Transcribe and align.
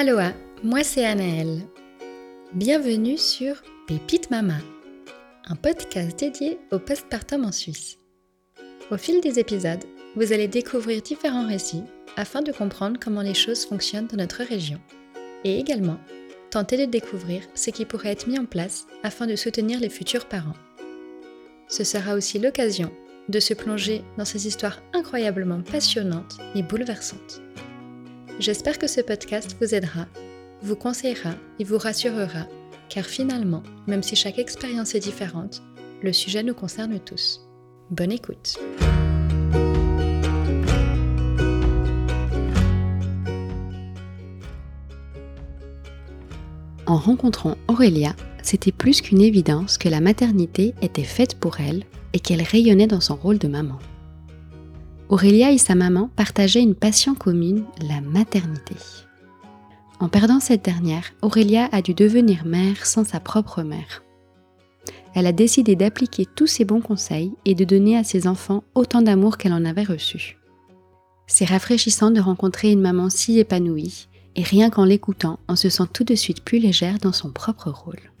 Aloha, 0.00 0.32
moi 0.62 0.84
c'est 0.84 1.04
Anaëlle. 1.04 1.62
Bienvenue 2.52 3.18
sur 3.18 3.56
Pépite 3.88 4.30
Mama, 4.30 4.58
un 5.48 5.56
podcast 5.56 6.16
dédié 6.16 6.60
au 6.70 6.78
postpartum 6.78 7.44
en 7.44 7.50
Suisse. 7.50 7.98
Au 8.92 8.96
fil 8.96 9.20
des 9.20 9.40
épisodes, 9.40 9.82
vous 10.14 10.32
allez 10.32 10.46
découvrir 10.46 11.02
différents 11.02 11.48
récits 11.48 11.82
afin 12.16 12.42
de 12.42 12.52
comprendre 12.52 13.00
comment 13.02 13.22
les 13.22 13.34
choses 13.34 13.66
fonctionnent 13.66 14.06
dans 14.06 14.18
notre 14.18 14.44
région 14.44 14.78
et 15.42 15.58
également 15.58 15.98
tenter 16.52 16.76
de 16.76 16.88
découvrir 16.88 17.42
ce 17.56 17.70
qui 17.70 17.84
pourrait 17.84 18.12
être 18.12 18.28
mis 18.28 18.38
en 18.38 18.46
place 18.46 18.86
afin 19.02 19.26
de 19.26 19.34
soutenir 19.34 19.80
les 19.80 19.90
futurs 19.90 20.26
parents. 20.26 20.54
Ce 21.66 21.82
sera 21.82 22.14
aussi 22.14 22.38
l'occasion 22.38 22.92
de 23.28 23.40
se 23.40 23.52
plonger 23.52 24.04
dans 24.16 24.24
ces 24.24 24.46
histoires 24.46 24.80
incroyablement 24.92 25.60
passionnantes 25.60 26.38
et 26.54 26.62
bouleversantes. 26.62 27.42
J'espère 28.40 28.78
que 28.78 28.86
ce 28.86 29.00
podcast 29.00 29.56
vous 29.60 29.74
aidera, 29.74 30.06
vous 30.62 30.76
conseillera 30.76 31.34
et 31.58 31.64
vous 31.64 31.76
rassurera, 31.76 32.46
car 32.88 33.04
finalement, 33.04 33.64
même 33.88 34.04
si 34.04 34.14
chaque 34.14 34.38
expérience 34.38 34.94
est 34.94 35.00
différente, 35.00 35.60
le 36.04 36.12
sujet 36.12 36.44
nous 36.44 36.54
concerne 36.54 37.00
tous. 37.00 37.40
Bonne 37.90 38.12
écoute. 38.12 38.56
En 46.86 46.96
rencontrant 46.96 47.56
Aurélia, 47.66 48.14
c'était 48.44 48.70
plus 48.70 49.00
qu'une 49.00 49.20
évidence 49.20 49.78
que 49.78 49.88
la 49.88 50.00
maternité 50.00 50.74
était 50.80 51.02
faite 51.02 51.34
pour 51.40 51.58
elle 51.58 51.82
et 52.12 52.20
qu'elle 52.20 52.42
rayonnait 52.42 52.86
dans 52.86 53.00
son 53.00 53.16
rôle 53.16 53.38
de 53.38 53.48
maman. 53.48 53.80
Aurélia 55.08 55.52
et 55.52 55.58
sa 55.58 55.74
maman 55.74 56.10
partageaient 56.16 56.62
une 56.62 56.74
passion 56.74 57.14
commune, 57.14 57.64
la 57.80 58.02
maternité. 58.02 58.74
En 60.00 60.08
perdant 60.08 60.38
cette 60.38 60.64
dernière, 60.64 61.12
Aurélia 61.22 61.68
a 61.72 61.80
dû 61.80 61.94
devenir 61.94 62.44
mère 62.44 62.84
sans 62.84 63.04
sa 63.04 63.18
propre 63.18 63.62
mère. 63.62 64.04
Elle 65.14 65.26
a 65.26 65.32
décidé 65.32 65.76
d'appliquer 65.76 66.26
tous 66.26 66.46
ses 66.46 66.66
bons 66.66 66.82
conseils 66.82 67.32
et 67.46 67.54
de 67.54 67.64
donner 67.64 67.96
à 67.96 68.04
ses 68.04 68.26
enfants 68.26 68.64
autant 68.74 69.00
d'amour 69.00 69.38
qu'elle 69.38 69.54
en 69.54 69.64
avait 69.64 69.82
reçu. 69.82 70.36
C'est 71.26 71.46
rafraîchissant 71.46 72.10
de 72.10 72.20
rencontrer 72.20 72.70
une 72.70 72.80
maman 72.80 73.08
si 73.08 73.38
épanouie, 73.38 74.08
et 74.36 74.42
rien 74.42 74.68
qu'en 74.68 74.84
l'écoutant, 74.84 75.38
on 75.48 75.56
se 75.56 75.70
sent 75.70 75.84
tout 75.92 76.04
de 76.04 76.14
suite 76.14 76.44
plus 76.44 76.58
légère 76.58 76.98
dans 76.98 77.12
son 77.12 77.30
propre 77.30 77.70
rôle. 77.70 78.12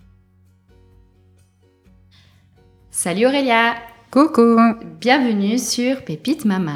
Salut 2.90 3.26
Aurélia 3.26 3.76
Coucou 4.10 4.56
Bienvenue 5.00 5.58
sur 5.58 6.02
Pépite 6.02 6.46
Mama. 6.46 6.72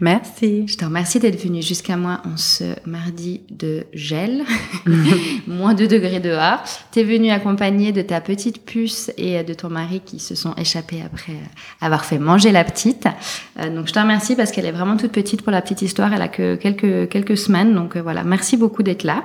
Merci. 0.00 0.66
Je 0.66 0.78
te 0.78 0.84
remercie 0.86 1.18
d'être 1.18 1.42
venue 1.42 1.60
jusqu'à 1.60 1.98
moi 1.98 2.22
en 2.24 2.38
ce 2.38 2.64
mardi 2.86 3.42
de 3.50 3.84
gel, 3.92 4.44
moins 5.46 5.74
2 5.74 5.86
degrés 5.86 6.20
dehors. 6.20 6.62
Tu 6.90 7.00
es 7.00 7.04
venue 7.04 7.30
accompagnée 7.30 7.92
de 7.92 8.00
ta 8.00 8.22
petite 8.22 8.64
puce 8.64 9.12
et 9.18 9.42
de 9.44 9.52
ton 9.52 9.68
mari 9.68 10.00
qui 10.04 10.18
se 10.18 10.34
sont 10.34 10.54
échappés 10.54 11.02
après 11.04 11.34
avoir 11.82 12.06
fait 12.06 12.18
manger 12.18 12.50
la 12.50 12.64
petite. 12.64 13.08
Euh, 13.58 13.68
donc 13.68 13.88
je 13.88 13.92
te 13.92 13.98
remercie 13.98 14.36
parce 14.36 14.52
qu'elle 14.52 14.64
est 14.64 14.72
vraiment 14.72 14.96
toute 14.96 15.12
petite 15.12 15.42
pour 15.42 15.52
la 15.52 15.60
petite 15.60 15.82
histoire. 15.82 16.14
Elle 16.14 16.22
a 16.22 16.28
que 16.28 16.54
quelques, 16.54 17.10
quelques 17.10 17.36
semaines. 17.36 17.74
Donc 17.74 17.96
euh, 17.96 18.00
voilà, 18.00 18.24
merci 18.24 18.56
beaucoup 18.56 18.82
d'être 18.82 19.04
là. 19.04 19.24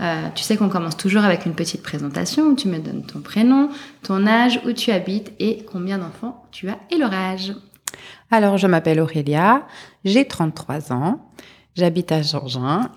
Euh, 0.00 0.22
tu 0.34 0.42
sais 0.42 0.56
qu'on 0.56 0.68
commence 0.68 0.96
toujours 0.96 1.22
avec 1.22 1.46
une 1.46 1.54
petite 1.54 1.82
présentation 1.82 2.48
où 2.48 2.56
tu 2.56 2.66
me 2.66 2.78
donnes 2.78 3.04
ton 3.04 3.20
prénom, 3.20 3.68
ton 4.02 4.26
âge, 4.26 4.60
où 4.66 4.72
tu 4.72 4.90
habites 4.90 5.30
et 5.38 5.64
combien 5.70 5.98
d'enfants 5.98 6.44
tu 6.50 6.68
as 6.68 6.78
et 6.90 6.98
leur 6.98 7.12
âge. 7.12 7.52
Alors, 8.30 8.58
je 8.58 8.66
m'appelle 8.66 9.00
Aurélia, 9.00 9.66
j'ai 10.04 10.26
33 10.26 10.92
ans, 10.92 11.30
j'habite 11.76 12.12
à 12.12 12.22
Georgin 12.22 12.90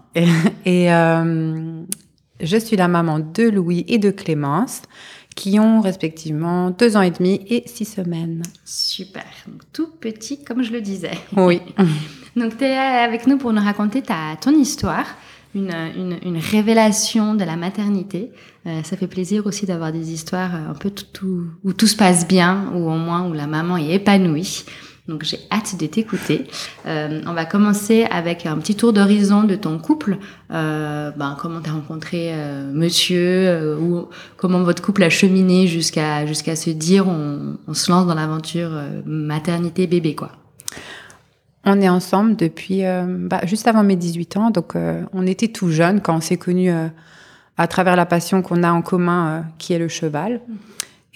et, 0.66 0.92
euh, 0.92 1.82
je 2.40 2.58
suis 2.58 2.78
la 2.78 2.88
maman 2.88 3.20
de 3.20 3.50
Louis 3.50 3.86
et 3.88 3.98
de 3.98 4.12
Clémence 4.12 4.84
qui 5.36 5.60
ont 5.60 5.82
respectivement 5.82 6.70
deux 6.72 6.98
ans 6.98 7.02
et 7.02 7.12
demi 7.12 7.46
et 7.48 7.64
six 7.66 7.86
semaines. 7.86 8.44
Super, 8.66 9.26
tout 9.72 9.88
petit 10.00 10.44
comme 10.44 10.64
je 10.64 10.72
le 10.72 10.82
disais. 10.82 11.18
Oui. 11.36 11.62
Donc, 12.36 12.58
tu 12.58 12.64
es 12.64 12.78
avec 12.78 13.28
nous 13.28 13.38
pour 13.38 13.54
nous 13.54 13.62
raconter 13.62 14.02
ta, 14.02 14.36
ton 14.42 14.52
histoire. 14.52 15.06
Une, 15.56 16.20
une, 16.24 16.38
révélation 16.38 17.34
de 17.34 17.44
la 17.44 17.56
maternité. 17.56 18.32
Euh, 18.68 18.84
ça 18.84 18.96
fait 18.98 19.08
plaisir 19.08 19.48
aussi 19.48 19.66
d'avoir 19.66 19.92
des 19.92 20.14
histoires 20.14 20.54
un 20.54 20.76
peu 20.76 20.92
tout, 20.92 21.46
où 21.64 21.74
tout 21.74 21.88
se 21.88 21.96
passe 21.96 22.28
bien, 22.28 22.72
ou 22.76 22.88
au 22.88 22.98
moins 22.98 23.28
où 23.28 23.34
la 23.34 23.48
maman 23.48 23.78
est 23.78 23.96
épanouie. 23.96 24.64
Donc 25.10 25.24
j'ai 25.24 25.40
hâte 25.52 25.76
de 25.80 25.88
t'écouter. 25.88 26.46
Euh, 26.86 27.22
on 27.26 27.34
va 27.34 27.46
commencer 27.46 28.06
avec 28.12 28.46
un 28.46 28.58
petit 28.58 28.76
tour 28.76 28.94
d'horizon 28.94 29.44
de 29.44 29.56
ton 29.56 29.80
couple. 29.80 30.20
Euh, 30.52 31.10
ben, 31.18 31.36
comment 31.42 31.62
tu 31.62 31.70
as 31.72 31.74
rencontré 31.74 32.30
euh, 32.32 32.72
monsieur 32.72 33.48
euh, 33.48 33.76
ou 33.76 34.08
comment 34.38 34.62
votre 34.62 34.84
couple 34.84 35.02
a 35.02 35.10
cheminé 35.10 35.66
jusqu'à 35.66 36.28
jusqu'à 36.28 36.56
se 36.56 36.70
dire 36.70 37.08
on, 37.08 37.58
on 37.68 37.74
se 37.74 37.92
lance 37.92 38.06
dans 38.06 38.14
l'aventure 38.14 38.70
euh, 38.72 39.02
maternité 39.04 39.88
bébé 39.88 40.14
quoi. 40.14 40.32
On 41.70 41.80
est 41.82 41.90
ensemble 41.90 42.36
depuis 42.36 42.82
bah, 42.84 43.42
juste 43.46 43.68
avant 43.68 43.84
mes 43.84 43.96
18 43.96 44.38
ans, 44.38 44.50
donc 44.50 44.74
on 45.14 45.28
était 45.28 45.50
tout 45.50 45.70
jeunes 45.70 46.02
quand 46.02 46.18
on 46.18 46.22
s'est 46.22 46.38
connus 46.38 46.72
à 47.58 47.68
travers 47.68 47.96
la 47.96 48.08
passion 48.08 48.42
qu'on 48.42 48.64
a 48.64 48.72
en 48.72 48.82
commun 48.82 49.46
qui 49.60 49.74
est 49.74 49.80
le 49.80 49.88
cheval. 49.88 50.42
Mmh. 50.48 50.54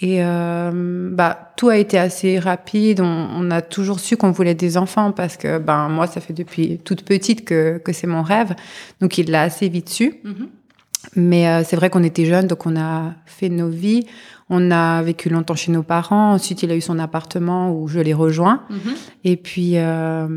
Et 0.00 0.18
euh, 0.24 1.10
bah, 1.12 1.52
tout 1.56 1.68
a 1.68 1.78
été 1.78 1.98
assez 1.98 2.38
rapide. 2.38 3.00
On, 3.00 3.28
on 3.32 3.50
a 3.50 3.62
toujours 3.62 4.00
su 4.00 4.16
qu'on 4.16 4.32
voulait 4.32 4.54
des 4.54 4.76
enfants 4.76 5.12
parce 5.12 5.36
que 5.36 5.58
ben, 5.58 5.88
moi, 5.88 6.06
ça 6.06 6.20
fait 6.20 6.32
depuis 6.32 6.78
toute 6.78 7.04
petite 7.04 7.44
que, 7.44 7.78
que 7.78 7.92
c'est 7.92 8.06
mon 8.06 8.22
rêve. 8.22 8.54
Donc, 9.00 9.18
il 9.18 9.30
l'a 9.30 9.42
assez 9.42 9.68
vite 9.68 9.88
su. 9.88 10.20
Mm-hmm. 10.24 10.48
Mais 11.16 11.48
euh, 11.48 11.62
c'est 11.64 11.76
vrai 11.76 11.90
qu'on 11.90 12.02
était 12.02 12.24
jeunes, 12.24 12.46
donc 12.46 12.66
on 12.66 12.76
a 12.76 13.14
fait 13.26 13.48
nos 13.48 13.68
vies. 13.68 14.06
On 14.50 14.70
a 14.70 15.02
vécu 15.02 15.30
longtemps 15.30 15.54
chez 15.54 15.72
nos 15.72 15.82
parents. 15.82 16.32
Ensuite, 16.32 16.62
il 16.62 16.70
a 16.70 16.76
eu 16.76 16.80
son 16.80 16.98
appartement 16.98 17.72
où 17.72 17.88
je 17.88 18.00
l'ai 18.00 18.12
rejoint. 18.12 18.62
Mm-hmm. 18.70 18.96
Et 19.24 19.36
puis, 19.36 19.72
euh, 19.76 20.28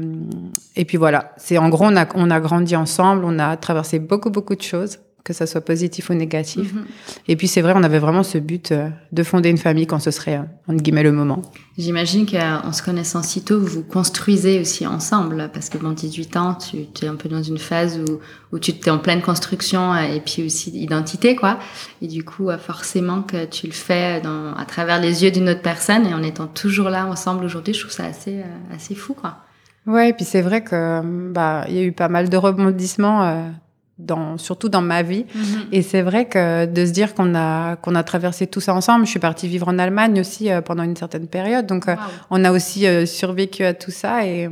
et 0.75 0.85
puis 0.85 0.97
voilà. 0.97 1.33
C'est 1.37 1.57
en 1.57 1.67
gros, 1.69 1.85
on 1.85 1.95
a, 1.97 2.07
on 2.15 2.31
a 2.31 2.39
grandi 2.39 2.75
ensemble. 2.75 3.23
On 3.25 3.37
a 3.37 3.57
traversé 3.57 3.99
beaucoup, 3.99 4.29
beaucoup 4.29 4.55
de 4.55 4.61
choses 4.61 4.99
que 5.27 5.33
ça 5.33 5.45
soit 5.45 5.61
positif 5.61 6.09
ou 6.09 6.13
négatif. 6.13 6.73
Mhm. 6.73 6.85
Et 7.27 7.35
puis 7.35 7.49
c'est 7.49 7.61
vrai, 7.61 7.73
on 7.75 7.83
avait 7.83 7.99
vraiment 7.99 8.23
ce 8.23 8.37
but 8.37 8.71
euh, 8.71 8.89
de 9.11 9.23
fonder 9.23 9.49
une 9.49 9.57
famille 9.57 9.85
quand 9.85 9.99
ce 9.99 10.09
serait, 10.09 10.37
euh, 10.37 10.71
entre 10.71 10.81
guillemets, 10.81 11.03
le 11.03 11.11
moment. 11.11 11.41
J'imagine 11.77 12.25
qu'en 12.25 12.71
se 12.71 12.81
connaissant 12.81 13.21
si 13.21 13.43
tôt, 13.43 13.59
vous 13.59 13.83
construisez 13.83 14.61
aussi 14.61 14.87
ensemble, 14.87 15.49
parce 15.53 15.67
que 15.67 15.77
dans 15.77 15.91
18 15.91 16.37
ans, 16.37 16.55
tu, 16.55 16.77
es 17.05 17.07
un 17.07 17.15
peu 17.15 17.27
dans 17.27 17.43
une 17.43 17.57
phase 17.57 17.99
où, 17.99 18.19
où 18.55 18.59
tu 18.59 18.71
es 18.71 18.89
en 18.89 18.99
pleine 18.99 19.21
construction 19.21 19.93
euh, 19.93 20.13
et 20.13 20.21
puis 20.21 20.45
aussi 20.45 20.69
identité, 20.71 21.35
quoi. 21.35 21.59
Et 22.01 22.07
du 22.07 22.23
coup, 22.23 22.49
forcément 22.57 23.21
que 23.21 23.43
tu 23.45 23.67
le 23.67 23.73
fais 23.73 24.21
dans, 24.21 24.53
à 24.53 24.63
travers 24.63 25.01
les 25.01 25.25
yeux 25.25 25.31
d'une 25.31 25.49
autre 25.49 25.61
personne 25.61 26.07
et 26.07 26.13
en 26.13 26.23
étant 26.23 26.47
toujours 26.47 26.89
là 26.89 27.05
ensemble 27.05 27.43
aujourd'hui, 27.43 27.73
je 27.73 27.81
trouve 27.81 27.91
ça 27.91 28.05
assez, 28.05 28.43
assez 28.73 28.95
fou, 28.95 29.13
quoi. 29.13 29.39
Ouais, 29.85 30.09
et 30.09 30.13
puis 30.13 30.25
c'est 30.25 30.41
vrai 30.41 30.63
que 30.63 31.01
bah 31.31 31.63
il 31.69 31.75
y 31.75 31.79
a 31.79 31.83
eu 31.83 31.93
pas 31.93 32.09
mal 32.09 32.27
de 32.27 32.35
rebondissements 32.35 33.53
dans, 33.99 34.37
surtout 34.37 34.69
dans 34.69 34.81
ma 34.81 35.01
vie. 35.01 35.25
Mhm. 35.33 35.43
Et 35.71 35.81
c'est 35.81 36.01
vrai 36.01 36.27
que 36.27 36.65
de 36.65 36.85
se 36.85 36.91
dire 36.91 37.13
qu'on 37.15 37.35
a, 37.35 37.75
qu'on 37.77 37.95
a 37.95 38.03
traversé 38.03 38.47
tout 38.47 38.59
ça 38.59 38.73
ensemble. 38.73 39.05
Je 39.05 39.11
suis 39.11 39.19
partie 39.19 39.47
vivre 39.47 39.67
en 39.67 39.79
Allemagne 39.79 40.19
aussi 40.19 40.51
euh, 40.51 40.61
pendant 40.61 40.83
une 40.83 40.95
certaine 40.95 41.27
période. 41.27 41.65
Donc, 41.65 41.87
euh, 41.87 41.95
on 42.29 42.43
a 42.43 42.51
aussi 42.51 42.85
euh, 42.85 43.05
survécu 43.05 43.63
à 43.63 43.73
tout 43.73 43.91
ça. 43.91 44.25
Et, 44.25 44.47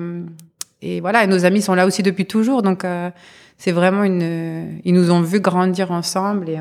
et 0.81 0.99
voilà, 0.99 1.23
et 1.23 1.27
nos 1.27 1.45
amis 1.45 1.61
sont 1.61 1.75
là 1.75 1.85
aussi 1.85 2.03
depuis 2.03 2.25
toujours. 2.25 2.61
Donc, 2.61 2.85
c'est 3.57 3.71
vraiment 3.71 4.03
une. 4.03 4.79
Ils 4.83 4.93
nous 4.93 5.11
ont 5.11 5.21
vu 5.21 5.39
grandir 5.39 5.91
ensemble. 5.91 6.49
Et 6.49 6.59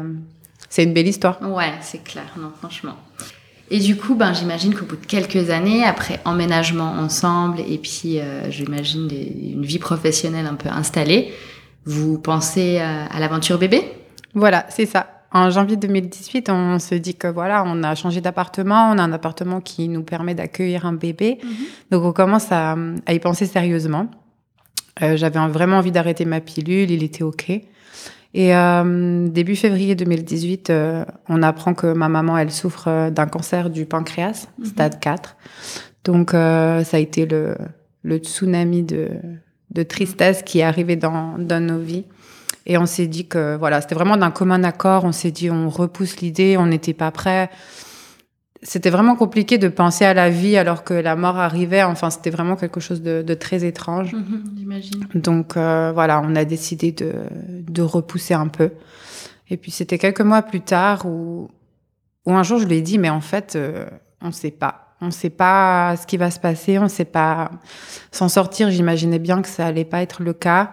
c'est 0.68 0.84
une 0.84 0.94
belle 0.94 1.08
histoire. 1.08 1.38
Ouais, 1.42 1.72
c'est 1.80 2.02
clair. 2.02 2.24
Non, 2.38 2.50
franchement. 2.58 2.96
Et 3.70 3.80
du 3.80 3.96
coup, 3.96 4.14
ben, 4.14 4.32
j'imagine 4.34 4.74
qu'au 4.74 4.84
bout 4.84 4.96
de 4.96 5.06
quelques 5.06 5.50
années, 5.50 5.84
après 5.84 6.20
emménagement 6.24 6.92
ensemble 6.92 7.60
et 7.60 7.78
puis, 7.78 8.18
j'imagine, 8.48 9.10
une 9.10 9.64
vie 9.64 9.78
professionnelle 9.78 10.46
un 10.46 10.54
peu 10.54 10.68
installée, 10.68 11.32
vous 11.86 12.18
pensez 12.18 12.78
euh, 12.80 13.06
à 13.10 13.20
l'aventure 13.20 13.58
bébé? 13.58 13.82
Voilà, 14.34 14.66
c'est 14.68 14.86
ça. 14.86 15.06
En 15.32 15.50
janvier 15.50 15.76
2018, 15.76 16.48
on 16.48 16.78
se 16.78 16.94
dit 16.94 17.16
que 17.16 17.26
voilà, 17.26 17.64
on 17.66 17.82
a 17.82 17.96
changé 17.96 18.20
d'appartement, 18.20 18.90
on 18.92 18.98
a 18.98 19.02
un 19.02 19.12
appartement 19.12 19.60
qui 19.60 19.88
nous 19.88 20.04
permet 20.04 20.34
d'accueillir 20.34 20.86
un 20.86 20.92
bébé. 20.92 21.38
Mhm. 21.42 21.50
Donc 21.90 22.04
on 22.04 22.12
commence 22.12 22.52
à, 22.52 22.76
y 23.08 23.18
penser 23.18 23.46
sérieusement. 23.46 24.08
Euh, 25.02 25.16
J'avais 25.16 25.40
vraiment 25.48 25.78
envie 25.78 25.90
d'arrêter 25.90 26.24
ma 26.24 26.40
pilule, 26.40 26.90
il 26.90 27.02
était 27.02 27.24
OK. 27.24 27.50
Et 27.50 28.54
euh, 28.54 29.26
début 29.28 29.56
février 29.56 29.96
2018, 29.96 30.70
euh, 30.70 31.04
on 31.28 31.42
apprend 31.42 31.74
que 31.74 31.92
ma 31.92 32.08
maman, 32.08 32.38
elle 32.38 32.52
souffre 32.52 33.10
d'un 33.10 33.26
cancer 33.26 33.70
du 33.70 33.86
pancréas, 33.86 34.46
mhm. 34.58 34.64
stade 34.66 35.00
4. 35.00 35.36
Donc 36.04 36.30
ça 36.30 36.78
a 36.92 36.98
été 36.98 37.26
le, 37.26 37.56
le 38.02 38.18
tsunami 38.18 38.84
de, 38.84 39.08
de 39.74 39.82
tristesse 39.82 40.42
qui 40.42 40.60
est 40.60 40.62
arrivée 40.62 40.96
dans, 40.96 41.36
dans 41.38 41.64
nos 41.64 41.78
vies. 41.78 42.04
Et 42.66 42.78
on 42.78 42.86
s'est 42.86 43.06
dit 43.06 43.26
que 43.26 43.56
voilà, 43.56 43.80
c'était 43.80 43.94
vraiment 43.94 44.16
d'un 44.16 44.30
commun 44.30 44.62
accord. 44.64 45.04
On 45.04 45.12
s'est 45.12 45.30
dit, 45.30 45.50
on 45.50 45.68
repousse 45.68 46.20
l'idée, 46.20 46.56
on 46.56 46.66
n'était 46.66 46.94
pas 46.94 47.10
prêt. 47.10 47.50
c'était 48.62 48.88
vraiment 48.88 49.16
compliqué 49.16 49.58
de 49.58 49.68
penser 49.68 50.06
à 50.06 50.14
la 50.14 50.30
vie 50.30 50.56
alors 50.56 50.82
que 50.84 50.94
la 50.94 51.14
mort 51.16 51.36
arrivait. 51.36 51.82
Enfin, 51.82 52.08
c'était 52.08 52.30
vraiment 52.30 52.56
quelque 52.56 52.80
chose 52.80 53.02
de, 53.02 53.34
très 53.34 53.64
étrange. 53.64 54.14
Mhm, 54.14 54.44
j'imagine. 54.56 55.06
Donc 55.14 55.56
euh, 55.56 55.92
voilà, 55.92 56.22
on 56.24 56.34
a 56.36 56.44
décidé 56.44 56.92
de, 56.92 57.12
de 57.68 57.82
repousser 57.82 58.34
un 58.34 58.48
peu. 58.48 58.70
Et 59.50 59.58
puis 59.58 59.70
c'était 59.70 59.98
quelques 59.98 60.22
mois 60.22 60.40
plus 60.40 60.62
tard 60.62 61.04
où, 61.04 61.50
où 62.24 62.32
un 62.32 62.42
jour 62.42 62.58
je 62.58 62.66
lui 62.66 62.76
ai 62.76 62.82
dit, 62.82 62.98
mais 62.98 63.10
en 63.10 63.20
fait, 63.20 63.56
euh, 63.56 63.86
on 64.22 64.28
ne 64.28 64.32
sait 64.32 64.50
pas. 64.50 64.83
On 65.00 65.06
ne 65.06 65.10
sait 65.10 65.30
pas 65.30 65.96
ce 66.00 66.06
qui 66.06 66.16
va 66.16 66.30
se 66.30 66.38
passer, 66.38 66.78
on 66.78 66.84
ne 66.84 66.88
sait 66.88 67.04
pas 67.04 67.50
s'en 68.10 68.28
sortir. 68.28 68.70
J'imaginais 68.70 69.18
bien 69.18 69.42
que 69.42 69.48
ça 69.48 69.66
allait 69.66 69.84
pas 69.84 70.02
être 70.02 70.22
le 70.22 70.32
cas. 70.32 70.72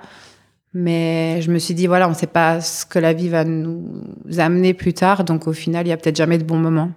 Mais 0.73 1.41
je 1.41 1.51
me 1.51 1.59
suis 1.59 1.73
dit, 1.73 1.87
voilà, 1.87 2.07
on 2.07 2.11
ne 2.11 2.15
sait 2.15 2.27
pas 2.27 2.61
ce 2.61 2.85
que 2.85 2.97
la 2.97 3.13
vie 3.13 3.27
va 3.27 3.43
nous 3.43 4.03
amener 4.37 4.73
plus 4.73 4.93
tard. 4.93 5.23
Donc 5.23 5.47
au 5.47 5.53
final, 5.53 5.85
il 5.85 5.89
y 5.89 5.91
a 5.91 5.97
peut-être 5.97 6.15
jamais 6.15 6.37
de 6.37 6.43
bon 6.43 6.57
moment. 6.57 6.91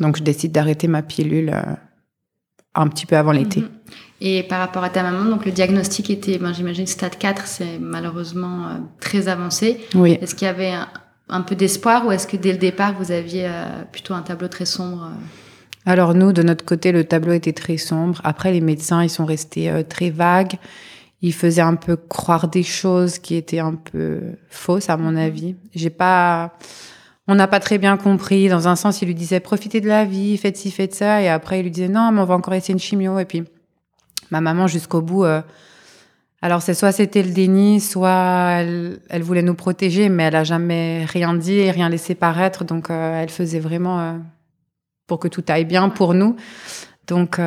Donc 0.00 0.16
je 0.16 0.22
décide 0.22 0.52
d'arrêter 0.52 0.88
ma 0.88 1.02
pilule 1.02 1.50
euh, 1.54 1.74
un 2.74 2.88
petit 2.88 3.06
peu 3.06 3.16
avant 3.16 3.32
l'été. 3.32 3.60
Mhm. 3.60 3.70
Et 4.20 4.42
par 4.44 4.60
rapport 4.60 4.84
à 4.84 4.90
ta 4.90 5.02
maman, 5.02 5.28
donc 5.28 5.44
le 5.44 5.52
diagnostic 5.52 6.08
était, 6.10 6.38
ben, 6.38 6.52
j'imagine, 6.52 6.86
stade 6.86 7.18
4, 7.18 7.46
c'est 7.46 7.78
malheureusement 7.80 8.68
euh, 8.68 8.78
très 9.00 9.28
avancé. 9.28 9.80
Oui. 9.94 10.18
Est-ce 10.20 10.34
qu'il 10.34 10.46
y 10.46 10.50
avait 10.50 10.74
un, 11.28 11.40
peu 11.40 11.56
d'espoir 11.56 12.06
ou 12.06 12.12
est-ce 12.12 12.26
que 12.26 12.36
dès 12.36 12.52
le 12.52 12.58
départ, 12.58 12.94
vous 12.98 13.10
aviez 13.10 13.46
euh, 13.46 13.82
plutôt 13.90 14.14
un 14.14 14.22
tableau 14.22 14.48
très 14.48 14.64
sombre 14.64 15.10
Alors 15.84 16.14
nous, 16.14 16.32
de 16.32 16.42
notre 16.42 16.64
côté, 16.64 16.92
le 16.92 17.04
tableau 17.04 17.32
était 17.32 17.52
très 17.52 17.76
sombre. 17.76 18.20
Après, 18.24 18.52
les 18.52 18.60
médecins, 18.60 19.02
ils 19.02 19.10
sont 19.10 19.24
restés 19.24 19.84
très 19.88 20.10
vagues. 20.10 20.54
Ils 21.22 21.32
faisaient 21.34 21.62
un 21.62 21.74
peu 21.74 21.96
croire 21.96 22.48
des 22.48 22.62
choses 22.62 23.18
qui 23.18 23.34
étaient 23.36 23.60
un 23.60 23.74
peu 23.74 24.20
fausses, 24.48 24.90
à 24.90 24.96
mon 24.96 25.12
mhm. 25.12 25.18
avis. 25.18 25.56
J'ai 25.74 25.90
pas 25.90 26.52
on 27.28 27.34
n'a 27.36 27.46
pas 27.46 27.60
très 27.60 27.78
bien 27.78 27.96
compris. 27.96 28.48
Dans 28.48 28.68
un 28.68 28.76
sens, 28.76 29.00
il 29.02 29.06
lui 29.06 29.14
disait 29.14 29.40
profitez 29.40 29.80
de 29.80 29.88
la 29.88 30.04
vie, 30.04 30.36
faites 30.36 30.56
ci, 30.56 30.70
faites 30.70 30.94
ça. 30.94 31.22
Et 31.22 31.28
après, 31.28 31.60
il 31.60 31.62
lui 31.62 31.70
disait 31.70 31.88
non, 31.88 32.10
mais 32.12 32.20
on 32.20 32.24
va 32.24 32.34
encore 32.34 32.54
essayer 32.54 32.72
une 32.72 32.80
chimio. 32.80 33.18
Et 33.18 33.24
puis, 33.24 33.44
ma 34.30 34.40
maman, 34.40 34.66
jusqu'au 34.66 35.00
bout, 35.00 35.24
euh, 35.24 35.40
alors 36.42 36.62
c'est 36.62 36.74
soit 36.74 36.90
c'était 36.90 37.22
le 37.22 37.30
déni, 37.30 37.80
soit 37.80 38.62
elle, 39.08 39.22
voulait 39.22 39.42
nous 39.42 39.54
protéger, 39.54 40.08
mais 40.08 40.24
elle 40.24 40.36
a 40.36 40.44
jamais 40.44 41.04
rien 41.04 41.34
dit 41.34 41.58
et 41.58 41.70
rien 41.70 41.88
laissé 41.88 42.16
paraître. 42.16 42.64
Donc, 42.64 42.90
euh, 42.90 43.22
elle 43.22 43.30
faisait 43.30 43.60
vraiment 43.60 44.00
euh, 44.00 44.14
pour 45.06 45.18
que 45.18 45.28
tout 45.28 45.44
aille 45.48 45.64
bien 45.64 45.88
pour 45.88 46.14
nous. 46.14 46.36
Donc, 47.06 47.40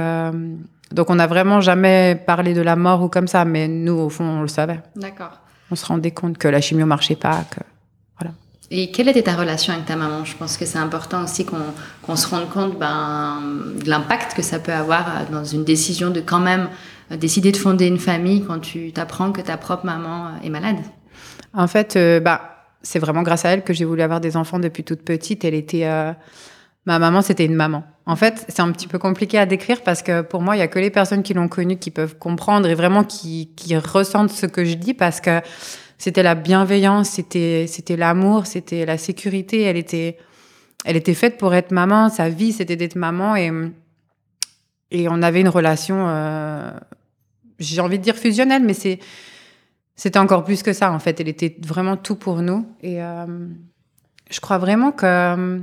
donc 0.92 1.10
on 1.10 1.16
n'a 1.16 1.28
vraiment 1.28 1.62
jamais 1.62 2.22
parlé 2.28 2.54
de 2.54 2.62
la 2.62 2.76
mort 2.76 3.02
ou 3.02 3.10
comme 3.10 3.28
ça, 3.28 3.46
mais 3.46 3.68
nous, 3.68 3.98
au 3.98 4.10
fond, 4.10 4.26
on 4.26 4.42
le 4.42 4.48
savait. 4.48 4.82
D'accord. 4.96 5.40
On 5.72 5.76
se 5.76 5.86
rendait 5.86 6.12
compte 6.12 6.38
que 6.38 6.48
la 6.48 6.62
chimio 6.62 6.86
marchait 6.86 7.16
pas, 7.16 7.44
que 7.50 7.62
et 8.72 8.90
quelle 8.92 9.10
était 9.10 9.22
ta 9.22 9.36
relation 9.36 9.74
avec 9.74 9.86
ta 9.86 9.96
maman? 9.96 10.26
Je 10.26 10.36
pense 10.36 10.58
que 10.58 10.66
c'est 10.66 10.80
important 10.80 11.24
aussi 11.24 11.46
qu'on 11.46 12.16
se 12.16 12.28
rende 12.28 12.50
compte 12.50 12.80
ben, 12.80 13.42
de 13.84 13.90
l'impact 13.90 14.34
que 14.34 14.42
ça 14.42 14.60
peut 14.60 14.74
avoir 14.74 15.08
euh, 15.08 15.32
dans 15.32 15.44
une 15.44 15.64
décision 15.64 16.10
de 16.10 16.20
quand 16.20 16.40
même 16.40 16.70
euh, 17.12 17.18
décider 17.18 17.52
de 17.52 17.58
fonder 17.58 17.86
une 17.86 18.00
famille 18.00 18.44
quand 18.44 18.60
tu 18.60 18.92
t'apprends 18.92 19.32
que 19.32 19.42
ta 19.42 19.58
propre 19.58 19.86
maman 19.86 20.28
euh, 20.28 20.46
est 20.46 20.50
malade. 20.50 20.78
En 21.54 21.68
fait, 21.68 21.98
bah, 22.22 22.42
c'est 22.82 23.00
vraiment 23.00 23.24
grâce 23.24 23.46
à 23.46 23.50
elle 23.50 23.64
que 23.64 23.72
j'ai 23.72 23.86
voulu 23.86 24.02
avoir 24.02 24.20
des 24.20 24.36
enfants 24.36 24.60
depuis 24.60 24.84
toute 24.84 25.04
petite. 25.04 25.46
Elle 25.46 25.54
était, 25.54 25.90
ma 26.86 27.00
maman, 27.00 27.22
c'était 27.22 27.46
une 27.46 27.56
maman. 27.56 27.84
En 28.06 28.16
fait, 28.16 28.46
c'est 28.50 28.62
un 28.62 28.72
petit 28.72 28.88
peu 28.88 29.00
compliqué 29.00 29.38
à 29.40 29.46
décrire 29.46 29.82
parce 29.82 30.04
que 30.04 30.22
pour 30.22 30.42
moi, 30.42 30.56
il 30.56 30.60
y 30.60 30.62
a 30.62 30.68
que 30.68 30.78
les 30.78 30.92
personnes 30.92 31.24
qui 31.24 31.34
l'ont 31.34 31.48
connue 31.48 31.78
qui 31.78 31.90
peuvent 31.90 32.18
comprendre 32.18 32.68
et 32.70 32.76
vraiment 32.76 33.04
qui, 33.04 33.52
qui 33.56 33.76
ressentent 33.76 34.32
ce 34.32 34.46
que 34.46 34.64
je 34.64 34.76
dis 34.76 34.94
parce 34.94 35.22
que 35.22 35.42
c'était 35.98 36.24
la 36.24 36.36
bienveillance, 36.36 37.10
c'était 37.10 37.66
c'était 37.68 37.96
l'amour, 37.96 38.46
c'était 38.46 38.86
la 38.86 38.98
sécurité. 38.98 39.64
Elle 39.64 39.78
était 39.78 40.18
elle 40.84 40.96
était 40.96 41.16
faite 41.16 41.38
pour 41.38 41.56
être 41.56 41.72
maman. 41.72 42.10
Sa 42.10 42.30
vie, 42.30 42.52
c'était 42.52 42.76
d'être 42.76 42.96
maman 42.96 43.36
et 43.36 43.52
et 44.92 45.10
on 45.10 45.22
avait 45.24 45.42
une 45.42 45.50
relation. 45.50 46.06
Euh, 46.08 46.72
j'ai 47.58 47.82
envie 47.82 47.98
de 47.98 48.04
dire 48.04 48.16
fusionnelle, 48.16 48.64
mais 48.64 48.74
c'est 48.74 49.00
c'était 49.96 50.20
encore 50.20 50.44
plus 50.44 50.62
que 50.62 50.74
ça 50.74 50.92
en 50.92 51.00
fait. 51.00 51.20
Elle 51.20 51.30
était 51.30 51.58
vraiment 51.66 51.98
tout 51.98 52.16
pour 52.16 52.42
nous 52.42 52.68
et 52.82 53.02
euh, 53.02 53.26
je 54.30 54.40
crois 54.42 54.60
vraiment 54.60 54.92
que 54.92 55.60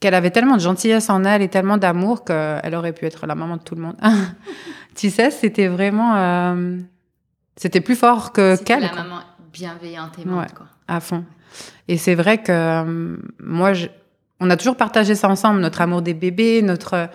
qu'elle 0.00 0.14
avait 0.14 0.30
tellement 0.30 0.56
de 0.56 0.60
gentillesse 0.60 1.10
en 1.10 1.24
elle 1.24 1.42
et 1.42 1.48
tellement 1.48 1.78
d'amour 1.78 2.24
qu'elle 2.24 2.74
aurait 2.74 2.92
pu 2.92 3.06
être 3.06 3.26
la 3.26 3.34
maman 3.34 3.56
de 3.56 3.62
tout 3.62 3.74
le 3.74 3.82
monde. 3.82 3.96
tu 4.94 5.10
sais, 5.10 5.30
c'était 5.30 5.68
vraiment 5.68 6.16
euh, 6.16 6.78
c'était 7.56 7.80
plus 7.80 7.96
fort 7.96 8.32
que 8.32 8.62
qu'elle. 8.62 8.82
La 8.82 8.92
maman 8.92 9.20
bienveillante 9.52 10.18
et 10.18 10.22
aimante, 10.22 10.52
quoi. 10.54 10.66
À 10.86 11.00
fond. 11.00 11.24
Et 11.88 11.96
c'est 11.96 12.14
vrai 12.14 12.42
que 12.42 12.52
euh, 12.52 13.16
moi, 13.40 13.72
je, 13.72 13.86
on 14.40 14.50
a 14.50 14.56
toujours 14.56 14.76
partagé 14.76 15.14
ça 15.14 15.28
ensemble, 15.28 15.60
notre 15.60 15.80
amour 15.80 16.02
des 16.02 16.14
bébés, 16.14 16.62
notre, 16.62 17.08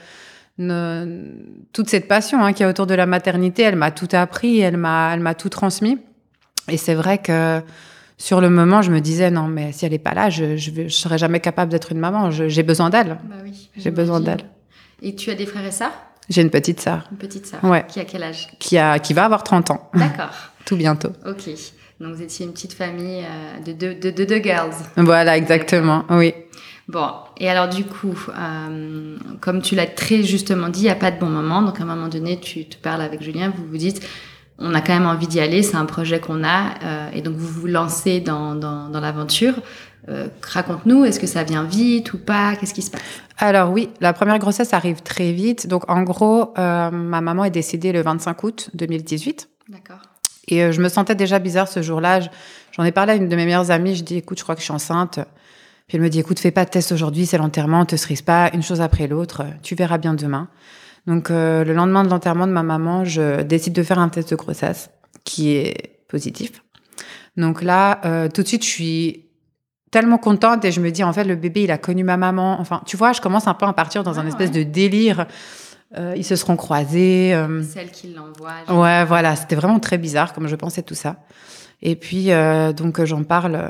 toute 1.74 1.90
cette 1.90 2.08
passion 2.08 2.44
hein, 2.44 2.54
qui 2.54 2.64
est 2.64 2.66
autour 2.66 2.88
de 2.88 2.96
la 2.96 3.06
maternité. 3.06 3.64
Elle 3.64 3.76
m'a 3.76 3.92
tout 3.92 4.08
appris, 4.12 4.60
elle 4.60 4.78
m'a, 4.78 5.14
elle 5.14 5.20
m'a 5.20 5.36
tout 5.36 5.50
transmis. 5.50 6.00
Et 6.68 6.78
c'est 6.78 6.96
vrai 6.96 7.20
que 7.20 7.62
sur 8.22 8.40
le 8.40 8.52
moment, 8.52 8.84
je 8.84 8.92
me 8.92 9.00
disais 9.00 9.32
non, 9.32 9.48
mais 9.48 9.72
si 9.72 9.84
elle 9.84 9.94
n'est 9.94 9.98
pas 9.98 10.14
là, 10.14 10.30
je, 10.30 10.56
je, 10.56 10.88
serais 10.90 11.18
jamais 11.18 11.40
capable 11.40 11.72
d'être 11.72 11.92
une 11.92 11.98
maman. 11.98 12.30
j'ai 12.30 12.62
besoin 12.62 12.92
d'elle. 12.92 13.18
Bah 13.24 13.38
oui, 13.44 13.70
j'ai 13.76 13.90
besoin 13.90 14.20
d'elle. 14.20 14.42
Et 15.02 15.16
tu 15.16 15.32
as 15.32 15.36
des 15.36 15.48
frères 15.48 15.66
et 15.66 15.72
sœurs? 15.72 15.92
J'ai 16.30 16.44
une 16.44 16.52
petite 16.52 16.80
sœur. 16.80 17.08
Une 17.12 17.18
petite 17.18 17.48
sœur. 17.48 17.64
Ouais. 17.64 17.84
Qui 17.88 18.00
a 18.00 18.06
quel 18.06 18.22
âge? 18.22 18.50
Qui, 18.60 18.78
a, 18.78 19.00
qui 19.00 19.16
va 19.16 19.26
avoir 19.26 19.44
30 19.44 19.72
ans. 19.72 19.90
D'accord. 19.96 20.30
Tout 20.66 20.76
bientôt. 20.76 21.10
Ok. 21.26 21.50
Donc 22.00 22.14
vous 22.14 22.22
étiez 22.22 22.46
une 22.46 22.54
petite 22.54 22.74
famille 22.74 23.24
euh, 23.24 23.64
de 23.66 23.72
deux 23.74 23.96
de, 23.96 24.12
de, 24.12 24.24
de, 24.24 24.36
girls. 24.36 24.76
Voilà, 24.98 25.36
exactement. 25.36 26.06
Oui. 26.12 26.36
Bon, 26.88 27.10
et 27.40 27.50
alors 27.50 27.70
du 27.70 27.86
coup, 27.86 28.16
euh, 28.38 29.18
comme 29.40 29.64
tu 29.64 29.74
l'as 29.74 29.88
très 29.88 30.22
justement 30.22 30.70
dit, 30.70 30.82
il 30.82 30.84
n'y 30.84 30.90
a 30.90 30.96
pas 30.96 31.10
de 31.10 31.20
bon 31.20 31.30
moment. 31.30 31.64
Donc 31.64 31.80
à 31.80 31.84
un 31.84 31.88
moment 31.88 32.08
donné, 32.08 32.40
tu 32.40 32.66
te 32.66 32.78
parles 32.78 33.02
avec 33.02 33.24
Julien, 33.24 33.52
vous 33.56 33.66
vous 33.66 33.78
dites, 33.78 34.08
on 34.62 34.74
a 34.74 34.82
quand 34.82 34.94
même 34.94 35.08
envie 35.08 35.28
d'y 35.28 35.40
aller, 35.40 35.64
c'est 35.64 35.76
un 35.76 35.86
projet 35.86 36.20
qu'on 36.20 36.44
a, 36.44 36.76
euh, 36.84 37.10
et 37.14 37.22
donc 37.22 37.36
vous 37.36 37.48
vous 37.48 37.68
lancez 37.68 38.20
dans, 38.20 38.56
dans, 38.56 38.90
dans 38.90 39.00
l'aventure. 39.00 39.56
Euh, 40.10 40.28
raconte-nous, 40.42 41.06
est-ce 41.06 41.20
que 41.20 41.28
ça 41.28 41.44
vient 41.44 41.64
vite 41.64 42.14
ou 42.14 42.18
pas? 42.18 42.56
Qu'est-ce 42.56 42.74
qui 42.74 42.82
se 42.82 42.90
passe? 42.90 43.02
Alors 43.38 43.72
oui, 43.72 43.90
la 44.00 44.14
première 44.14 44.40
grossesse 44.40 44.74
arrive 44.74 45.02
très 45.02 45.32
vite. 45.32 45.68
Donc 45.68 45.90
en 45.90 46.02
gros, 46.04 46.54
euh, 46.58 46.90
ma 46.90 47.22
maman 47.22 47.46
est 47.46 47.52
décédée 47.52 47.92
le 47.92 48.02
25 48.02 48.44
août 48.44 48.70
2018. 48.74 49.50
D'accord. 49.70 50.00
Et 50.48 50.64
euh, 50.64 50.72
je 50.72 50.82
me 50.82 50.90
sentais 50.90 51.16
déjà 51.16 51.40
bizarre 51.40 51.68
ce 51.68 51.82
jour-là. 51.82 52.22
J'en 52.72 52.84
ai 52.84 52.92
parlé 52.92 53.14
à 53.14 53.16
une 53.16 53.30
de 53.30 53.36
mes 53.36 53.46
meilleures 53.46 53.70
amies. 53.70 53.96
Je 53.96 54.04
dis, 54.04 54.18
écoute, 54.18 54.40
je 54.40 54.44
crois 54.44 54.56
que 54.56 54.62
je 54.62 54.66
suis 54.66 54.74
enceinte. 54.74 55.20
Puis 55.88 55.98
elle 55.98 56.04
me 56.04 56.10
dit, 56.10 56.20
écoute, 56.20 56.40
fais 56.40 56.52
pas 56.52 56.66
de 56.66 56.70
test 56.70 56.92
aujourd'hui, 56.92 57.26
c'est 57.26 57.38
l'enterrement, 57.38 57.86
te 57.86 57.96
cerise 57.96 58.22
pas, 58.22 58.50
une 58.54 58.64
chose 58.64 58.80
après 58.80 59.08
l'autre, 59.08 59.44
tu 59.62 59.76
verras 59.76 59.98
bien 59.98 60.14
demain. 60.14 60.48
Donc 61.08 61.30
le 61.30 61.74
lendemain 61.74 62.04
de 62.04 62.10
l'enterrement 62.10 62.48
de 62.48 62.52
ma 62.52 62.64
maman, 62.64 63.06
je 63.06 63.42
décide 63.42 63.74
de 63.74 63.84
faire 63.84 64.00
un 64.00 64.10
test 64.10 64.30
de 64.30 64.36
grossesse 64.36 64.90
qui 65.24 65.52
est 65.52 66.00
positif. 66.08 66.64
Donc 67.38 67.62
là, 67.62 68.28
tout 68.30 68.44
de 68.44 68.48
suite, 68.48 68.64
je 68.64 68.70
suis 68.70 69.32
tellement 69.92 70.18
contente 70.18 70.66
et 70.66 70.72
je 70.72 70.80
me 70.80 70.90
dis 70.90 71.04
en 71.04 71.14
fait 71.14 71.26
le 71.26 71.36
bébé 71.36 71.64
il 71.64 71.72
a 71.72 71.78
connu 71.78 72.04
ma 72.04 72.18
maman. 72.18 72.60
Enfin, 72.60 72.82
tu 72.86 72.98
vois, 72.98 73.12
je 73.12 73.22
commence 73.22 73.48
un 73.48 73.54
peu 73.54 73.66
à 73.66 73.74
partir 73.74 74.04
dans 74.04 74.20
un 74.20 74.26
ah 74.26 74.30
espèce 74.30 74.52
de 74.52 74.64
délire. 74.64 75.28
Euh, 75.98 76.14
ils 76.16 76.24
se 76.24 76.38
seront 76.38 76.56
croisés. 76.56 77.34
Euh... 77.34 77.62
Celle 77.62 77.92
qui 77.92 78.14
l'envoie. 78.14 78.54
Ouais, 78.70 79.04
voilà, 79.04 79.36
c'était 79.36 79.58
vraiment 79.58 79.80
très 79.80 79.98
bizarre 79.98 80.34
comme 80.34 80.48
je 80.48 80.56
pensais 80.56 80.82
tout 80.82 80.96
ça. 80.96 81.18
Et 81.82 81.98
puis 81.98 82.32
euh, 82.32 82.72
donc 82.72 83.04
j'en 83.04 83.24
parle 83.24 83.56
euh, 83.56 83.70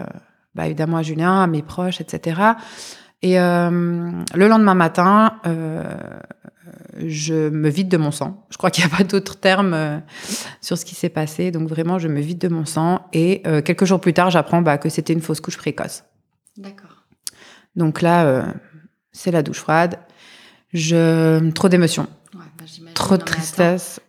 bah, 0.53 0.67
évidemment 0.67 0.97
à 0.97 1.01
Julien, 1.01 1.41
à 1.41 1.47
mes 1.47 1.63
proches, 1.63 1.99
etc. 1.99 2.39
Et 3.23 3.39
euh, 3.39 4.11
le 4.35 4.47
lendemain 4.47 4.75
matin, 4.75 5.35
je 6.97 7.49
me 7.49 7.69
vide 7.69 7.89
de 7.89 7.97
mon 7.97 8.11
sang. 8.11 8.45
Je 8.49 8.57
crois 8.57 8.71
qu'il 8.71 8.85
n'y 8.85 8.91
a 8.93 8.97
pas 8.97 9.03
d'autre 9.03 9.37
terme 9.37 10.01
sur 10.61 10.77
ce 10.77 10.85
qui 10.85 10.95
s'est 10.95 11.09
passé. 11.09 11.51
Donc 11.51 11.69
vraiment, 11.69 11.99
je 11.99 12.07
me 12.07 12.19
vide 12.21 12.39
de 12.39 12.47
mon 12.47 12.65
sang. 12.65 13.07
Et 13.13 13.43
quelques 13.65 13.85
jours 13.85 14.01
plus 14.01 14.13
tard, 14.13 14.29
j'apprends 14.29 14.61
bah, 14.61 14.77
que 14.77 14.89
c'était 14.89 15.13
une 15.13 15.21
fausse 15.21 15.41
couche 15.41 15.57
précoce. 15.57 16.03
D'accord. 16.57 16.91
Donc 17.75 18.01
là, 18.01 18.25
euh, 18.25 18.43
c'est 19.11 19.31
la 19.31 19.43
douche 19.43 19.59
froide. 19.59 19.99
Je... 20.73 21.49
Trop 21.51 21.69
d'émotions. 21.69 22.07
Ouais, 22.33 22.41
bah, 22.57 22.91
trop 22.93 23.17
de 23.17 23.23
tristesse. 23.23 23.99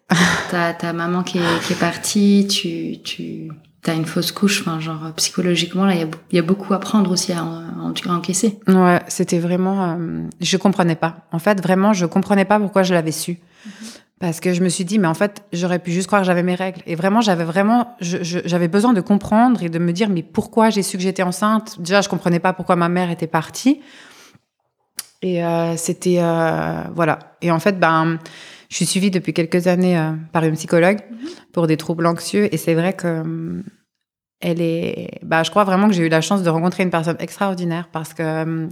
T'as 0.50 0.74
ta 0.74 0.92
maman 0.92 1.22
qui 1.22 1.38
est, 1.38 1.64
qui 1.64 1.72
est 1.72 1.80
partie, 1.80 2.46
tu, 2.48 3.00
tu 3.02 3.50
as 3.90 3.94
une 3.94 4.06
fausse 4.06 4.32
couche, 4.32 4.60
enfin, 4.60 4.78
genre 4.80 5.12
psychologiquement, 5.16 5.84
là, 5.84 5.94
il 5.94 6.08
y, 6.30 6.36
y, 6.36 6.38
a 6.38 6.42
beaucoup 6.42 6.72
à 6.72 6.80
prendre 6.80 7.10
aussi 7.10 7.32
à, 7.32 7.40
à 7.40 8.12
encaisser. 8.12 8.58
Ouais, 8.68 9.00
c'était 9.08 9.38
vraiment. 9.38 9.90
Euh, 9.90 10.22
je 10.40 10.56
comprenais 10.56 10.94
pas. 10.94 11.26
En 11.32 11.38
fait, 11.38 11.60
vraiment, 11.60 11.92
je 11.92 12.06
comprenais 12.06 12.44
pas 12.44 12.58
pourquoi 12.58 12.82
je 12.82 12.94
l'avais 12.94 13.12
su. 13.12 13.38
Mhm. 13.66 13.72
Parce 14.22 14.38
que 14.38 14.54
je 14.54 14.62
me 14.62 14.68
suis 14.68 14.84
dit, 14.84 15.00
mais 15.00 15.08
en 15.08 15.14
fait, 15.14 15.42
j'aurais 15.52 15.80
pu 15.80 15.90
juste 15.90 16.06
croire 16.06 16.22
que 16.22 16.26
j'avais 16.26 16.44
mes 16.44 16.54
règles. 16.54 16.80
Et 16.86 16.94
vraiment, 16.94 17.20
j'avais 17.20 17.42
vraiment, 17.42 17.96
j'avais 18.00 18.68
besoin 18.68 18.92
de 18.92 19.00
comprendre 19.00 19.64
et 19.64 19.68
de 19.68 19.80
me 19.80 19.92
dire, 19.92 20.08
mais 20.10 20.22
pourquoi 20.22 20.70
j'ai 20.70 20.84
su 20.84 20.96
que 20.96 21.02
j'étais 21.02 21.24
enceinte? 21.24 21.80
Déjà, 21.80 22.02
je 22.02 22.08
comprenais 22.08 22.38
pas 22.38 22.52
pourquoi 22.52 22.76
ma 22.76 22.88
mère 22.88 23.10
était 23.10 23.26
partie. 23.26 23.80
Et 25.22 25.44
euh, 25.44 25.76
c'était, 25.76 26.18
euh, 26.20 26.82
voilà. 26.94 27.18
Et 27.40 27.50
en 27.50 27.58
fait, 27.58 27.80
ben, 27.80 28.18
je 28.72 28.76
suis 28.78 28.86
suivie 28.86 29.10
depuis 29.10 29.34
quelques 29.34 29.66
années 29.66 29.98
euh, 29.98 30.12
par 30.32 30.44
une 30.44 30.54
psychologue 30.54 30.96
mm-hmm. 30.96 31.28
pour 31.52 31.66
des 31.66 31.76
troubles 31.76 32.06
anxieux. 32.06 32.52
Et 32.54 32.56
c'est 32.56 32.72
vrai 32.72 32.94
que 32.94 33.62
elle 34.40 34.62
est, 34.62 35.10
bah, 35.22 35.42
je 35.42 35.50
crois 35.50 35.64
vraiment 35.64 35.88
que 35.88 35.92
j'ai 35.92 36.06
eu 36.06 36.08
la 36.08 36.22
chance 36.22 36.42
de 36.42 36.48
rencontrer 36.48 36.82
une 36.82 36.90
personne 36.90 37.18
extraordinaire 37.20 37.90
parce 37.92 38.14
que 38.14 38.68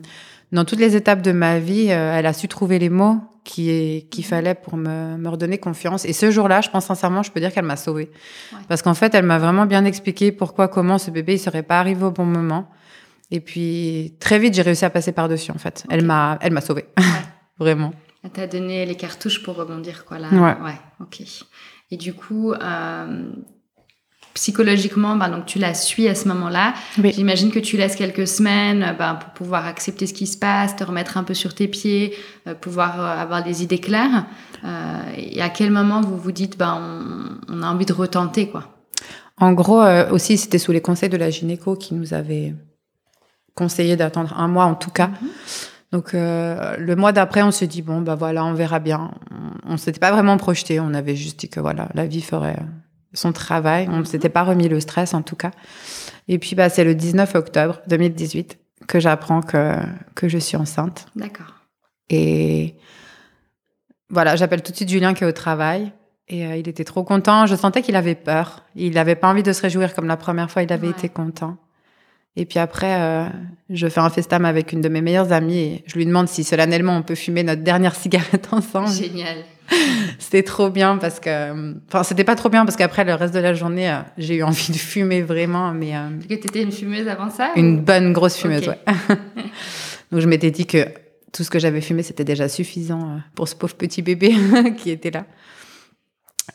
dans 0.52 0.64
toutes 0.64 0.80
les 0.80 0.96
étapes 0.96 1.20
de 1.20 1.32
ma 1.32 1.58
vie, 1.58 1.88
elle 1.88 2.24
a 2.24 2.32
su 2.32 2.48
trouver 2.48 2.78
les 2.78 2.88
mots 2.88 3.18
qu'il 3.44 4.08
qui 4.08 4.22
fallait 4.22 4.54
pour 4.54 4.78
me, 4.78 5.18
me, 5.18 5.28
redonner 5.28 5.58
confiance. 5.58 6.06
Et 6.06 6.14
ce 6.14 6.30
jour-là, 6.30 6.62
je 6.62 6.70
pense 6.70 6.86
sincèrement, 6.86 7.22
je 7.22 7.30
peux 7.30 7.38
dire 7.38 7.52
qu'elle 7.52 7.66
m'a 7.66 7.76
sauvée. 7.76 8.10
Parce 8.68 8.80
qu'en 8.82 8.94
fait, 8.94 9.14
elle 9.14 9.26
m'a 9.26 9.38
vraiment 9.38 9.66
bien 9.66 9.84
expliqué 9.84 10.32
pourquoi, 10.32 10.66
comment 10.68 10.98
ce 10.98 11.10
bébé, 11.10 11.34
il 11.34 11.38
serait 11.38 11.62
pas 11.62 11.78
arrivé 11.78 12.02
au 12.04 12.10
bon 12.10 12.24
moment. 12.24 12.68
Et 13.30 13.40
puis, 13.40 14.14
très 14.18 14.38
vite, 14.38 14.54
j'ai 14.54 14.62
réussi 14.62 14.84
à 14.84 14.90
passer 14.90 15.12
par-dessus, 15.12 15.52
en 15.52 15.58
fait. 15.58 15.84
Elle 15.88 16.04
m'a, 16.04 16.38
elle 16.40 16.52
m'a 16.52 16.62
sauvée. 16.62 16.86
vraiment. 17.58 17.92
T'a 18.34 18.46
donné 18.46 18.84
les 18.84 18.96
cartouches 18.96 19.42
pour 19.42 19.56
rebondir, 19.56 20.04
quoi, 20.04 20.18
là. 20.18 20.28
Ouais. 20.30 20.56
Ouais, 20.62 20.78
ok. 21.00 21.22
Et 21.90 21.96
du 21.96 22.12
coup, 22.12 22.52
euh, 22.52 23.32
psychologiquement, 24.34 25.16
ben, 25.16 25.30
donc 25.30 25.46
tu 25.46 25.58
la 25.58 25.72
suis 25.72 26.06
à 26.06 26.14
ce 26.14 26.28
moment-là. 26.28 26.74
J'imagine 27.02 27.50
que 27.50 27.58
tu 27.58 27.78
laisses 27.78 27.96
quelques 27.96 28.28
semaines 28.28 28.94
ben, 28.98 29.14
pour 29.14 29.30
pouvoir 29.30 29.66
accepter 29.66 30.06
ce 30.06 30.12
qui 30.12 30.26
se 30.26 30.36
passe, 30.36 30.76
te 30.76 30.84
remettre 30.84 31.16
un 31.16 31.24
peu 31.24 31.32
sur 31.32 31.54
tes 31.54 31.66
pieds, 31.66 32.14
euh, 32.46 32.54
pouvoir 32.54 33.00
euh, 33.00 33.22
avoir 33.22 33.42
des 33.42 33.62
idées 33.62 33.80
claires. 33.80 34.26
Et 35.16 35.40
à 35.40 35.48
quel 35.48 35.70
moment 35.70 36.02
vous 36.02 36.18
vous 36.18 36.32
dites, 36.32 36.58
ben, 36.58 36.74
on, 37.48 37.54
on 37.54 37.62
a 37.62 37.66
envie 37.66 37.86
de 37.86 37.94
retenter, 37.94 38.48
quoi? 38.50 38.76
En 39.38 39.52
gros, 39.54 39.82
aussi, 40.10 40.36
c'était 40.36 40.58
sous 40.58 40.72
les 40.72 40.82
conseils 40.82 41.08
de 41.08 41.16
la 41.16 41.30
gynéco 41.30 41.74
qui 41.74 41.94
nous 41.94 42.12
avait 42.12 42.54
conseillé 43.54 43.96
d'attendre 43.96 44.34
un 44.38 44.48
mois 44.48 44.66
en 44.66 44.74
tout 44.74 44.90
cas. 44.90 45.06
-hmm. 45.08 45.69
Donc 45.92 46.14
euh, 46.14 46.76
le 46.76 46.96
mois 46.96 47.12
d'après, 47.12 47.42
on 47.42 47.50
se 47.50 47.64
dit 47.64 47.82
bon 47.82 48.00
bah 48.00 48.14
voilà, 48.14 48.44
on 48.44 48.54
verra 48.54 48.78
bien. 48.78 49.10
On, 49.66 49.74
on 49.74 49.76
s'était 49.76 49.98
pas 49.98 50.12
vraiment 50.12 50.36
projeté, 50.36 50.80
on 50.80 50.94
avait 50.94 51.16
juste 51.16 51.40
dit 51.40 51.48
que 51.48 51.60
voilà, 51.60 51.88
la 51.94 52.06
vie 52.06 52.22
ferait 52.22 52.58
son 53.12 53.32
travail. 53.32 53.88
On 53.90 53.98
ne 53.98 54.04
s'était 54.04 54.28
pas 54.28 54.44
remis 54.44 54.68
le 54.68 54.80
stress 54.80 55.14
en 55.14 55.22
tout 55.22 55.36
cas. 55.36 55.50
Et 56.28 56.38
puis 56.38 56.54
bah 56.54 56.68
c'est 56.68 56.84
le 56.84 56.94
19 56.94 57.34
octobre 57.34 57.80
2018 57.88 58.58
que 58.86 59.00
j'apprends 59.00 59.40
que 59.40 59.76
que 60.14 60.28
je 60.28 60.38
suis 60.38 60.56
enceinte. 60.56 61.06
D'accord. 61.16 61.54
Et 62.08 62.76
voilà, 64.10 64.36
j'appelle 64.36 64.62
tout 64.62 64.72
de 64.72 64.76
suite 64.76 64.88
Julien 64.88 65.14
qui 65.14 65.24
est 65.24 65.26
au 65.26 65.32
travail. 65.32 65.92
Et 66.28 66.46
euh, 66.46 66.56
il 66.56 66.68
était 66.68 66.84
trop 66.84 67.02
content. 67.02 67.46
Je 67.46 67.56
sentais 67.56 67.82
qu'il 67.82 67.96
avait 67.96 68.14
peur. 68.14 68.64
Il 68.76 68.94
n'avait 68.94 69.16
pas 69.16 69.28
envie 69.28 69.42
de 69.42 69.52
se 69.52 69.62
réjouir 69.62 69.94
comme 69.94 70.06
la 70.06 70.16
première 70.16 70.50
fois. 70.50 70.62
Il 70.62 70.72
avait 70.72 70.88
ouais. 70.88 70.92
été 70.92 71.08
content. 71.08 71.56
Et 72.36 72.44
puis 72.46 72.58
après, 72.58 73.00
euh, 73.00 73.26
je 73.70 73.88
fais 73.88 74.00
un 74.00 74.10
festam 74.10 74.44
avec 74.44 74.72
une 74.72 74.80
de 74.80 74.88
mes 74.88 75.00
meilleures 75.00 75.32
amies 75.32 75.58
et 75.58 75.84
je 75.86 75.96
lui 75.96 76.06
demande 76.06 76.28
si 76.28 76.44
solennellement 76.44 76.96
on 76.96 77.02
peut 77.02 77.16
fumer 77.16 77.42
notre 77.42 77.62
dernière 77.62 77.94
cigarette 77.94 78.48
ensemble. 78.52 78.88
Génial. 78.88 79.38
c'était 80.18 80.42
trop 80.42 80.70
bien 80.70 80.96
parce 80.96 81.20
que, 81.20 81.74
enfin, 81.88 82.02
c'était 82.02 82.24
pas 82.24 82.36
trop 82.36 82.48
bien 82.48 82.64
parce 82.64 82.76
qu'après 82.76 83.04
le 83.04 83.14
reste 83.14 83.34
de 83.34 83.40
la 83.40 83.54
journée, 83.54 83.90
euh, 83.90 84.00
j'ai 84.16 84.36
eu 84.36 84.42
envie 84.42 84.72
de 84.72 84.76
fumer 84.76 85.22
vraiment, 85.22 85.72
mais. 85.72 85.96
Euh, 85.96 86.08
que 86.28 86.34
t'étais 86.34 86.62
une 86.62 86.72
fumeuse 86.72 87.08
avant 87.08 87.30
ça 87.30 87.50
Une 87.56 87.78
ou... 87.78 87.82
bonne 87.82 88.12
grosse 88.12 88.36
fumeuse, 88.36 88.68
okay. 88.68 88.78
ouais. 88.88 89.16
Donc 90.12 90.20
je 90.20 90.28
m'étais 90.28 90.50
dit 90.50 90.66
que 90.66 90.86
tout 91.32 91.44
ce 91.44 91.50
que 91.50 91.60
j'avais 91.60 91.80
fumé 91.80 92.02
c'était 92.02 92.24
déjà 92.24 92.48
suffisant 92.48 93.20
pour 93.36 93.46
ce 93.46 93.54
pauvre 93.54 93.74
petit 93.74 94.02
bébé 94.02 94.34
qui 94.76 94.90
était 94.90 95.12
là. 95.12 95.24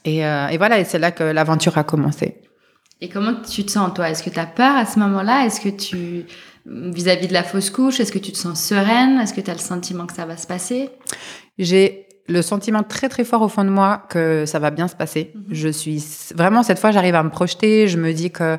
Et, 0.04 0.18
et 0.20 0.58
voilà, 0.58 0.80
et 0.80 0.84
c'est 0.84 1.00
là 1.00 1.12
que 1.12 1.24
l'aventure 1.24 1.78
a 1.78 1.86
commencé. 1.86 2.36
Et 3.02 3.10
comment 3.10 3.36
tu 3.36 3.66
te 3.66 3.72
sens, 3.72 3.94
toi? 3.94 4.10
Est-ce 4.10 4.24
que 4.24 4.30
tu 4.30 4.40
as 4.40 4.46
peur 4.46 4.76
à 4.76 4.86
ce 4.86 5.00
moment-là? 5.00 5.46
Est-ce 5.46 5.60
que 5.60 5.70
tu, 5.70 6.26
vis-à-vis 6.66 7.26
-vis 7.26 7.30
de 7.30 7.34
la 7.34 7.44
fausse 7.44 7.70
couche, 7.70 8.00
est-ce 8.00 8.12
que 8.12 8.20
tu 8.20 8.32
te 8.32 8.38
sens 8.38 8.60
sereine? 8.62 9.20
Est-ce 9.20 9.34
que 9.34 9.42
tu 9.42 9.52
as 9.52 9.54
le 9.54 9.60
sentiment 9.60 10.06
que 10.06 10.14
ça 10.14 10.26
va 10.26 10.38
se 10.38 10.48
passer? 10.48 10.90
J'ai 11.58 12.08
le 12.28 12.42
sentiment 12.42 12.84
très 12.84 13.10
très 13.10 13.24
fort 13.24 13.42
au 13.42 13.50
fond 13.50 13.64
de 13.64 13.70
moi 13.70 14.06
que 14.10 14.46
ça 14.46 14.60
va 14.60 14.72
bien 14.72 14.88
se 14.88 14.96
passer. 14.96 15.32
Mm 15.34 15.42
-hmm. 15.42 15.54
Je 15.62 15.70
suis 15.70 16.04
vraiment 16.36 16.64
cette 16.64 16.80
fois, 16.80 16.92
j'arrive 16.92 17.16
à 17.16 17.24
me 17.24 17.30
projeter. 17.30 17.88
Je 17.88 17.98
me 17.98 18.12
dis 18.14 18.32
que 18.32 18.58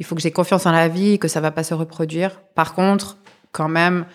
il 0.00 0.04
faut 0.04 0.16
que 0.16 0.22
j'ai 0.22 0.32
confiance 0.32 0.66
en 0.66 0.72
la 0.72 0.88
vie, 0.88 1.18
que 1.18 1.28
ça 1.28 1.40
va 1.40 1.50
pas 1.50 1.62
se 1.62 1.74
reproduire. 1.74 2.30
Par 2.54 2.74
contre, 2.74 3.06
quand 3.52 3.68
même, 3.68 4.06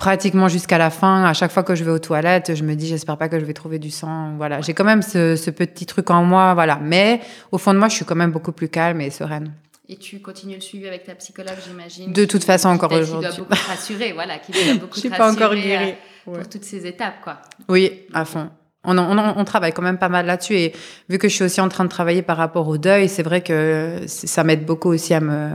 pratiquement 0.00 0.48
jusqu'à 0.48 0.78
la 0.78 0.88
fin, 0.88 1.24
à 1.24 1.34
chaque 1.34 1.52
fois 1.52 1.62
que 1.62 1.74
je 1.74 1.84
vais 1.84 1.90
aux 1.90 1.98
toilettes, 1.98 2.54
je 2.56 2.64
me 2.64 2.74
dis 2.74 2.88
j'espère 2.88 3.18
pas 3.18 3.28
que 3.28 3.38
je 3.38 3.44
vais 3.44 3.52
trouver 3.52 3.78
du 3.78 3.90
sang. 3.90 4.34
Voilà, 4.38 4.62
j'ai 4.62 4.72
quand 4.72 4.82
même 4.82 5.02
ce, 5.02 5.36
ce, 5.36 5.50
petit 5.50 5.84
truc 5.84 6.10
en 6.10 6.24
moi, 6.24 6.54
voilà. 6.54 6.80
Mais 6.82 7.20
au 7.52 7.58
fond 7.58 7.74
de 7.74 7.78
moi, 7.78 7.88
je 7.88 7.96
suis 7.96 8.04
quand 8.06 8.16
même 8.16 8.32
beaucoup 8.32 8.52
plus 8.52 8.70
calme 8.70 9.02
et 9.02 9.10
sereine. 9.10 9.52
Et 9.90 9.96
tu 9.96 10.20
continues 10.20 10.54
le 10.54 10.60
suivi 10.62 10.88
avec 10.88 11.04
ta 11.04 11.14
psychologue, 11.16 11.58
j'imagine. 11.66 12.12
De 12.12 12.24
toute 12.24 12.44
façon, 12.44 12.70
encore 12.70 12.90
aujourd'hui. 12.92 13.28
Qui 13.28 13.36
doit 13.36 13.46
beaucoup 13.46 13.54
te 13.54 13.68
rassurer, 13.68 14.12
voilà, 14.12 14.38
qui 14.38 14.52
doit 14.52 14.74
beaucoup 14.80 14.94
je 14.94 15.00
suis 15.00 15.10
pas 15.10 15.30
encore 15.30 15.54
guérie 15.54 15.94
pour 16.24 16.32
ouais. 16.32 16.46
toutes 16.50 16.64
ces 16.64 16.86
étapes, 16.86 17.20
quoi. 17.22 17.36
Oui, 17.68 18.06
à 18.14 18.24
fond. 18.24 18.48
On, 18.82 18.96
on, 18.96 19.18
on, 19.18 19.44
travaille 19.44 19.74
quand 19.74 19.82
même 19.82 19.98
pas 19.98 20.08
mal 20.08 20.24
là-dessus 20.24 20.54
et 20.54 20.72
vu 21.10 21.18
que 21.18 21.28
je 21.28 21.34
suis 21.34 21.44
aussi 21.44 21.60
en 21.60 21.68
train 21.68 21.84
de 21.84 21.90
travailler 21.90 22.22
par 22.22 22.38
rapport 22.38 22.66
au 22.66 22.78
deuil, 22.78 23.10
c'est 23.10 23.22
vrai 23.22 23.42
que 23.42 24.00
ça 24.06 24.42
m'aide 24.44 24.64
beaucoup 24.64 24.88
aussi 24.88 25.12
à 25.12 25.20
me 25.20 25.50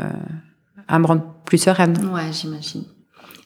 à 0.88 1.00
me 1.00 1.08
rendre 1.08 1.24
plus 1.46 1.58
sereine. 1.58 1.98
Ouais, 2.14 2.32
j'imagine. 2.32 2.84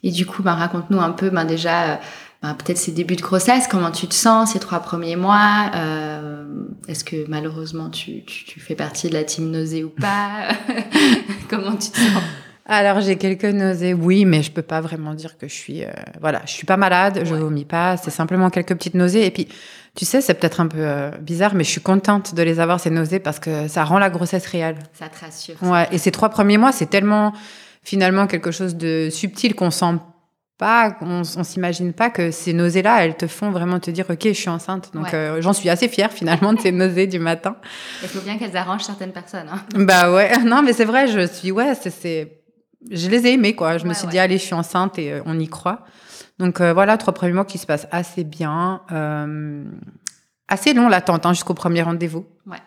Et 0.04 0.12
du 0.12 0.26
coup, 0.26 0.44
ben, 0.44 0.54
raconte-nous 0.54 1.00
un 1.00 1.12
peu, 1.12 1.30
ben, 1.30 1.46
déjà, 1.46 2.00
ben, 2.42 2.54
peut-être 2.54 2.78
ces 2.78 2.92
débuts 2.92 3.18
de 3.18 3.22
grossesse, 3.22 3.68
comment 3.68 3.92
tu 3.92 4.08
te 4.08 4.14
sens 4.14 4.54
ces 4.54 4.60
trois 4.60 4.80
premiers 4.80 5.18
mois 5.18 5.72
euh, 5.76 6.46
Est-ce 6.88 7.04
que 7.04 7.28
malheureusement 7.28 7.90
tu, 7.90 8.24
tu, 8.24 8.46
tu, 8.46 8.62
fais 8.62 8.76
partie 8.76 9.10
de 9.10 9.14
la 9.14 9.26
team 9.26 9.52
nausée 9.52 9.84
ou 9.84 9.90
pas 9.90 10.48
Comment 11.50 11.76
tu 11.76 11.90
te 11.92 11.98
sens 11.98 12.24
alors 12.72 13.02
j'ai 13.02 13.16
quelques 13.16 13.46
nausées, 13.46 13.96
oui, 13.96 14.26
mais 14.26 14.44
je 14.44 14.52
peux 14.52 14.62
pas 14.62 14.80
vraiment 14.80 15.16
dire 15.16 15.40
que 15.40 15.48
je 15.48 15.54
suis, 15.56 15.84
euh, 15.84 15.90
voilà, 16.22 16.44
je 16.46 16.52
suis 16.52 16.68
pas 16.68 16.78
malade, 16.78 17.18
ouais. 17.18 17.26
je 17.26 17.34
vomis 17.34 17.66
pas, 17.66 17.98
c'est 17.98 18.12
simplement 18.12 18.52
quelques 18.52 18.76
petites 18.76 18.94
nausées. 18.94 19.26
Et 19.26 19.32
puis, 19.32 19.48
tu 19.96 20.06
sais, 20.06 20.22
c'est 20.22 20.36
peut-être 20.36 20.62
un 20.62 20.68
peu 20.68 20.78
euh, 20.78 21.10
bizarre, 21.20 21.56
mais 21.56 21.64
je 21.64 21.70
suis 21.72 21.82
contente 21.82 22.36
de 22.36 22.44
les 22.44 22.60
avoir 22.60 22.80
ces 22.80 22.92
nausées 22.92 23.18
parce 23.18 23.40
que 23.40 23.68
ça 23.68 23.84
rend 23.86 23.98
la 23.98 24.12
grossesse 24.12 24.46
réelle. 24.46 24.78
Ça 24.94 25.08
te 25.08 25.20
rassure. 25.20 25.56
Ouais. 25.64 25.88
Et 25.92 25.98
ces 25.98 26.12
trois 26.12 26.30
premiers 26.30 26.60
mois, 26.60 26.72
c'est 26.72 26.86
tellement 26.86 27.34
finalement 27.84 28.28
quelque 28.28 28.52
chose 28.52 28.76
de 28.76 29.10
subtil 29.12 29.56
qu'on 29.56 29.72
sent 29.72 29.96
pas, 30.60 30.98
on, 31.02 31.22
on 31.22 31.44
s'imagine 31.44 31.94
pas 31.94 32.10
que 32.10 32.32
ces 32.32 32.54
nausées-là, 32.54 33.04
elles 33.06 33.16
te 33.16 33.28
font 33.28 33.50
vraiment 33.50 33.80
te 33.80 33.90
dire, 33.90 34.06
ok, 34.10 34.20
je 34.26 34.34
suis 34.34 34.50
enceinte. 34.50 34.92
Donc 34.94 35.06
ouais. 35.06 35.16
euh, 35.16 35.42
j'en 35.42 35.54
suis 35.54 35.70
assez 35.70 35.88
fière 35.88 36.12
finalement 36.12 36.54
de 36.54 36.60
ces 36.60 36.74
nausées 36.74 37.08
du 37.08 37.18
matin. 37.18 37.56
Il 38.04 38.10
faut 38.10 38.20
bien 38.20 38.38
qu'elles 38.38 38.56
arrangent 38.58 38.84
certaines 38.84 39.14
personnes. 39.14 39.48
Hein. 39.52 39.62
Bah 39.76 40.12
ouais, 40.14 40.38
non 40.46 40.62
mais 40.62 40.74
c'est 40.74 40.86
vrai, 40.86 41.08
je 41.08 41.26
suis 41.26 41.52
ouais, 41.52 41.74
c'est, 41.76 42.42
je 42.92 43.10
les 43.10 43.26
ai 43.26 43.34
aimées 43.34 43.56
quoi. 43.56 43.78
Je 43.78 43.84
ouais, 43.84 43.90
me 43.90 43.94
suis 43.94 44.06
ouais. 44.06 44.12
dit 44.12 44.20
allez, 44.20 44.38
je 44.38 44.44
suis 44.44 44.54
enceinte 44.54 45.00
et 45.00 45.14
euh, 45.14 45.22
on 45.26 45.40
y 45.40 45.48
croit. 45.48 45.86
Donc 46.40 46.60
euh, 46.60 46.74
voilà, 46.74 46.98
trois 46.98 47.14
premiers 47.14 47.34
mois 47.34 47.46
qui 47.46 47.58
se 47.58 47.66
passent 47.66 47.88
assez 47.92 48.26
bien, 48.26 48.82
assez 50.50 50.74
long 50.74 50.90
l'attente 50.90 51.26
hein, 51.26 51.34
jusqu'au 51.34 51.54
premier 51.54 51.84
rendez-vous. 51.84 52.26
Ouais. 52.46 52.58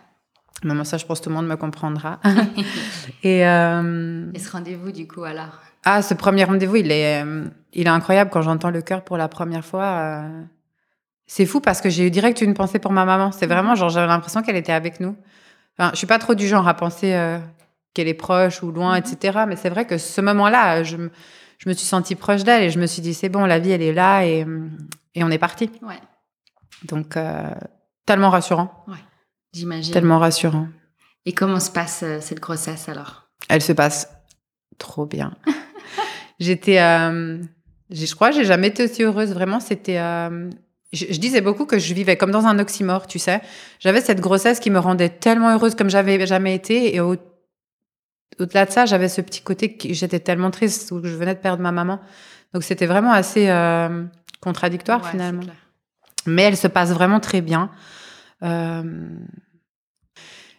Maman, 0.64 0.84
ça, 0.84 0.96
je 0.96 1.06
pense 1.06 1.18
que 1.20 1.24
tout 1.24 1.30
le 1.30 1.36
monde 1.36 1.46
me 1.48 1.56
comprendra. 1.56 2.20
et, 3.22 3.46
euh... 3.46 4.30
et 4.34 4.38
ce 4.38 4.50
rendez-vous, 4.50 4.92
du 4.92 5.06
coup, 5.06 5.24
alors? 5.24 5.60
Ah, 5.84 6.02
ce 6.02 6.14
premier 6.14 6.44
rendez-vous, 6.44 6.76
il 6.76 6.92
est, 6.92 7.24
il 7.72 7.86
est 7.86 7.90
incroyable 7.90 8.30
quand 8.30 8.42
j'entends 8.42 8.70
le 8.70 8.82
cœur 8.82 9.02
pour 9.02 9.16
la 9.16 9.28
première 9.28 9.64
fois. 9.64 9.84
Euh... 9.84 10.42
C'est 11.26 11.46
fou 11.46 11.60
parce 11.60 11.80
que 11.80 11.88
j'ai 11.88 12.06
eu 12.06 12.10
direct 12.10 12.40
une 12.40 12.54
pensée 12.54 12.78
pour 12.78 12.92
ma 12.92 13.04
maman. 13.04 13.32
C'est 13.32 13.46
vraiment 13.46 13.74
genre, 13.74 13.88
j'avais 13.88 14.06
l'impression 14.06 14.42
qu'elle 14.42 14.56
était 14.56 14.72
avec 14.72 15.00
nous. 15.00 15.16
Enfin, 15.78 15.90
je 15.92 15.96
suis 15.96 16.06
pas 16.06 16.18
trop 16.18 16.34
du 16.34 16.46
genre 16.46 16.68
à 16.68 16.74
penser 16.74 17.14
euh, 17.14 17.38
qu'elle 17.94 18.08
est 18.08 18.14
proche 18.14 18.62
ou 18.62 18.70
loin, 18.70 18.98
-hmm. 18.98 19.14
etc. 19.14 19.44
Mais 19.48 19.56
c'est 19.56 19.70
vrai 19.70 19.86
que 19.86 19.98
ce 19.98 20.20
moment-là, 20.20 20.82
je, 20.82 20.96
je 21.58 21.68
me 21.68 21.74
suis 21.74 21.86
sentie 21.86 22.16
proche 22.16 22.44
d'elle 22.44 22.64
et 22.64 22.70
je 22.70 22.78
me 22.78 22.86
suis 22.86 23.02
dit, 23.02 23.14
c'est 23.14 23.28
bon, 23.30 23.46
la 23.46 23.58
vie, 23.58 23.70
elle 23.70 23.82
est 23.82 23.94
là 23.94 24.26
et, 24.26 24.46
et 25.14 25.24
on 25.24 25.30
est 25.30 25.38
parti. 25.38 25.70
Ouais. 25.80 26.00
Donc, 26.84 27.16
euh, 27.16 27.50
tellement 28.04 28.30
rassurant. 28.30 28.84
Ouais. 28.88 29.02
J'imagine. 29.52 29.92
Tellement 29.92 30.18
rassurant. 30.18 30.68
Et 31.26 31.32
comment 31.32 31.60
se 31.60 31.70
passe 31.70 32.02
euh, 32.02 32.18
cette 32.20 32.40
grossesse 32.40 32.88
alors? 32.88 33.28
Elle 33.48 33.62
se 33.62 33.72
passe 33.72 34.08
trop 34.78 35.06
bien. 35.06 35.34
J'étais, 36.40 36.80
euh, 36.80 37.38
je 37.90 38.14
crois, 38.14 38.30
j'ai 38.30 38.44
jamais 38.44 38.68
été 38.68 38.84
aussi 38.84 39.02
heureuse. 39.02 39.32
Vraiment, 39.32 39.60
c'était. 39.60 39.98
Euh, 39.98 40.50
je, 40.92 41.06
je, 41.10 41.18
disais 41.18 41.40
beaucoup 41.40 41.66
que 41.66 41.78
je 41.78 41.94
vivais 41.94 42.16
comme 42.16 42.32
dans 42.32 42.46
un 42.46 42.58
oxymore, 42.58 43.06
tu 43.06 43.18
sais. 43.18 43.40
J'avais 43.78 44.00
cette 44.00 44.20
grossesse 44.20 44.58
qui 44.58 44.70
me 44.70 44.78
rendait 44.78 45.08
tellement 45.08 45.54
heureuse 45.54 45.74
comme 45.74 45.88
j'avais 45.88 46.26
jamais 46.26 46.54
été, 46.54 46.94
et 46.94 47.00
au, 47.00 47.16
au-delà 48.38 48.66
de 48.66 48.70
ça, 48.70 48.86
j'avais 48.86 49.08
ce 49.08 49.20
petit 49.20 49.42
côté 49.42 49.76
que 49.76 49.92
j'étais 49.92 50.20
tellement 50.20 50.50
triste 50.50 50.90
où 50.92 51.00
je 51.04 51.14
venais 51.14 51.34
de 51.34 51.40
perdre 51.40 51.62
ma 51.62 51.72
maman. 51.72 52.00
Donc 52.52 52.62
c'était 52.62 52.86
vraiment 52.86 53.12
assez 53.12 53.48
euh, 53.48 54.04
contradictoire 54.40 55.02
ouais, 55.02 55.10
finalement. 55.10 55.42
Mais 56.26 56.42
elle 56.42 56.56
se 56.56 56.68
passe 56.68 56.90
vraiment 56.90 57.20
très 57.20 57.40
bien. 57.40 57.70
Euh, 58.42 58.82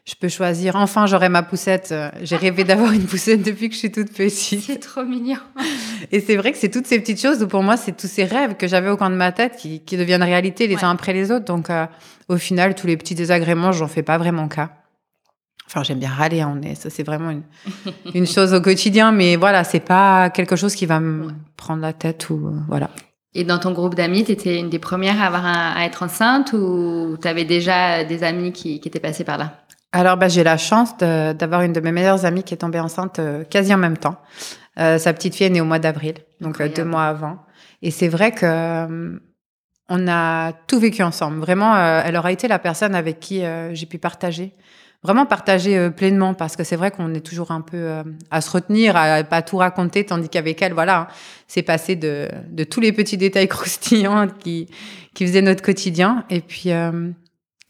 je 0.06 0.16
peux 0.16 0.28
choisir. 0.28 0.76
Enfin, 0.76 1.06
j'aurai 1.06 1.30
ma 1.30 1.44
poussette. 1.44 1.94
J'ai 2.22 2.36
rêvé 2.36 2.64
d'avoir 2.66 2.92
une 2.92 3.06
poussette 3.06 3.42
depuis 3.42 3.70
que 3.70 3.76
je 3.76 3.80
suis 3.80 3.92
toute 3.92 4.12
petite. 4.12 4.62
C'est 4.62 4.80
trop 4.80 5.04
mignon. 5.04 5.38
Et 6.12 6.20
c'est 6.20 6.36
vrai 6.36 6.52
que 6.52 6.58
c'est 6.58 6.70
toutes 6.70 6.88
ces 6.88 7.00
petites 7.00 7.22
choses 7.22 7.42
où 7.42 7.48
pour 7.48 7.64
moi, 7.64 7.78
c'est 7.78 7.96
tous 7.96 8.08
ces 8.08 8.26
rêves 8.26 8.56
que 8.56 8.68
j'avais 8.68 8.90
au 8.90 8.98
coin 8.98 9.10
de 9.10 9.16
ma 9.16 9.32
tête 9.32 9.56
qui, 9.56 9.80
qui 9.82 9.98
deviennent 9.98 10.24
réalité 10.24 10.68
les 10.68 10.76
ouais. 10.76 10.84
uns 10.84 10.92
après 10.92 11.14
les 11.14 11.32
autres. 11.32 11.46
Donc, 11.46 11.70
euh, 11.70 11.86
au 12.28 12.38
final, 12.38 12.76
tous 12.76 12.88
les 12.88 12.98
petits 12.98 13.16
désagréments, 13.16 13.72
j'en 13.72 13.88
fais 13.88 14.04
pas 14.04 14.18
vraiment 14.18 14.48
cas. 14.48 14.72
Enfin, 15.68 15.84
j'aime 15.84 16.00
bien 16.00 16.10
râler, 16.10 16.42
hein, 16.42 16.54
on 16.56 16.62
est, 16.62 16.76
ça 16.76 16.90
c'est 16.90 17.04
vraiment 17.04 17.32
une, 17.32 17.44
une 18.14 18.28
chose 18.28 18.54
au 18.54 18.62
quotidien, 18.62 19.12
mais 19.12 19.38
voilà, 19.38 19.64
c'est 19.64 19.80
pas 19.80 20.30
quelque 20.30 20.56
chose 20.56 20.76
qui 20.76 20.86
va 20.86 21.00
me 21.00 21.28
ouais. 21.28 21.34
prendre 21.58 21.82
la 21.82 21.94
tête 21.94 22.30
ou 22.30 22.48
euh, 22.48 22.52
voilà. 22.68 22.90
Et 23.36 23.44
dans 23.44 23.58
ton 23.58 23.72
groupe 23.72 23.96
d'amis, 23.96 24.24
tu 24.26 24.32
étais 24.32 24.60
une 24.60 24.70
des 24.70 24.80
premières 24.80 25.22
à, 25.22 25.26
avoir 25.26 25.46
un, 25.46 25.74
à 25.76 25.86
être 25.86 26.04
enceinte 26.04 26.54
ou 26.54 27.18
tu 27.22 27.28
avais 27.28 27.46
déjà 27.46 28.04
des 28.04 28.24
amis 28.24 28.52
qui, 28.52 28.80
qui 28.80 28.88
étaient 28.88 29.00
passés 29.00 29.24
par 29.24 29.38
là? 29.38 29.64
Alors, 29.92 30.18
bah, 30.18 30.28
j'ai 30.28 30.44
la 30.44 30.58
chance 30.58 30.98
d'avoir 30.98 31.62
une 31.62 31.74
de 31.74 31.80
mes 31.80 31.92
meilleures 31.92 32.26
amies 32.26 32.44
qui 32.44 32.54
est 32.54 32.58
tombée 32.58 32.80
enceinte 32.80 33.20
euh, 33.20 33.44
quasi 33.44 33.74
en 33.74 33.78
même 33.78 33.98
temps. 33.98 34.18
sa 34.76 35.14
petite 35.14 35.36
fille 35.36 35.48
est 35.48 35.52
née 35.52 35.62
au 35.62 35.66
mois 35.66 35.80
d'avril, 35.80 36.16
donc 36.42 36.62
deux 36.62 36.86
mois 36.86 37.06
avant. 37.06 37.38
Et 37.82 37.92
c'est 37.92 38.08
vrai 38.08 38.32
que 38.32 39.20
on 39.90 40.08
a 40.08 40.54
tout 40.68 40.80
vécu 40.80 41.04
ensemble. 41.04 41.40
Vraiment, 41.40 41.78
elle 41.78 42.16
aura 42.16 42.32
été 42.32 42.48
la 42.48 42.58
personne 42.58 42.96
avec 42.96 43.20
qui 43.20 43.44
j'ai 43.74 43.86
pu 43.86 44.00
partager 44.00 44.54
vraiment 45.04 45.26
partager 45.26 45.78
euh, 45.78 45.90
pleinement 45.90 46.34
parce 46.34 46.56
que 46.56 46.64
c'est 46.64 46.76
vrai 46.76 46.92
qu'on 46.92 47.14
est 47.14 47.26
toujours 47.26 47.52
un 47.52 47.62
peu 47.62 47.78
euh, 47.78 48.04
à 48.32 48.42
se 48.42 48.50
retenir, 48.50 48.96
à 48.96 49.24
pas 49.24 49.42
tout 49.42 49.58
raconter, 49.58 50.06
tandis 50.06 50.30
qu'avec 50.30 50.62
elle, 50.62 50.74
voilà, 50.74 51.02
hein, 51.02 51.08
c'est 51.48 51.62
passé 51.62 51.96
de, 51.96 52.30
de, 52.50 52.64
tous 52.64 52.80
les 52.80 52.92
petits 52.92 53.18
détails 53.18 53.48
croustillants 53.50 54.28
qui, 54.28 54.70
qui 55.14 55.28
faisaient 55.28 55.42
notre 55.42 55.62
quotidien. 55.62 56.24
Et 56.30 56.42
puis, 56.42 56.72
euh, 56.72 57.10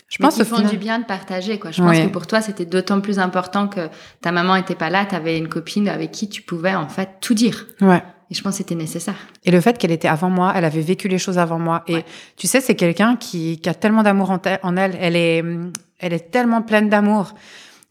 je 0.09 0.17
pense 0.19 0.35
qu'ils 0.35 0.45
font 0.45 0.61
du 0.61 0.77
bien 0.77 0.99
de 0.99 1.05
partager, 1.05 1.57
quoi. 1.57 1.71
Je 1.71 1.81
pense 1.81 1.97
que 1.97 2.07
pour 2.07 2.27
toi, 2.27 2.39
c'était 2.39 2.65
d'autant 2.65 3.01
plus 3.01 3.17
important 3.17 3.67
que 3.67 3.89
ta 4.21 4.31
maman 4.31 4.55
était 4.55 4.75
pas 4.75 4.91
là, 4.91 5.05
tu 5.05 5.15
avais 5.15 5.39
une 5.39 5.49
copine 5.49 5.89
avec 5.89 6.11
qui 6.11 6.29
tu 6.29 6.43
pouvais, 6.43 6.75
en 6.75 6.87
fait, 6.87 7.09
tout 7.19 7.33
dire. 7.33 7.65
Ouais. 7.81 8.03
Et 8.29 8.33
je 8.33 8.41
pense 8.41 8.53
que 8.53 8.57
c'était 8.59 8.75
nécessaire. 8.75 9.15
Et 9.43 9.51
le 9.51 9.61
fait 9.61 9.77
qu'elle 9.77 9.91
était 9.91 10.07
avant 10.07 10.29
moi, 10.29 10.53
elle 10.55 10.65
avait 10.65 10.81
vécu 10.81 11.07
les 11.07 11.17
choses 11.17 11.37
avant 11.37 11.59
moi. 11.59 11.83
Et 11.87 12.03
tu 12.37 12.47
sais, 12.47 12.61
c'est 12.61 12.75
quelqu'un 12.75 13.15
qui, 13.15 13.59
qui, 13.59 13.69
a 13.69 13.73
tellement 13.73 14.03
d'amour 14.03 14.31
en, 14.31 14.39
en, 14.63 14.77
elle. 14.77 14.97
Elle 14.99 15.15
est, 15.15 15.43
elle 15.99 16.13
est 16.13 16.31
tellement 16.31 16.61
pleine 16.61 16.89
d'amour 16.89 17.33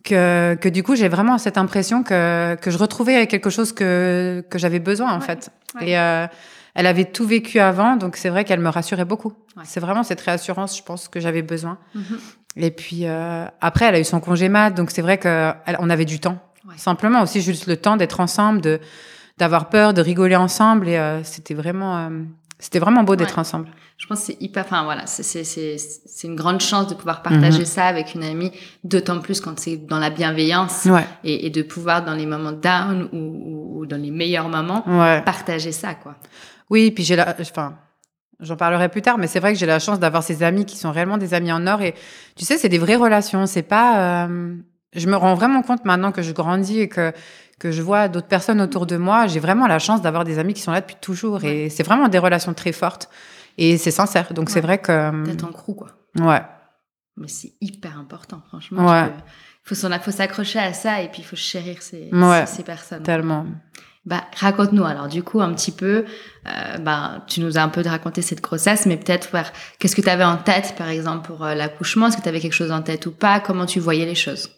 que, 0.05 0.55
que 0.55 0.69
du 0.69 0.83
coup, 0.83 0.97
j'ai 0.97 1.09
vraiment 1.09 1.39
cette 1.39 1.59
impression 1.59 2.03
que, 2.03 2.57
que 2.57 2.71
je 2.71 2.79
retrouvais 2.79 3.27
quelque 3.27 3.51
chose 3.51 3.73
que, 3.73 4.45
que 4.51 4.59
j'avais 4.59 4.81
besoin, 4.81 5.13
en 5.13 5.21
fait. 5.21 5.51
Et 5.81 5.99
euh, 5.99 6.27
elle 6.75 6.87
avait 6.87 7.05
tout 7.05 7.27
vécu 7.27 7.61
avant, 7.61 7.97
donc 7.97 8.17
c'est 8.17 8.29
vrai 8.29 8.45
qu'elle 8.45 8.61
me 8.61 8.69
rassurait 8.69 9.05
beaucoup. 9.05 9.33
C'est 9.65 9.81
vraiment 9.81 10.03
cette 10.03 10.21
réassurance, 10.21 10.77
je 10.77 10.83
pense, 10.83 11.09
que 11.09 11.21
j'avais 11.21 11.43
besoin. 11.43 11.79
Mm-hmm. 11.97 12.19
Et 12.57 12.71
puis 12.71 13.07
euh, 13.07 13.47
après, 13.61 13.87
elle 13.87 13.95
a 13.95 14.01
eu 14.01 14.05
son 14.05 14.21
congé 14.21 14.49
mat, 14.49 14.71
donc 14.71 14.91
c'est 14.91 15.03
vrai 15.03 15.19
qu'on 15.19 15.91
avait 15.91 16.05
du 16.05 16.21
temps. 16.21 16.39
Simplement 16.77 17.23
aussi 17.23 17.43
juste 17.43 17.67
le 17.67 17.77
temps 17.77 17.97
d'être 17.97 18.21
ensemble, 18.21 18.61
de 18.61 18.81
d'avoir 19.39 19.69
peur, 19.69 19.95
de 19.95 20.01
rigoler 20.01 20.37
ensemble, 20.37 20.89
et 20.89 20.99
euh, 20.99 21.23
c'était 21.25 21.55
vraiment, 21.55 21.99
euh, 21.99 22.09
c'était 22.59 22.79
vraiment 22.79 23.03
beau 23.03 23.17
d'être 23.17 23.39
ensemble. 23.39 23.69
Je 23.99 24.07
pense 24.07 24.21
que 24.21 24.27
c'est 24.27 24.43
hyper, 24.43 24.65
enfin 24.65 24.85
voilà, 24.85 25.07
c'est 25.07 26.25
une 26.25 26.35
grande 26.35 26.61
chance 26.61 26.89
de 26.89 26.95
pouvoir 26.95 27.23
partager 27.23 27.61
mhm. 27.61 27.65
ça 27.65 27.87
avec 27.87 28.15
une 28.15 28.25
amie, 28.25 28.51
d'autant 28.83 29.21
plus 29.21 29.41
quand 29.41 29.59
c'est 29.59 29.77
dans 29.77 29.99
la 29.99 30.11
bienveillance 30.11 30.89
et, 31.23 31.47
et, 31.47 31.51
de 31.51 31.63
pouvoir 31.63 32.05
dans 32.05 32.15
les 32.15 32.27
moments 32.27 32.53
down 32.53 33.09
ou, 33.13 33.81
ou 33.81 33.87
dans 33.87 34.01
les 34.01 34.11
meilleurs 34.11 34.49
moments 34.49 34.83
partager 35.25 35.71
ça 35.71 35.95
quoi. 35.95 36.17
Oui, 36.73 36.91
puis 36.91 37.05
j'ai 37.05 37.17
la, 37.17 37.37
enfin. 37.39 37.77
J'en 38.41 38.57
parlerai 38.57 38.89
plus 38.89 39.03
tard, 39.03 39.19
mais 39.19 39.29
c'est 39.29 39.39
vrai 39.39 39.53
que 39.53 39.59
j'ai 39.59 39.67
la 39.67 39.79
chance 39.79 40.01
d'avoir 40.01 40.25
ces 40.25 40.43
amis 40.43 40.65
qui 40.65 40.77
sont 40.77 40.91
réellement 40.91 41.17
des 41.17 41.33
amis 41.33 41.53
en 41.53 41.65
or. 41.69 41.81
Et 41.81 41.95
tu 42.35 42.45
sais, 42.45 42.59
c'est 42.59 42.69
des 42.69 42.79
vraies 42.79 42.97
relations. 42.97 43.47
C'est 43.47 43.63
pas. 43.63 44.25
Euh, 44.25 44.57
je 44.95 45.07
me 45.07 45.15
rends 45.15 45.35
vraiment 45.35 45.63
compte 45.63 45.85
maintenant 45.85 46.11
que 46.11 46.23
je 46.23 46.33
grandis 46.33 46.81
et 46.81 46.89
que 46.89 47.13
que 47.63 47.71
je 47.71 47.81
vois 47.81 48.09
d'autres 48.09 48.27
personnes 48.27 48.61
autour 48.61 48.87
de 48.87 48.97
moi. 48.97 49.29
J'ai 49.29 49.39
vraiment 49.39 49.69
la 49.69 49.79
chance 49.79 50.03
d'avoir 50.03 50.25
des 50.25 50.41
amis 50.41 50.53
qui 50.53 50.61
sont 50.61 50.73
là 50.73 50.81
depuis 50.81 50.97
toujours. 51.01 51.45
Et 51.45 51.71
c'est 51.71 51.85
vraiment 51.85 52.09
des 52.09 52.19
relations 52.19 52.55
très 52.55 52.73
fortes. 52.73 53.09
Et 53.57 53.79
c'est 53.79 53.93
sincère. 53.93 54.35
Donc 54.35 54.51
c'est 54.51 54.61
vrai 54.61 54.79
que. 54.79 55.25
D'être 55.25 55.45
en 55.45 55.53
crew, 55.53 55.77
quoi. 55.77 55.91
Ouais. 56.19 56.43
Mais 57.17 57.29
c'est 57.29 57.53
hyper 57.61 58.01
important, 58.01 58.43
franchement. 58.49 58.91
Ouais. 58.91 59.13
Il 59.71 59.77
faut 59.77 60.11
s'accrocher 60.11 60.59
à 60.59 60.73
ça 60.73 61.03
et 61.03 61.09
puis 61.09 61.23
il 61.23 61.25
faut 61.25 61.37
chérir 61.37 61.81
ces, 61.83 62.11
ces, 62.47 62.63
personnes. 62.65 63.05
Tellement. 63.05 63.47
Bah, 64.05 64.25
raconte-nous 64.35 64.85
alors 64.85 65.07
du 65.07 65.23
coup 65.23 65.41
un 65.41 65.55
petit 65.55 65.71
peu. 65.71 66.05
Euh, 66.49 66.79
bah, 66.79 67.25
tu 67.29 67.41
nous 67.41 67.59
as 67.59 67.63
un 67.63 67.69
peu 67.69 67.83
raconté 67.87 68.23
cette 68.23 68.41
grossesse, 68.41 68.87
mais 68.87 68.97
peut-être 68.97 69.29
qu'est-ce 69.79 69.95
que 69.95 70.01
tu 70.01 70.09
avais 70.09 70.25
en 70.25 70.39
tête, 70.39 70.75
par 70.77 70.89
exemple 70.89 71.29
pour 71.29 71.45
euh, 71.45 71.55
l'accouchement? 71.55 72.09
Est-ce 72.09 72.17
que 72.17 72.23
tu 72.23 72.29
avais 72.29 72.41
quelque 72.41 72.55
chose 72.55 72.73
en 72.73 72.83
tête 72.83 73.07
ou 73.07 73.13
pas? 73.13 73.39
Comment 73.39 73.67
tu 73.67 73.79
voyais 73.79 74.05
les 74.05 74.17
choses? 74.17 74.51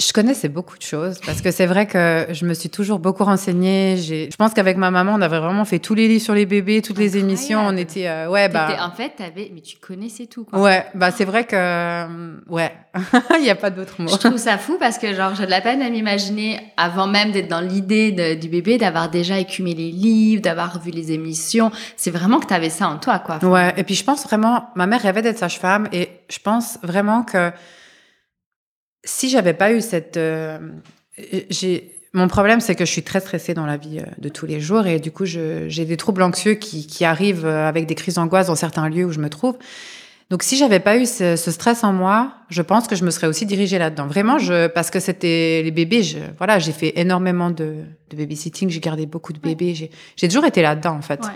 Je 0.00 0.12
connaissais 0.12 0.48
beaucoup 0.48 0.78
de 0.78 0.82
choses 0.82 1.20
parce 1.26 1.40
que 1.42 1.50
c'est 1.50 1.66
vrai 1.66 1.86
que 1.86 2.26
je 2.30 2.46
me 2.46 2.54
suis 2.54 2.70
toujours 2.70 2.98
beaucoup 2.98 3.24
renseignée. 3.24 3.96
Je 3.98 4.36
pense 4.36 4.54
qu'avec 4.54 4.76
ma 4.76 4.90
maman, 4.90 5.12
on 5.14 5.20
avait 5.20 5.38
vraiment 5.38 5.64
fait 5.64 5.78
tous 5.78 5.94
les 5.94 6.08
livres 6.08 6.22
sur 6.22 6.34
les 6.34 6.46
bébés, 6.46 6.80
toutes 6.80 6.98
les 6.98 7.18
émissions. 7.18 7.60
On 7.64 7.76
était, 7.76 8.08
euh, 8.08 8.28
ouais, 8.28 8.48
bah. 8.48 8.76
En 8.80 8.92
fait, 8.92 9.12
avais, 9.20 9.50
mais 9.54 9.60
tu 9.60 9.76
connaissais 9.76 10.26
tout, 10.26 10.44
quoi. 10.44 10.58
Ouais, 10.58 10.86
bah 10.94 11.10
c'est 11.10 11.24
vrai 11.24 11.44
que, 11.44 11.54
euh, 11.54 12.36
ouais, 12.48 12.72
il 13.38 13.42
n'y 13.42 13.50
a 13.50 13.54
pas 13.54 13.70
d'autre 13.70 14.00
mot. 14.00 14.08
Je 14.08 14.16
trouve 14.16 14.38
ça 14.38 14.56
fou 14.58 14.76
parce 14.80 14.98
que 14.98 15.12
genre 15.14 15.34
j'ai 15.34 15.46
de 15.46 15.50
la 15.50 15.60
peine 15.60 15.82
à 15.82 15.90
m'imaginer 15.90 16.60
avant 16.76 17.06
même 17.06 17.30
d'être 17.30 17.48
dans 17.48 17.60
l'idée 17.60 18.36
du 18.36 18.48
bébé, 18.48 18.78
d'avoir 18.78 19.10
déjà 19.10 19.38
écumé 19.38 19.74
les 19.74 19.90
livres, 19.90 20.42
d'avoir 20.42 20.80
vu 20.80 20.90
les 20.90 21.12
émissions. 21.12 21.70
C'est 21.96 22.10
vraiment 22.10 22.40
que 22.40 22.46
tu 22.46 22.54
avais 22.54 22.70
ça 22.70 22.88
en 22.88 22.96
toi, 22.98 23.18
quoi. 23.18 23.38
Ouais, 23.44 23.74
et 23.76 23.84
puis 23.84 23.94
je 23.94 24.04
pense 24.04 24.24
vraiment, 24.24 24.70
ma 24.74 24.86
mère 24.86 25.02
rêvait 25.02 25.22
d'être 25.22 25.38
sage-femme 25.38 25.88
et 25.92 26.08
je 26.30 26.38
pense 26.38 26.78
vraiment 26.82 27.22
que 27.22 27.52
si 29.04 29.28
j'avais 29.28 29.54
pas 29.54 29.72
eu 29.72 29.80
cette, 29.80 30.16
euh, 30.16 30.58
j'ai 31.50 32.00
mon 32.12 32.26
problème, 32.26 32.60
c'est 32.60 32.74
que 32.74 32.84
je 32.84 32.90
suis 32.90 33.02
très 33.02 33.20
stressée 33.20 33.54
dans 33.54 33.66
la 33.66 33.76
vie 33.76 34.00
euh, 34.00 34.04
de 34.18 34.28
tous 34.28 34.46
les 34.46 34.60
jours 34.60 34.86
et 34.86 34.98
du 34.98 35.12
coup, 35.12 35.24
j'ai 35.24 35.68
des 35.68 35.96
troubles 35.96 36.22
anxieux 36.22 36.54
qui, 36.54 36.86
qui, 36.86 37.04
arrivent 37.04 37.46
euh, 37.46 37.68
avec 37.68 37.86
des 37.86 37.94
crises 37.94 38.14
d'angoisse 38.14 38.48
dans 38.48 38.56
certains 38.56 38.88
lieux 38.88 39.04
où 39.04 39.12
je 39.12 39.20
me 39.20 39.30
trouve. 39.30 39.56
Donc, 40.28 40.42
si 40.42 40.56
j'avais 40.56 40.80
pas 40.80 40.96
eu 40.96 41.06
ce, 41.06 41.34
ce, 41.36 41.50
stress 41.50 41.82
en 41.82 41.92
moi, 41.92 42.32
je 42.50 42.62
pense 42.62 42.86
que 42.86 42.94
je 42.94 43.04
me 43.04 43.10
serais 43.10 43.26
aussi 43.26 43.46
dirigée 43.46 43.78
là-dedans. 43.78 44.06
Vraiment, 44.06 44.38
je, 44.38 44.68
parce 44.68 44.90
que 44.90 45.00
c'était 45.00 45.62
les 45.64 45.72
bébés. 45.72 46.04
Je, 46.04 46.18
voilà, 46.38 46.60
j'ai 46.60 46.70
fait 46.70 46.92
énormément 46.96 47.50
de, 47.50 47.76
de 48.10 48.16
babysitting. 48.16 48.70
J'ai 48.70 48.78
gardé 48.78 49.06
beaucoup 49.06 49.32
de 49.32 49.40
bébés. 49.40 49.74
J'ai 49.74 50.28
toujours 50.28 50.44
été 50.44 50.62
là-dedans, 50.62 50.94
en 50.94 51.02
fait. 51.02 51.20
Ouais. 51.24 51.32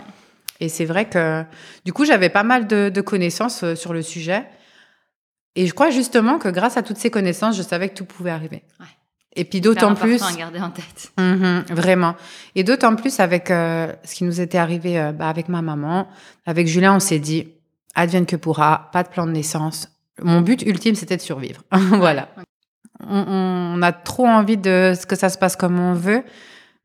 Et 0.61 0.69
c'est 0.69 0.85
vrai 0.85 1.09
que, 1.09 1.43
du 1.83 1.91
coup, 1.91 2.05
j'avais 2.05 2.29
pas 2.29 2.43
mal 2.43 2.67
de, 2.67 2.87
de 2.87 3.01
connaissances 3.01 3.73
sur 3.73 3.91
le 3.91 4.01
sujet. 4.01 4.45
Et 5.55 5.67
je 5.67 5.73
crois 5.73 5.89
justement 5.89 6.37
que 6.37 6.49
grâce 6.49 6.77
à 6.77 6.83
toutes 6.83 6.97
ces 6.97 7.09
connaissances, 7.09 7.55
je 7.55 7.61
savais 7.61 7.89
que 7.89 7.95
tout 7.95 8.05
pouvait 8.05 8.31
arriver. 8.31 8.63
Ouais. 8.79 8.87
Et 9.37 9.43
puis 9.43 9.61
d'autant 9.61 9.95
plus. 9.95 10.21
à 10.23 10.31
garder 10.33 10.59
en 10.59 10.69
tête. 10.69 11.11
Mm 11.17 11.73
vraiment. 11.73 12.15
Et 12.55 12.63
d'autant 12.63 12.95
plus 12.95 13.19
avec 13.19 13.51
euh, 13.51 13.91
ce 14.03 14.15
qui 14.15 14.23
nous 14.23 14.39
était 14.41 14.57
arrivé 14.57 14.99
euh, 14.99 15.11
bah, 15.11 15.27
avec 15.27 15.49
ma 15.49 15.61
maman, 15.61 16.07
avec 16.45 16.67
Julien, 16.67 16.95
on 16.95 16.99
s'est 16.99 17.19
dit 17.19 17.49
advienne 17.95 18.25
que 18.25 18.35
pourra, 18.35 18.89
pas 18.91 19.03
de 19.03 19.09
plan 19.09 19.25
de 19.25 19.31
naissance. 19.31 19.89
Mon 20.21 20.41
but 20.41 20.61
ultime, 20.61 20.95
c'était 20.95 21.17
de 21.17 21.21
survivre. 21.21 21.61
voilà. 21.71 22.29
On, 23.05 23.25
on, 23.77 23.81
a 23.81 23.91
trop 23.91 24.27
envie 24.27 24.57
de 24.57 24.93
ce 24.99 25.05
que 25.05 25.15
ça 25.15 25.29
se 25.29 25.37
passe 25.37 25.55
comme 25.55 25.79
on 25.79 25.93
veut. 25.93 26.23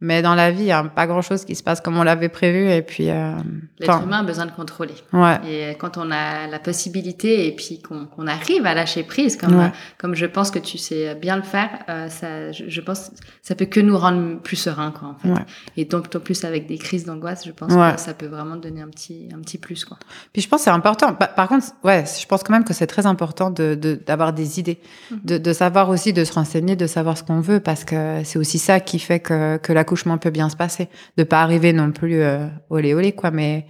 Mais 0.02 0.22
dans 0.22 0.34
la 0.34 0.50
vie, 0.50 0.62
il 0.62 0.66
n'y 0.66 0.72
a 0.72 0.82
pas 0.82 1.06
grand-chose 1.06 1.44
qui 1.44 1.54
se 1.54 1.62
passe 1.62 1.82
comme 1.82 1.98
on 1.98 2.02
l'avait 2.02 2.30
prévu. 2.30 2.70
Et 2.70 2.80
puis, 2.80 3.10
euh, 3.10 3.32
l'être 3.78 4.02
humain 4.02 4.20
a 4.20 4.22
besoin 4.22 4.46
de 4.46 4.50
contrôler. 4.50 4.94
Ouais. 5.12 5.36
Et 5.46 5.74
quand 5.78 5.98
on 5.98 6.10
a 6.10 6.46
la 6.46 6.58
possibilité 6.58 7.46
et 7.46 7.52
puis 7.52 7.82
qu'on 7.82 8.26
arrive 8.26 8.64
à 8.64 8.72
lâcher 8.72 9.02
prise, 9.02 9.36
comme 9.36 9.70
comme 9.98 10.14
je 10.14 10.24
pense 10.24 10.50
que 10.50 10.58
tu 10.58 10.78
sais 10.78 11.14
bien 11.14 11.36
le 11.36 11.42
faire, 11.42 11.68
euh, 11.90 12.08
ça, 12.08 12.50
je, 12.50 12.64
je, 12.68 12.80
pense, 12.80 13.10
ça 13.42 13.54
peut 13.54 13.66
que 13.66 13.80
nous 13.80 13.98
rendre 13.98 14.40
plus 14.40 14.56
sereins, 14.56 14.90
quoi. 14.90 15.08
En 15.08 15.14
fait. 15.16 15.28
Ouais. 15.28 15.46
Et 15.76 15.84
donc, 15.84 16.06
en 16.14 16.20
plus 16.20 16.44
avec 16.44 16.66
des 16.66 16.78
crises 16.78 17.04
d'angoisse, 17.04 17.44
je 17.44 17.52
pense 17.52 17.74
que 17.74 18.00
ça 18.00 18.14
peut 18.14 18.26
vraiment 18.26 18.56
donner 18.56 18.80
un 18.80 18.88
petit 18.88 19.28
un 19.34 19.40
petit 19.40 19.58
plus, 19.58 19.84
quoi. 19.84 19.98
Puis 20.32 20.40
je 20.40 20.48
pense 20.48 20.62
c'est 20.62 20.70
important. 20.70 21.12
Par, 21.12 21.48
contre, 21.48 21.66
ouais, 21.84 22.04
je 22.20 22.26
pense 22.26 22.42
quand 22.42 22.54
même 22.54 22.64
que 22.64 22.72
c'est 22.72 22.86
très 22.86 23.04
important 23.04 23.50
de 23.50 23.74
d'avoir 23.74 24.32
des 24.32 24.60
idées, 24.60 24.80
mhm. 25.10 25.20
de, 25.24 25.38
de 25.38 25.52
savoir 25.52 25.90
aussi 25.90 26.14
de 26.14 26.24
se 26.24 26.32
renseigner, 26.32 26.74
de 26.74 26.86
savoir 26.86 27.18
ce 27.18 27.22
qu'on 27.22 27.40
veut, 27.40 27.60
parce 27.60 27.84
que 27.84 28.22
c'est 28.24 28.38
aussi 28.38 28.58
ça 28.58 28.80
qui 28.80 28.98
fait 28.98 29.20
que 29.20 29.58
que 29.58 29.74
la 29.74 29.84
l'accouchement 29.90 30.18
peut 30.18 30.30
bien 30.30 30.48
se 30.48 30.56
passer. 30.56 30.88
De 31.16 31.24
pas 31.24 31.42
arriver 31.42 31.72
non 31.72 31.90
plus 31.90 32.22
euh, 32.22 32.46
olé 32.70 32.94
olé, 32.94 33.12
quoi, 33.12 33.30
mais. 33.30 33.66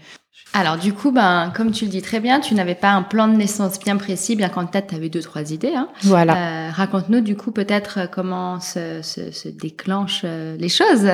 Alors, 0.52 0.76
du 0.76 0.92
coup, 0.92 1.12
ben, 1.12 1.52
comme 1.54 1.70
tu 1.70 1.84
le 1.84 1.90
dis 1.90 2.02
très 2.02 2.20
bien, 2.20 2.40
tu 2.40 2.54
n'avais 2.54 2.74
pas 2.74 2.90
un 2.90 3.02
plan 3.02 3.28
de 3.28 3.36
naissance 3.36 3.78
bien 3.78 3.96
précis, 3.96 4.36
bien 4.36 4.48
qu'en 4.48 4.66
tête, 4.66 4.88
tu 4.88 4.94
avais 4.94 5.08
deux, 5.08 5.22
trois 5.22 5.52
idées. 5.52 5.74
Hein. 5.74 5.88
Voilà. 6.02 6.68
Euh, 6.68 6.70
raconte-nous, 6.70 7.20
du 7.20 7.36
coup, 7.36 7.52
peut-être 7.52 8.00
euh, 8.00 8.06
comment 8.06 8.60
se, 8.60 9.00
se, 9.02 9.48
déclenchent 9.48 10.24
les 10.24 10.68
choses. 10.68 11.08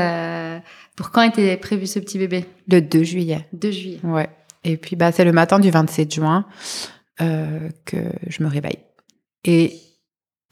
pour 0.97 1.11
quand 1.11 1.23
était 1.23 1.57
prévu 1.57 1.87
ce 1.87 1.99
petit 1.99 2.19
bébé? 2.19 2.47
Le 2.69 2.81
2 2.81 3.03
juillet. 3.03 3.47
2 3.53 3.71
juillet. 3.71 4.01
Ouais. 4.03 4.29
Et 4.64 4.77
puis, 4.77 4.97
bah, 4.97 5.12
c'est 5.12 5.25
le 5.25 5.33
matin 5.33 5.61
du 5.61 5.71
27 5.71 6.14
juin 6.14 6.47
que 7.19 7.97
je 8.27 8.42
me 8.42 8.49
réveille. 8.49 8.79
Et 9.45 9.81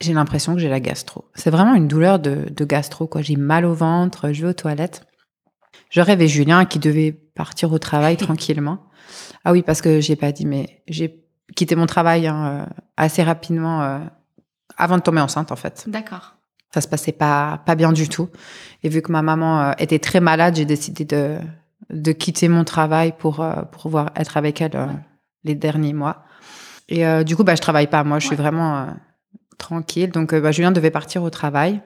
j'ai 0.01 0.13
l'impression 0.13 0.53
que 0.53 0.59
j'ai 0.59 0.69
la 0.69 0.79
gastro. 0.79 1.25
C'est 1.35 1.49
vraiment 1.49 1.73
une 1.73 1.87
douleur 1.87 2.19
de, 2.19 2.47
de 2.49 2.65
gastro, 2.65 3.07
quoi. 3.07 3.21
J'ai 3.21 3.35
mal 3.35 3.65
au 3.65 3.73
ventre, 3.73 4.31
je 4.31 4.41
vais 4.43 4.49
aux 4.49 4.53
toilettes. 4.53 5.05
Je 5.89 6.01
rêvais 6.01 6.27
Julien 6.27 6.65
qui 6.65 6.79
devait 6.79 7.11
partir 7.11 7.71
au 7.71 7.79
travail 7.79 8.17
tranquillement. 8.17 8.79
Ah 9.43 9.51
oui, 9.51 9.61
parce 9.61 9.81
que 9.81 9.99
j'ai 10.01 10.15
pas 10.15 10.31
dit, 10.31 10.45
mais 10.45 10.81
j'ai 10.87 11.23
quitté 11.55 11.75
mon 11.75 11.85
travail 11.85 12.27
hein, 12.27 12.45
euh, 12.45 12.65
assez 12.97 13.23
rapidement 13.23 13.83
euh, 13.83 13.99
avant 14.77 14.97
de 14.97 15.01
tomber 15.01 15.21
enceinte, 15.21 15.51
en 15.51 15.55
fait. 15.55 15.85
D'accord. 15.87 16.35
Ça 16.73 16.81
se 16.81 16.87
passait 16.89 17.13
pas 17.13 17.61
pas 17.65 17.75
bien 17.75 17.93
du 17.93 18.09
tout. 18.09 18.29
Et 18.83 18.89
vu 18.89 19.01
que 19.01 19.11
ma 19.11 19.21
maman 19.21 19.61
euh, 19.61 19.71
était 19.77 19.99
très 19.99 20.19
malade, 20.19 20.55
j'ai 20.55 20.65
décidé 20.65 21.05
de 21.05 21.37
de 21.91 22.11
quitter 22.11 22.49
mon 22.49 22.63
travail 22.63 23.13
pour 23.17 23.35
pour 23.71 23.81
pouvoir 23.81 24.09
être 24.15 24.37
avec 24.37 24.59
elle 24.59 24.71
les 25.43 25.55
derniers 25.55 25.93
mois. 25.93 26.23
Et 26.89 27.05
du 27.23 27.35
coup, 27.35 27.43
bah, 27.43 27.55
je 27.55 27.61
travaille 27.61 27.87
pas. 27.87 28.03
Moi, 28.03 28.19
je 28.19 28.27
suis 28.27 28.35
vraiment 28.35 28.87
tranquille. 29.57 30.11
Donc, 30.11 30.33
euh, 30.33 30.41
bah, 30.41 30.51
Julien 30.51 30.71
devait 30.71 30.91
partir 30.91 31.23
au 31.23 31.29
travail. 31.29 31.81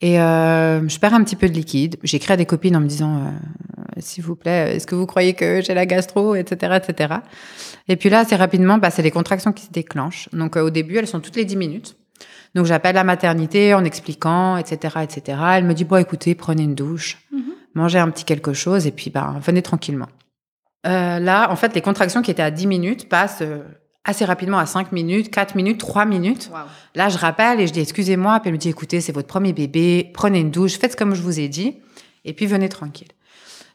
Et 0.00 0.20
euh, 0.20 0.88
je 0.88 0.98
perds 1.00 1.14
un 1.14 1.24
petit 1.24 1.34
peu 1.34 1.48
de 1.48 1.54
liquide. 1.54 1.96
J'écris 2.04 2.32
à 2.32 2.36
des 2.36 2.46
copines 2.46 2.76
en 2.76 2.80
me 2.80 2.86
disant, 2.86 3.16
euh, 3.16 4.00
s'il 4.00 4.22
vous 4.22 4.36
plaît, 4.36 4.76
est-ce 4.76 4.86
que 4.86 4.94
vous 4.94 5.06
croyez 5.06 5.34
que 5.34 5.60
j'ai 5.60 5.74
la 5.74 5.86
gastro, 5.86 6.36
etc., 6.36 6.78
etc. 6.84 7.14
Et 7.88 7.96
puis 7.96 8.08
là, 8.08 8.20
assez 8.20 8.36
rapidement, 8.36 8.78
bah, 8.78 8.90
c'est 8.90 9.02
les 9.02 9.10
contractions 9.10 9.52
qui 9.52 9.64
se 9.64 9.72
déclenchent. 9.72 10.28
Donc 10.32 10.54
au 10.56 10.70
début, 10.70 10.98
elles 10.98 11.08
sont 11.08 11.18
toutes 11.18 11.34
les 11.34 11.44
10 11.44 11.56
minutes. 11.56 11.96
Donc 12.54 12.66
j'appelle 12.66 12.94
la 12.94 13.02
maternité 13.04 13.74
en 13.74 13.84
expliquant, 13.84 14.56
etc., 14.56 14.98
etc. 15.02 15.38
Elle 15.54 15.64
me 15.64 15.74
dit 15.74 15.84
bon, 15.84 15.96
écoutez, 15.96 16.34
prenez 16.36 16.62
une 16.62 16.74
douche, 16.76 17.18
Mhm. 17.32 17.42
mangez 17.74 17.98
un 17.98 18.08
petit 18.10 18.24
quelque 18.24 18.52
chose 18.52 18.86
et 18.86 18.92
puis 18.92 19.10
ben 19.10 19.38
venez 19.42 19.62
tranquillement. 19.62 20.08
Là, 20.84 21.50
en 21.50 21.56
fait, 21.56 21.74
les 21.74 21.82
contractions 21.82 22.22
qui 22.22 22.30
étaient 22.30 22.42
à 22.42 22.50
10 22.50 22.66
minutes 22.66 23.08
passent 23.10 23.42
assez 24.04 24.24
rapidement 24.24 24.58
à 24.58 24.66
5 24.66 24.92
minutes, 24.92 25.30
4 25.30 25.54
minutes, 25.54 25.78
3 25.78 26.04
minutes. 26.04 26.50
Là, 26.94 27.08
je 27.08 27.18
rappelle 27.18 27.60
et 27.60 27.66
je 27.66 27.72
dis 27.72 27.80
excusez-moi. 27.80 28.40
Puis 28.40 28.48
elle 28.48 28.54
me 28.54 28.58
dit 28.58 28.68
écoutez, 28.68 29.00
c'est 29.00 29.12
votre 29.12 29.28
premier 29.28 29.52
bébé, 29.52 30.10
prenez 30.14 30.40
une 30.40 30.50
douche, 30.50 30.78
faites 30.78 30.96
comme 30.96 31.14
je 31.14 31.22
vous 31.22 31.40
ai 31.40 31.48
dit, 31.48 31.76
et 32.24 32.32
puis 32.32 32.46
venez 32.46 32.68
tranquille. 32.68 33.08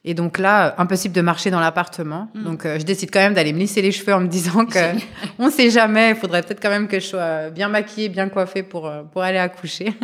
Et 0.06 0.14
donc 0.14 0.38
là, 0.38 0.68
euh, 0.68 0.72
impossible 0.80 1.16
de 1.16 1.22
marcher 1.22 1.50
dans 1.50 1.62
l'appartement. 1.62 2.28
Mm. 2.34 2.44
Donc 2.44 2.66
euh, 2.66 2.78
je 2.78 2.84
décide 2.84 3.10
quand 3.10 3.22
même 3.22 3.34
d'aller 3.34 3.54
me 3.54 3.60
lisser 3.60 3.82
les 3.82 3.94
cheveux 3.94 4.14
en 4.14 4.20
me 4.20 4.28
disant 4.28 4.66
que 4.66 4.80
on 5.40 5.50
sait 5.50 5.70
jamais. 5.70 6.10
Il 6.10 6.16
faudrait 6.18 6.42
peut-être 6.42 6.62
quand 6.62 6.70
même 6.70 6.90
que 6.90 7.00
je 7.00 7.06
sois 7.06 7.50
bien 7.52 7.70
maquillée, 7.70 8.10
bien 8.10 8.28
coiffée 8.28 8.64
pour 8.64 8.88
euh, 8.88 9.04
pour 9.04 9.22
aller 9.22 9.38
accoucher. 9.38 9.94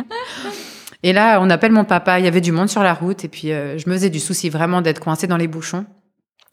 Et 1.02 1.12
là, 1.12 1.40
on 1.40 1.48
appelle 1.48 1.72
mon 1.72 1.84
papa. 1.84 2.18
Il 2.18 2.24
y 2.24 2.28
avait 2.28 2.40
du 2.40 2.52
monde 2.52 2.68
sur 2.68 2.82
la 2.82 2.92
route 2.92 3.24
et 3.24 3.28
puis 3.28 3.52
euh, 3.52 3.78
je 3.78 3.88
me 3.88 3.94
faisais 3.94 4.10
du 4.10 4.20
souci 4.20 4.50
vraiment 4.50 4.82
d'être 4.82 5.00
coincée 5.00 5.26
dans 5.26 5.38
les 5.38 5.48
bouchons. 5.48 5.86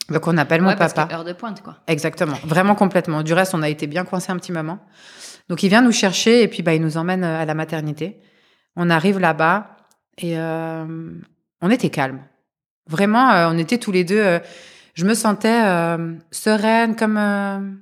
Donc 0.09 0.25
on 0.27 0.37
appelle 0.37 0.61
mon 0.61 0.69
Ouais, 0.69 0.75
parce 0.75 0.93
papa. 0.93 1.07
que 1.09 1.13
heure 1.19 1.23
de 1.25 1.33
pointe, 1.33 1.61
quoi. 1.61 1.77
Exactement, 1.87 2.37
vraiment 2.45 2.75
complètement. 2.75 3.23
Du 3.23 3.33
reste, 3.33 3.53
on 3.53 3.61
a 3.61 3.69
été 3.69 3.87
bien 3.87 4.05
coincés 4.05 4.31
un 4.31 4.37
petit 4.37 4.51
moment. 4.51 4.79
Donc 5.49 5.63
il 5.63 5.69
vient 5.69 5.81
nous 5.81 5.91
chercher 5.91 6.43
et 6.43 6.47
puis 6.47 6.63
bah, 6.63 6.73
il 6.73 6.81
nous 6.81 6.97
emmène 6.97 7.23
euh, 7.23 7.41
à 7.41 7.45
la 7.45 7.53
maternité. 7.53 8.19
On 8.75 8.89
arrive 8.89 9.19
là-bas 9.19 9.77
et 10.17 10.37
euh, 10.37 10.85
on 11.61 11.69
était 11.71 11.89
calmes. 11.89 12.21
Vraiment, 12.89 13.31
euh, 13.31 13.49
on 13.51 13.57
était 13.57 13.77
tous 13.77 13.91
les 13.91 14.03
deux. 14.03 14.19
euh, 14.19 14.39
je 14.93 15.05
me 15.05 15.13
sentais 15.13 15.61
sereine, 16.31 16.95
comme, 16.95 17.19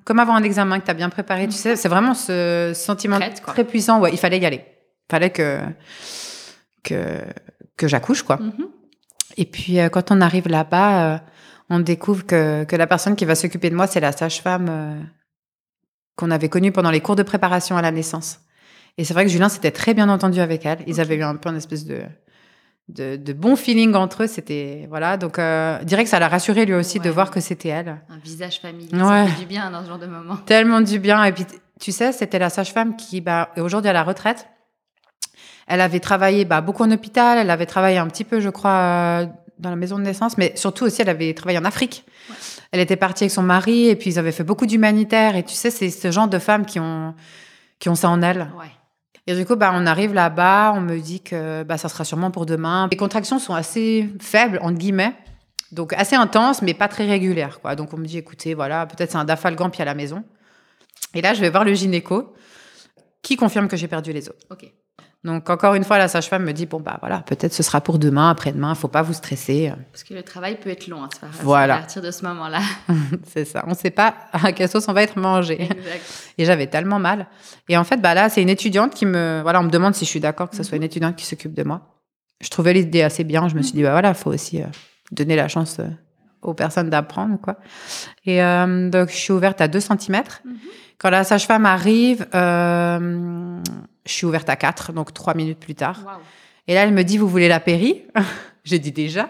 comme 0.03 0.19
avant 0.19 0.35
un 0.35 0.43
examen 0.43 0.79
que 0.81 0.85
tu 0.85 0.91
as 0.91 0.95
bien 0.95 1.07
préparé. 1.07 1.45
Tu 1.47 1.53
sais, 1.53 1.77
c'est 1.77 1.87
vraiment 1.87 2.13
ce 2.13 2.73
sentiment 2.75 3.15
Prête, 3.19 3.41
très 3.41 3.63
puissant. 3.63 4.01
Ouais, 4.01 4.09
il 4.11 4.17
fallait 4.17 4.37
y 4.39 4.45
aller. 4.45 4.65
Il 5.07 5.11
fallait 5.11 5.29
que, 5.29 5.59
que, 6.83 7.21
que 7.77 7.87
j'accouche, 7.87 8.23
quoi. 8.23 8.35
Mhm. 8.37 8.67
Et 9.37 9.45
puis, 9.45 9.77
quand 9.93 10.11
on 10.11 10.19
arrive 10.19 10.49
là-bas, 10.49 11.21
on 11.69 11.79
découvre 11.79 12.25
que, 12.25 12.63
que 12.63 12.75
la 12.75 12.87
personne 12.87 13.15
qui 13.15 13.25
va 13.25 13.35
s'occuper 13.35 13.69
de 13.69 13.75
moi, 13.75 13.87
c'est 13.87 13.99
la 13.99 14.11
sage-femme 14.11 14.67
euh, 14.69 14.99
qu'on 16.15 16.31
avait 16.31 16.49
connue 16.49 16.71
pendant 16.71 16.91
les 16.91 17.01
cours 17.01 17.15
de 17.15 17.23
préparation 17.23 17.75
à 17.77 17.81
la 17.81 17.91
naissance. 17.91 18.39
Et 18.97 19.03
c'est 19.03 19.13
vrai 19.13 19.25
que 19.25 19.31
Julien 19.31 19.49
s'était 19.49 19.71
très 19.71 19.93
bien 19.93 20.07
entendu 20.09 20.39
avec 20.39 20.65
elle. 20.65 20.79
Ils 20.87 21.01
avaient 21.01 21.15
eu 21.15 21.23
un 21.23 21.35
peu 21.35 21.49
une 21.49 21.57
espèce 21.57 21.83
de, 21.85 22.03
de, 22.87 23.17
de 23.17 23.33
bon 23.33 23.55
feeling 23.57 23.93
entre 23.95 24.23
eux. 24.23 24.27
C'était, 24.27 24.85
voilà. 24.89 25.17
Donc, 25.17 25.37
euh, 25.37 25.77
je 25.81 25.85
dirais 25.85 26.03
que 26.03 26.09
ça 26.09 26.19
l'a 26.19 26.29
rassuré 26.29 26.65
lui 26.65 26.73
aussi 26.75 26.99
de 26.99 27.09
voir 27.09 27.29
que 27.31 27.41
c'était 27.41 27.69
elle. 27.69 28.01
Un 28.09 28.17
visage 28.23 28.59
familier, 28.61 28.93
Ouais. 28.93 28.99
ça 29.01 29.27
fait 29.27 29.39
du 29.41 29.45
bien 29.47 29.69
dans 29.71 29.83
ce 29.83 29.89
genre 29.89 29.99
de 29.99 30.05
moment. 30.07 30.37
Tellement 30.45 30.79
du 30.81 30.99
bien. 30.99 31.23
Et 31.25 31.33
puis, 31.33 31.45
tu 31.81 31.91
sais, 31.91 32.13
c'était 32.13 32.39
la 32.39 32.49
sage-femme 32.49 32.95
qui, 32.95 33.19
bah, 33.19 33.49
est 33.57 33.61
aujourd'hui 33.61 33.89
à 33.89 33.93
la 33.93 34.03
retraite. 34.03 34.47
Elle 35.67 35.81
avait 35.81 35.99
travaillé 35.99 36.45
bah, 36.45 36.61
beaucoup 36.61 36.83
en 36.83 36.91
hôpital. 36.91 37.37
Elle 37.39 37.49
avait 37.49 37.65
travaillé 37.65 37.97
un 37.97 38.07
petit 38.07 38.23
peu, 38.23 38.39
je 38.39 38.49
crois, 38.49 38.71
euh, 38.71 39.25
dans 39.59 39.69
la 39.69 39.75
maison 39.75 39.97
de 39.97 40.03
naissance. 40.03 40.37
Mais 40.37 40.53
surtout 40.55 40.85
aussi, 40.85 41.01
elle 41.01 41.09
avait 41.09 41.33
travaillé 41.33 41.57
en 41.57 41.65
Afrique. 41.65 42.03
Ouais. 42.29 42.35
Elle 42.71 42.79
était 42.79 42.95
partie 42.95 43.23
avec 43.23 43.31
son 43.31 43.43
mari 43.43 43.87
et 43.87 43.95
puis 43.95 44.11
ils 44.11 44.19
avaient 44.19 44.31
fait 44.31 44.43
beaucoup 44.43 44.65
d'humanitaire. 44.65 45.35
Et 45.35 45.43
tu 45.43 45.53
sais, 45.53 45.71
c'est 45.71 45.89
ce 45.89 46.11
genre 46.11 46.27
de 46.27 46.39
femmes 46.39 46.65
qui 46.65 46.79
ont, 46.79 47.15
qui 47.79 47.89
ont 47.89 47.95
ça 47.95 48.09
en 48.09 48.21
elles. 48.21 48.51
Ouais. 48.59 48.71
Et 49.27 49.35
du 49.35 49.45
coup, 49.45 49.55
bah, 49.55 49.71
on 49.73 49.85
arrive 49.87 50.13
là-bas, 50.13 50.73
on 50.75 50.81
me 50.81 50.99
dit 50.99 51.21
que 51.21 51.63
bah, 51.63 51.77
ça 51.77 51.89
sera 51.89 52.03
sûrement 52.03 52.31
pour 52.31 52.45
demain. 52.45 52.87
Les 52.91 52.97
contractions 52.97 53.39
sont 53.39 53.55
assez 53.55 54.09
faibles, 54.19 54.59
entre 54.61 54.77
guillemets. 54.77 55.13
Donc 55.71 55.93
assez 55.93 56.15
intenses, 56.15 56.61
mais 56.61 56.73
pas 56.73 56.87
très 56.87 57.05
régulières. 57.07 57.59
Quoi. 57.59 57.75
Donc 57.75 57.91
on 57.93 57.97
me 57.97 58.05
dit, 58.05 58.17
écoutez, 58.17 58.53
voilà, 58.53 58.85
peut-être 58.85 59.11
c'est 59.11 59.17
un 59.17 59.25
dafalgan 59.25 59.69
puis 59.69 59.81
à 59.81 59.85
la 59.85 59.95
maison. 59.95 60.23
Et 61.15 61.21
là, 61.21 61.33
je 61.33 61.41
vais 61.41 61.49
voir 61.49 61.63
le 61.63 61.73
gynéco 61.73 62.33
qui 63.21 63.35
confirme 63.35 63.67
que 63.67 63.77
j'ai 63.77 63.87
perdu 63.87 64.13
les 64.13 64.29
os. 64.29 64.35
Ok. 64.51 64.71
Donc 65.25 65.49
encore 65.49 65.73
une 65.73 65.83
fois, 65.83 65.97
la 65.97 66.07
sage-femme 66.07 66.43
me 66.45 66.53
dit, 66.53 66.67
bon, 66.67 66.79
bah 66.79 66.97
voilà, 67.01 67.19
peut-être 67.19 67.51
ce 67.51 67.63
sera 67.63 67.81
pour 67.81 67.97
demain, 67.97 68.29
après-demain, 68.29 68.75
faut 68.75 68.87
pas 68.87 69.01
vous 69.01 69.13
stresser. 69.13 69.73
Parce 69.91 70.03
que 70.03 70.13
le 70.13 70.21
travail 70.21 70.57
peut 70.59 70.69
être 70.69 70.87
long 70.87 71.03
à 71.03 71.09
faire. 71.09 71.29
Voilà. 71.41 71.75
À 71.75 71.77
partir 71.79 72.03
de 72.03 72.11
ce 72.11 72.23
moment-là. 72.25 72.59
c'est 73.25 73.43
ça, 73.43 73.63
on 73.67 73.73
sait 73.73 73.89
pas 73.89 74.13
à 74.31 74.51
quelle 74.51 74.69
sauce 74.69 74.87
on 74.87 74.93
va 74.93 75.01
être 75.01 75.17
mangé. 75.19 75.63
Exact. 75.63 76.01
Et 76.37 76.45
j'avais 76.45 76.67
tellement 76.67 76.99
mal. 76.99 77.25
Et 77.69 77.75
en 77.75 77.83
fait, 77.83 77.97
bah 77.97 78.13
là, 78.13 78.29
c'est 78.29 78.41
une 78.43 78.49
étudiante 78.49 78.93
qui 78.93 79.07
me. 79.07 79.39
Voilà, 79.41 79.59
on 79.61 79.63
me 79.63 79.71
demande 79.71 79.95
si 79.95 80.05
je 80.05 80.09
suis 80.11 80.19
d'accord 80.19 80.47
que 80.49 80.55
ce 80.55 80.61
soit 80.63 80.75
Mhm. 80.77 80.83
une 80.83 80.85
étudiante 80.85 81.15
qui 81.15 81.25
s'occupe 81.25 81.55
de 81.55 81.63
moi. 81.63 81.81
Je 82.41 82.49
trouvais 82.49 82.73
l'idée 82.73 83.01
assez 83.01 83.23
bien. 83.23 83.47
Je 83.47 83.55
me 83.55 83.63
suis 83.63 83.73
dit, 83.73 83.81
bah 83.81 83.91
voilà, 83.91 84.09
il 84.09 84.15
faut 84.15 84.31
aussi 84.31 84.61
euh, 84.61 84.65
donner 85.11 85.35
la 85.35 85.47
chance 85.47 85.77
euh, 85.79 85.87
aux 86.43 86.53
personnes 86.53 86.91
d'apprendre, 86.91 87.39
quoi. 87.41 87.55
Et 88.25 88.43
euh, 88.43 88.89
donc, 88.91 89.09
je 89.09 89.15
suis 89.15 89.33
ouverte 89.33 89.59
à 89.59 89.67
2 89.67 89.79
cm. 89.79 90.21
Mhm. 90.43 90.53
Quand 90.99 91.09
la 91.09 91.23
sage-femme 91.23 91.65
arrive, 91.65 92.27
je 94.05 94.11
suis 94.11 94.25
ouverte 94.25 94.49
à 94.49 94.55
4, 94.55 94.93
donc 94.93 95.13
3 95.13 95.33
minutes 95.35 95.59
plus 95.59 95.75
tard. 95.75 95.99
Et 96.67 96.73
là, 96.73 96.83
elle 96.83 96.93
me 96.93 97.03
dit, 97.03 97.17
vous 97.17 97.27
voulez 97.27 97.47
la 97.47 97.59
péri? 97.59 98.03
J'ai 98.63 98.79
dit 98.79 98.91
déjà. 98.91 99.29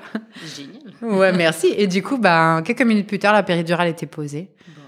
Génial. 0.55 0.81
Ouais, 1.01 1.33
merci. 1.33 1.67
Et 1.77 1.87
du 1.87 2.01
coup, 2.01 2.17
bah, 2.17 2.61
quelques 2.63 2.81
minutes 2.81 3.07
plus 3.07 3.19
tard, 3.19 3.33
la 3.33 3.43
péridurale 3.43 3.89
était 3.89 4.05
posée. 4.05 4.49
Bon. 4.67 4.81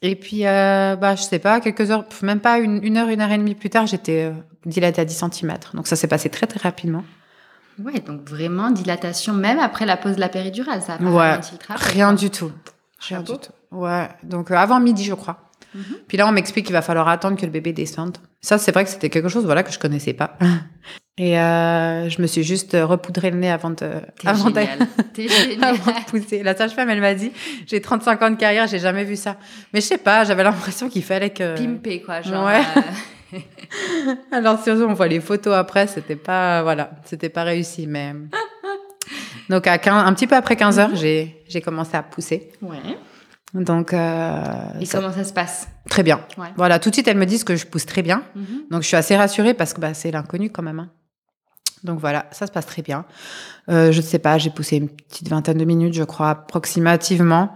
Et 0.00 0.16
puis, 0.16 0.46
euh, 0.46 0.96
bah, 0.96 1.14
je 1.14 1.22
sais 1.22 1.38
pas, 1.38 1.60
quelques 1.60 1.90
heures, 1.90 2.06
même 2.22 2.40
pas 2.40 2.58
une, 2.58 2.82
une 2.82 2.96
heure, 2.96 3.08
une 3.08 3.20
heure 3.20 3.30
et 3.30 3.36
demie 3.36 3.54
plus 3.54 3.68
tard, 3.68 3.86
j'étais 3.86 4.24
euh, 4.24 4.32
dilatée 4.64 5.02
à 5.02 5.04
10 5.04 5.24
cm. 5.32 5.54
Donc 5.74 5.86
ça 5.86 5.96
s'est 5.96 6.08
passé 6.08 6.30
très, 6.30 6.46
très 6.46 6.60
rapidement. 6.60 7.04
Ouais, 7.78 8.00
donc 8.00 8.28
vraiment 8.28 8.70
dilatation, 8.70 9.34
même 9.34 9.58
après 9.58 9.84
la 9.86 9.96
pause 9.98 10.16
de 10.16 10.20
la 10.20 10.28
péridurale, 10.30 10.82
ça 10.82 10.94
a 10.94 10.98
pas 10.98 11.04
Ouais, 11.04 11.40
Rien 11.68 12.14
du 12.14 12.30
tout. 12.30 12.50
Rien 13.00 13.18
Chapeau. 13.20 13.34
du 13.34 13.38
tout. 13.38 13.52
Ouais, 13.70 14.08
donc 14.22 14.50
euh, 14.50 14.54
avant 14.54 14.80
midi, 14.80 15.04
je 15.04 15.14
crois. 15.14 15.49
Mhm. 15.74 15.84
Puis 16.08 16.16
là, 16.18 16.26
on 16.28 16.32
m'explique 16.32 16.66
qu'il 16.66 16.72
va 16.72 16.82
falloir 16.82 17.08
attendre 17.08 17.36
que 17.38 17.46
le 17.46 17.52
bébé 17.52 17.72
descende. 17.72 18.18
Ça, 18.40 18.58
c'est 18.58 18.72
vrai 18.72 18.84
que 18.84 18.90
c'était 18.90 19.10
quelque 19.10 19.28
chose 19.28 19.44
voilà, 19.44 19.62
que 19.62 19.72
je 19.72 19.78
connaissais 19.78 20.12
pas. 20.14 20.36
Et 21.18 21.38
euh, 21.38 22.08
je 22.08 22.22
me 22.22 22.26
suis 22.26 22.42
juste 22.42 22.74
repoudré 22.80 23.30
le 23.30 23.36
nez 23.36 23.50
avant 23.50 23.70
de, 23.70 23.90
avant 24.24 24.48
de 24.50 24.60
pousser. 26.10 26.42
La 26.42 26.56
sage-femme, 26.56 26.88
elle 26.88 27.00
m'a 27.00 27.12
dit, 27.14 27.30
j'ai 27.66 27.80
35 27.80 28.22
ans 28.22 28.30
de 28.30 28.36
carrière, 28.36 28.66
j'ai 28.66 28.78
jamais 28.78 29.04
vu 29.04 29.16
ça. 29.16 29.36
Mais 29.74 29.80
je 29.82 29.86
sais 29.86 29.98
pas, 29.98 30.24
j'avais 30.24 30.42
l'impression 30.44 30.88
qu'il 30.88 31.02
fallait 31.04 31.30
que... 31.30 31.56
Pimpé, 31.56 32.00
quoi. 32.00 32.22
Genre, 32.22 32.46
Ouais. 32.46 32.62
euh, 33.34 33.38
Alors 34.32 34.62
surtout, 34.62 34.84
on 34.88 34.94
voit 34.94 35.08
les 35.08 35.20
photos 35.20 35.54
après, 35.54 35.86
c'était 35.86 36.16
pas 36.16 36.62
voilà, 36.62 36.90
c'était 37.04 37.28
pas 37.28 37.44
réussi, 37.44 37.86
mais 37.86 38.12
donc 39.48 39.66
à 39.66 39.78
15 39.78 40.06
un 40.06 40.12
petit 40.14 40.26
peu 40.26 40.34
après 40.34 40.56
15 40.56 40.78
heures, 40.80 40.96
j'ai 40.96 41.36
j'ai 41.48 41.60
commencé 41.60 41.96
à 41.96 42.02
pousser. 42.02 42.50
Ouais. 42.62 42.78
Donc 43.54 43.92
euh, 43.92 44.42
Et 44.80 44.86
ça- 44.86 44.98
comment 45.00 45.12
ça 45.12 45.24
se 45.24 45.32
passe? 45.32 45.68
Très 45.88 46.02
bien. 46.02 46.20
Ouais. 46.38 46.48
Voilà, 46.56 46.78
tout 46.78 46.88
de 46.90 46.94
suite 46.94 47.08
elles 47.08 47.16
me 47.16 47.26
disent 47.26 47.42
que 47.44 47.56
je 47.56 47.66
pousse 47.66 47.84
très 47.86 48.02
bien, 48.02 48.22
Mhm. 48.36 48.62
donc 48.70 48.82
je 48.82 48.86
suis 48.86 48.96
assez 48.96 49.16
rassurée 49.16 49.54
parce 49.54 49.72
que 49.74 49.80
bah, 49.80 49.92
c'est 49.94 50.10
l'inconnu 50.10 50.50
quand 50.50 50.62
même. 50.62 50.78
hein. 50.80 50.90
Donc 51.82 51.98
voilà, 51.98 52.26
ça 52.30 52.46
se 52.46 52.52
passe 52.52 52.66
très 52.66 52.82
bien. 52.82 53.06
Euh, 53.70 53.90
je 53.90 53.96
ne 53.96 54.02
sais 54.02 54.18
pas, 54.18 54.36
j'ai 54.38 54.50
poussé 54.50 54.76
une 54.76 54.88
petite 54.90 55.28
vingtaine 55.28 55.56
de 55.58 55.64
minutes, 55.64 55.94
je 55.94 56.04
crois, 56.04 56.30
approximativement. 56.30 57.54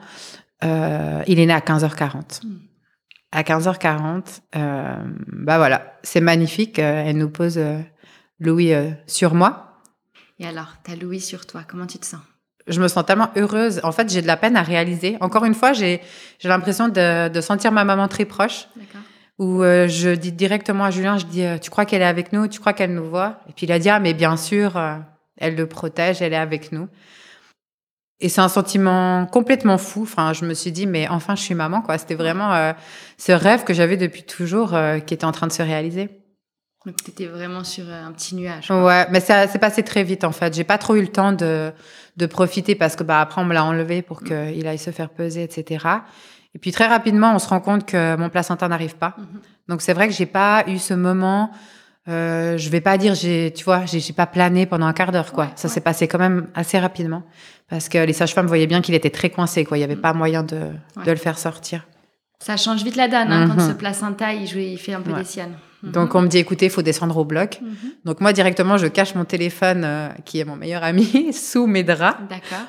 Euh, 0.64 1.22
il 1.26 1.38
est 1.38 1.46
né 1.46 1.52
à 1.52 1.60
15h40. 1.60 2.40
Mm. 2.44 2.56
À 3.32 3.42
15h40, 3.42 4.40
euh, 4.56 4.96
bah 5.28 5.58
voilà, 5.58 5.94
c'est 6.02 6.20
magnifique. 6.22 6.78
elle 6.78 7.18
nous 7.18 7.28
pose 7.30 7.60
Louis 8.40 8.72
sur 9.06 9.34
moi. 9.34 9.80
Et 10.38 10.46
alors, 10.46 10.74
t'as 10.84 10.96
Louis 10.96 11.20
sur 11.20 11.46
toi, 11.46 11.62
comment 11.68 11.86
tu 11.86 11.98
te 11.98 12.06
sens? 12.06 12.20
Je 12.66 12.80
me 12.80 12.88
sens 12.88 13.04
tellement 13.04 13.30
heureuse. 13.36 13.80
En 13.82 13.92
fait, 13.92 14.10
j'ai 14.10 14.22
de 14.22 14.26
la 14.26 14.36
peine 14.36 14.56
à 14.56 14.62
réaliser. 14.62 15.16
Encore 15.20 15.44
une 15.44 15.54
fois, 15.54 15.72
j'ai 15.72 16.00
j'ai 16.38 16.48
l'impression 16.48 16.88
de, 16.88 17.28
de 17.28 17.40
sentir 17.40 17.72
ma 17.72 17.84
maman 17.84 18.08
très 18.08 18.24
proche. 18.24 18.68
Où 19.38 19.64
euh, 19.64 19.88
je 19.88 20.10
dis 20.10 20.30
directement 20.30 20.84
à 20.84 20.92
Julien, 20.92 21.18
je 21.18 21.26
dis, 21.26 21.44
euh, 21.44 21.58
tu 21.58 21.68
crois 21.68 21.84
qu'elle 21.84 22.02
est 22.02 22.06
avec 22.06 22.32
nous? 22.32 22.46
Tu 22.46 22.60
crois 22.60 22.72
qu'elle 22.72 22.94
nous 22.94 23.08
voit? 23.08 23.40
Et 23.48 23.52
puis 23.52 23.66
il 23.66 23.72
a 23.72 23.80
dit, 23.80 23.90
ah, 23.90 23.98
mais 23.98 24.14
bien 24.14 24.36
sûr, 24.36 24.76
euh, 24.76 24.94
elle 25.36 25.56
le 25.56 25.66
protège, 25.66 26.22
elle 26.22 26.32
est 26.32 26.36
avec 26.36 26.70
nous. 26.70 26.88
Et 28.20 28.28
c'est 28.28 28.40
un 28.40 28.48
sentiment 28.48 29.26
complètement 29.26 29.76
fou. 29.76 30.02
Enfin, 30.02 30.32
je 30.32 30.44
me 30.44 30.54
suis 30.54 30.70
dit, 30.70 30.86
mais 30.86 31.08
enfin, 31.08 31.34
je 31.34 31.42
suis 31.42 31.54
maman, 31.54 31.82
quoi. 31.82 31.98
C'était 31.98 32.14
vraiment 32.14 32.54
euh, 32.54 32.72
ce 33.18 33.32
rêve 33.32 33.64
que 33.64 33.74
j'avais 33.74 33.96
depuis 33.96 34.22
toujours 34.22 34.74
euh, 34.74 35.00
qui 35.00 35.14
était 35.14 35.24
en 35.24 35.32
train 35.32 35.48
de 35.48 35.52
se 35.52 35.62
réaliser. 35.62 36.08
Donc, 36.86 36.96
t'étais 37.02 37.26
vraiment 37.26 37.64
sur 37.64 37.84
euh, 37.88 38.04
un 38.06 38.12
petit 38.12 38.34
nuage. 38.34 38.66
quoi. 38.68 38.84
Ouais, 38.84 39.06
mais 39.10 39.20
ça 39.20 39.46
s'est 39.48 39.58
passé 39.58 39.82
très 39.82 40.02
vite 40.04 40.22
en 40.24 40.32
fait. 40.32 40.54
J'ai 40.54 40.64
pas 40.64 40.76
trop 40.78 40.96
eu 40.96 41.00
le 41.00 41.08
temps 41.08 41.32
de, 41.32 41.72
de 42.16 42.26
profiter 42.26 42.74
parce 42.74 42.94
que 42.96 43.02
bah 43.02 43.20
après 43.20 43.40
on 43.40 43.44
me 43.44 43.54
l'a 43.54 43.64
enlevé 43.64 44.02
pour 44.02 44.22
qu'il 44.22 44.66
aille 44.66 44.78
se 44.78 44.90
faire 44.90 45.08
peser, 45.10 45.42
etc. 45.44 45.86
Et 46.54 46.58
puis 46.58 46.72
très 46.72 46.86
rapidement, 46.86 47.34
on 47.34 47.38
se 47.38 47.48
rend 47.48 47.60
compte 47.60 47.86
que 47.86 48.16
mon 48.16 48.28
placenta 48.28 48.68
n'arrive 48.68 48.96
pas. 48.96 49.14
Mhm. 49.18 49.40
Donc 49.68 49.80
c'est 49.82 49.94
vrai 49.94 50.08
que 50.08 50.14
j'ai 50.14 50.26
pas 50.26 50.64
eu 50.68 50.78
ce 50.78 50.92
moment. 50.94 51.50
Euh, 52.06 52.58
je 52.58 52.68
vais 52.68 52.82
pas 52.82 52.98
dire 52.98 53.14
j'ai, 53.14 53.50
tu 53.56 53.64
vois, 53.64 53.86
j'ai 53.86 53.98
j'ai 53.98 54.12
pas 54.12 54.26
plané 54.26 54.66
pendant 54.66 54.84
un 54.84 54.92
quart 54.92 55.10
d'heure 55.10 55.32
quoi. 55.32 55.44
Ouais, 55.44 55.50
ça 55.56 55.68
ouais. 55.68 55.74
s'est 55.74 55.80
passé 55.80 56.06
quand 56.06 56.18
même 56.18 56.48
assez 56.54 56.78
rapidement 56.78 57.22
parce 57.70 57.88
que 57.88 57.96
les 57.96 58.12
sages-femmes 58.12 58.46
voyaient 58.46 58.66
bien 58.66 58.82
qu'il 58.82 58.94
était 58.94 59.08
très 59.08 59.30
coincé 59.30 59.64
quoi. 59.64 59.78
Il 59.78 59.80
y 59.80 59.84
avait 59.84 59.94
Mhm. 59.94 60.00
pas 60.02 60.12
moyen 60.12 60.42
de, 60.42 60.56
Ouais. 60.98 61.04
de 61.06 61.10
le 61.10 61.16
faire 61.16 61.38
sortir. 61.38 61.86
Ça 62.40 62.58
change 62.58 62.84
vite 62.84 62.96
la 62.96 63.08
donne 63.08 63.32
hein, 63.32 63.46
quand 63.48 63.54
Mhm. 63.62 63.68
ce 63.70 63.72
placenta, 63.72 64.34
il, 64.34 64.46
joue, 64.46 64.58
il 64.58 64.76
fait 64.76 64.92
un 64.92 65.00
peu 65.00 65.14
des 65.14 65.24
siennes. 65.24 65.54
Mhm. 65.84 65.92
Donc 65.92 66.14
on 66.14 66.22
me 66.22 66.28
dit 66.28 66.38
écoutez, 66.38 66.66
il 66.66 66.70
faut 66.70 66.82
descendre 66.82 67.16
au 67.16 67.24
bloc. 67.24 67.60
Mhm. 67.60 67.76
Donc 68.04 68.20
moi 68.20 68.32
directement, 68.32 68.76
je 68.76 68.86
cache 68.86 69.14
mon 69.14 69.24
téléphone 69.24 69.82
euh, 69.84 70.08
qui 70.24 70.40
est 70.40 70.44
mon 70.44 70.56
meilleur 70.56 70.82
ami 70.82 71.32
sous 71.32 71.66
mes 71.66 71.82
draps. 71.82 72.18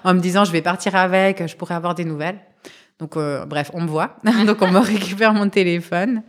En 0.03 0.13
me 0.13 0.19
disant 0.19 0.45
je 0.45 0.51
vais 0.51 0.61
partir 0.61 0.95
avec, 0.95 1.47
je 1.47 1.55
pourrais 1.55 1.75
avoir 1.75 1.95
des 1.95 2.05
nouvelles. 2.05 2.39
Donc, 2.97 3.17
euh, 3.17 3.45
bref, 3.45 3.71
on 3.73 3.81
me 3.81 3.87
voit. 3.87 4.15
Donc, 4.45 4.61
on 4.61 4.71
me 4.71 4.79
récupère 4.93 5.33
mon 5.33 5.49
téléphone. 5.49 6.23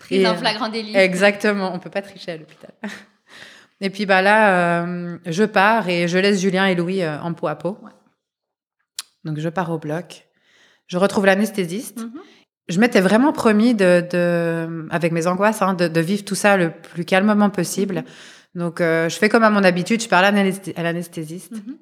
Prise 0.00 0.26
en 0.26 0.30
euh, 0.30 0.34
flagrant 0.34 0.68
délit. 0.68 0.96
Exactement, 0.96 1.72
on 1.72 1.78
peut 1.78 1.90
pas 1.90 2.02
tricher 2.02 2.32
à 2.32 2.36
l'hôpital. 2.36 2.72
Et 3.80 3.90
puis 3.90 4.06
bah 4.06 4.22
là, 4.22 4.82
euh, 4.82 5.18
je 5.26 5.44
pars 5.44 5.88
et 5.88 6.08
je 6.08 6.18
laisse 6.18 6.40
Julien 6.40 6.66
et 6.66 6.74
Louis 6.74 7.02
euh, 7.02 7.20
en 7.20 7.32
peau 7.32 7.46
à 7.46 7.54
peau. 7.54 7.78
Ouais. 7.82 7.92
Donc 9.24 9.38
je 9.38 9.48
pars 9.48 9.70
au 9.70 9.78
bloc. 9.78 10.26
Je 10.86 10.98
retrouve 10.98 11.26
l'anesthésiste. 11.26 12.00
Mhm. 12.00 12.20
Je 12.68 12.78
m'étais 12.80 13.00
vraiment 13.00 13.32
promis 13.32 13.74
de, 13.74 14.06
de 14.10 14.86
avec 14.90 15.12
mes 15.12 15.26
angoisses, 15.26 15.62
hein, 15.62 15.74
de, 15.74 15.88
de 15.88 16.00
vivre 16.00 16.24
tout 16.24 16.34
ça 16.34 16.56
le 16.56 16.70
plus 16.70 17.04
calmement 17.04 17.48
possible. 17.50 18.04
Donc 18.54 18.80
euh, 18.80 19.08
je 19.08 19.16
fais 19.16 19.28
comme 19.28 19.42
à 19.44 19.50
mon 19.50 19.64
habitude, 19.64 20.02
je 20.02 20.08
parle 20.08 20.26
à 20.26 20.32
l'anesth- 20.32 20.72
à 20.76 20.82
l'anesthésiste. 20.82 21.52
Mhm. 21.52 21.76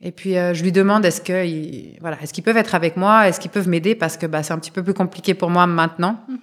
Et 0.00 0.12
puis 0.12 0.38
euh, 0.38 0.54
je 0.54 0.62
lui 0.62 0.72
demande 0.72 1.04
est-ce 1.04 1.20
que 1.20 1.44
ils- 1.44 1.98
voilà, 2.00 2.16
est-ce 2.22 2.32
qu'ils 2.32 2.44
peuvent 2.44 2.56
être 2.56 2.74
avec 2.74 2.96
moi, 2.96 3.28
est-ce 3.28 3.38
qu'ils 3.40 3.50
peuvent 3.50 3.68
m'aider? 3.68 3.94
Parce 3.94 4.16
que 4.16 4.26
bah, 4.26 4.42
c'est 4.42 4.52
un 4.52 4.58
petit 4.58 4.70
peu 4.70 4.82
plus 4.82 4.94
compliqué 4.94 5.34
pour 5.34 5.50
moi 5.50 5.66
maintenant. 5.66 6.20
Mhm. 6.28 6.38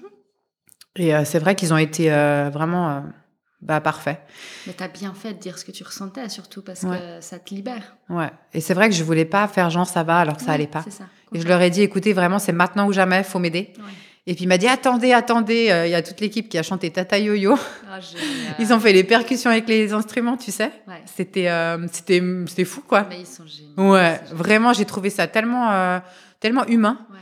Et 0.97 1.15
euh, 1.15 1.23
c'est 1.25 1.39
vrai 1.39 1.56
qu'ils 1.56 1.73
ont 1.73 1.78
été 1.78 2.12
euh, 2.13 2.49
vraiment 2.54 3.04
bah, 3.62 3.82
parfaits. 3.82 4.19
Mais 4.67 4.73
t'as 4.73 4.88
bien 4.89 5.13
fait 5.13 5.34
de 5.34 5.39
dire 5.39 5.58
ce 5.58 5.65
que 5.65 5.71
tu 5.71 5.84
ressentais, 5.84 6.30
surtout 6.30 6.62
parce 6.62 6.84
Ouais. 6.84 6.97
que 6.99 7.21
ça 7.21 7.39
te 7.39 7.54
libère. 7.54 7.95
Ouais. 8.10 8.30
Et 8.54 8.62
c'est 8.62 8.73
vrai 8.73 8.89
que 8.89 8.95
je 8.95 9.04
voulais 9.04 9.25
pas 9.25 9.47
faire 9.47 9.69
genre 9.71 9.88
ça 9.88 10.04
va 10.04 10.19
alors 10.19 10.38
que 10.38 10.43
ça 10.43 10.51
allait 10.51 10.67
pas. 10.67 10.84
C'est 10.84 10.91
ça. 10.91 11.06
Et 11.36 11.41
je 11.41 11.48
leur 11.50 11.62
ai 11.62 11.69
dit 11.69 11.82
écoutez 11.82 12.13
vraiment 12.13 12.39
c'est 12.39 12.54
maintenant 12.54 12.88
ou 12.88 12.93
jamais, 12.93 13.21
faut 13.24 13.39
m'aider. 13.39 13.74
Ouais. 13.78 13.84
Et 14.26 14.36
puis 14.36 14.45
il 14.45 14.48
m'a 14.48 14.58
dit 14.58 14.67
attendez 14.67 15.12
attendez, 15.12 15.69
euh, 15.69 15.86
il 15.86 15.91
y 15.91 15.95
a 15.95 16.02
toute 16.02 16.21
l'équipe 16.21 16.48
qui 16.48 16.58
a 16.58 16.63
chanté 16.63 16.89
Tata 16.91 17.19
Yo-Yo. 17.19 17.58
Ah. 17.89 18.00
Ils 18.60 18.74
ont 18.74 18.80
fait 18.80 18.93
les 18.93 19.04
percussions 19.04 19.52
avec 19.52 19.67
les 19.67 19.91
instruments, 19.91 20.38
tu 20.38 20.52
sais. 20.52 20.71
Ouais. 20.88 21.04
C'était 21.06 21.50
euh, 21.50 21.86
c'était 21.91 22.24
c'était 22.48 22.63
fou 22.63 22.82
quoi. 22.88 23.06
Mais 23.10 23.19
ils 23.19 23.26
sont 23.26 23.45
géniaux. 23.45 23.91
Ouais, 23.91 24.21
vraiment 24.32 24.71
j'ai 24.71 24.86
trouvé 24.86 25.10
ça 25.10 25.28
tellement 25.28 25.71
euh, 25.74 26.00
tellement 26.39 26.65
humain. 26.67 27.06
Ouais. 27.12 27.19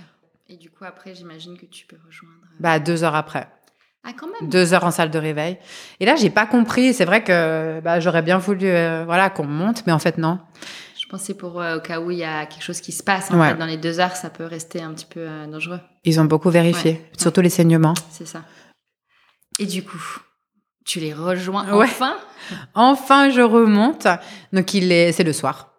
Et 0.53 0.57
du 0.57 0.69
coup, 0.69 0.85
après, 0.85 1.15
j'imagine 1.15 1.57
que 1.57 1.65
tu 1.65 1.87
peux 1.87 1.97
rejoindre. 2.05 2.35
Bah 2.59 2.77
deux 2.77 3.03
heures 3.03 3.15
après. 3.15 3.47
Ah, 4.03 4.11
quand 4.15 4.27
même. 4.27 4.49
deux 4.49 4.73
heures 4.73 4.83
en 4.83 4.91
salle 4.91 5.09
de 5.09 5.17
réveil. 5.17 5.57
Et 5.99 6.05
là, 6.05 6.15
j'ai 6.15 6.29
pas 6.29 6.45
compris. 6.45 6.93
C'est 6.93 7.05
vrai 7.05 7.23
que 7.23 7.79
bah, 7.79 7.99
j'aurais 8.01 8.21
bien 8.21 8.37
voulu, 8.37 8.69
voilà, 9.05 9.29
qu'on 9.29 9.45
me 9.45 9.53
monte, 9.53 9.83
mais 9.87 9.93
en 9.93 9.99
fait 9.99 10.17
non. 10.17 10.39
Pensais 11.13 11.35
pour 11.35 11.61
euh, 11.61 11.77
au 11.77 11.79
cas 11.79 11.99
où 11.99 12.09
il 12.09 12.17
y 12.17 12.23
a 12.23 12.47
quelque 12.47 12.63
chose 12.63 12.81
qui 12.81 12.91
se 12.91 13.03
passe. 13.03 13.29
En 13.29 13.39
Ouais. 13.39 13.49
fait, 13.51 13.57
dans 13.57 13.67
les 13.67 13.77
deux 13.77 13.99
heures, 13.99 14.15
ça 14.15 14.31
peut 14.31 14.45
rester 14.47 14.81
un 14.81 14.91
petit 14.95 15.05
peu 15.05 15.19
euh, 15.19 15.45
dangereux. 15.45 15.79
Ils 16.05 16.19
ont 16.19 16.25
beaucoup 16.25 16.49
vérifié, 16.49 16.93
Ouais. 16.93 17.11
surtout 17.19 17.41
les 17.41 17.51
saignements. 17.51 17.93
C'est 18.09 18.25
ça. 18.25 18.41
Et 19.59 19.67
du 19.67 19.83
coup, 19.83 20.01
tu 20.85 20.99
les 20.99 21.13
rejoins 21.13 21.67
enfin? 21.71 22.17
Enfin, 22.73 23.29
je 23.29 23.41
remonte. 23.41 24.07
Donc 24.53 24.73
il 24.73 24.91
est, 24.91 25.11
c'est 25.11 25.23
le 25.23 25.33
soir. 25.33 25.69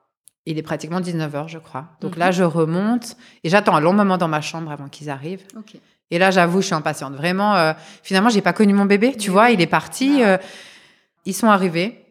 Il 0.46 0.56
est 0.56 0.62
pratiquement 0.62 1.00
19h, 1.00 1.48
je 1.48 1.58
crois. 1.58 1.86
Donc 2.00 2.12
Mhm. 2.12 2.18
là, 2.20 2.30
je 2.30 2.44
remonte 2.44 3.16
et 3.42 3.48
j'attends 3.48 3.74
un 3.74 3.80
long 3.80 3.92
moment 3.92 4.18
dans 4.18 4.28
ma 4.28 4.40
chambre 4.40 4.70
avant 4.70 4.88
qu'ils 4.88 5.10
arrivent. 5.10 5.42
Et 6.12 6.18
là, 6.20 6.30
j'avoue, 6.30 6.60
je 6.60 6.66
suis 6.66 6.74
impatiente. 6.76 7.14
Vraiment, 7.14 7.56
euh, 7.56 7.72
finalement, 8.04 8.28
j'ai 8.28 8.40
pas 8.40 8.52
connu 8.52 8.72
mon 8.72 8.84
bébé. 8.84 9.16
Tu 9.16 9.32
vois, 9.32 9.50
il 9.50 9.60
est 9.60 9.66
parti. 9.66 10.20
Ah. 10.22 10.26
euh, 10.28 10.38
ils 11.24 11.34
sont 11.34 11.48
arrivés. 11.48 12.03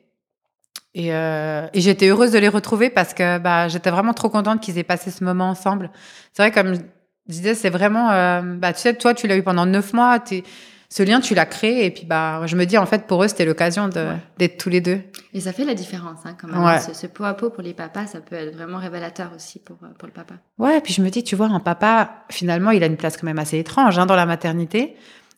Et, 0.96 1.14
euh, 1.14 1.68
et 1.74 1.82
j'étais 1.82 2.08
heureuse 2.08 2.32
de 2.32 2.38
les 2.40 2.50
retrouver 2.50 2.90
parce 2.90 3.14
que 3.14 3.40
bah, 3.40 3.68
j'étais 3.68 3.90
vraiment 3.90 4.14
trop 4.14 4.30
contente 4.30 4.62
qu'ils 4.62 4.78
aient 4.78 4.84
passé 4.84 5.10
ce 5.12 5.24
moment 5.24 5.50
ensemble. 5.50 5.90
C'est 6.34 6.44
vrai, 6.44 6.52
comme 6.52 6.76
je 6.76 6.80
disais, 7.28 7.56
c'est 7.56 7.70
vraiment. 7.72 8.12
euh, 8.12 8.42
bah, 8.44 8.74
tu 8.74 8.80
sais, 8.82 8.94
toi, 8.94 9.14
tu 9.14 9.28
l'as 9.28 9.36
eu 9.38 9.44
pendant 9.44 9.66
neuf 9.66 9.94
mois. 9.94 10.20
t'es- 10.20 10.44
Ce 10.90 11.02
lien, 11.02 11.20
tu 11.22 11.34
l'as 11.34 11.48
créé. 11.48 11.88
Et 11.88 11.90
puis, 11.90 12.06
bah, 12.06 12.42
je 12.46 12.56
me 12.56 12.66
dis, 12.68 12.78
en 12.78 12.86
fait, 12.86 13.08
pour 13.08 13.24
eux, 13.24 13.28
c'était 13.28 13.46
l'occasion 13.46 13.88
de- 13.88 13.96
Ouais. 14.00 14.18
d'être 14.38 14.60
tous 14.60 14.70
les 14.70 14.80
deux. 14.82 15.02
Et 15.34 15.40
ça 15.40 15.52
fait 15.52 15.66
la 15.66 15.74
différence, 15.74 16.20
hein, 16.26 16.36
quand 16.40 16.48
même. 16.48 16.64
Ouais. 16.64 16.80
Ce, 16.80 16.94
ce 16.94 17.08
pot 17.08 17.24
à 17.24 17.34
pot 17.34 17.50
pour 17.50 17.64
les 17.64 17.74
papas, 17.74 18.06
ça 18.06 18.20
peut 18.22 18.36
être 18.36 18.56
vraiment 18.56 18.78
révélateur 18.78 19.32
aussi 19.36 19.58
pour, 19.58 19.78
euh, 19.82 19.88
pour 19.98 20.06
le 20.08 20.14
papa. 20.14 20.36
Ouais, 20.60 20.80
puis 20.82 20.94
je 20.94 21.02
me 21.02 21.10
dis, 21.10 21.24
tu 21.24 21.36
vois, 21.36 21.48
un 21.48 21.60
papa, 21.60 22.12
finalement, 22.30 22.70
il 22.70 22.84
a 22.84 22.86
une 22.86 22.98
place 22.98 23.18
quand 23.18 23.26
même 23.26 23.40
assez 23.40 23.58
étrange 23.58 23.98
hein, 23.98 24.06
dans 24.06 24.16
la 24.16 24.28
maternité. 24.28 24.96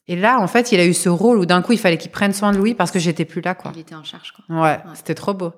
Et 0.08 0.16
là, 0.16 0.40
en 0.40 0.48
fait, 0.48 0.72
il 0.72 0.80
a 0.80 0.86
eu 0.86 0.94
ce 0.94 1.10
rôle 1.10 1.40
où 1.40 1.46
d'un 1.46 1.62
coup, 1.62 1.72
il 1.74 1.80
fallait 1.80 1.98
qu'il 1.98 2.12
prenne 2.12 2.32
soin 2.34 2.52
de 2.52 2.58
Louis 2.58 2.76
parce 2.76 2.92
que 2.92 3.00
j'étais 3.00 3.26
plus 3.26 3.42
là, 3.42 3.56
quoi. 3.56 3.72
Il 3.76 3.82
était 3.82 3.96
en 3.96 4.04
charge, 4.04 4.34
quoi. 4.34 4.62
Ouais, 4.62 4.80
c'était 4.94 5.16
trop 5.16 5.34
beau. 5.34 5.52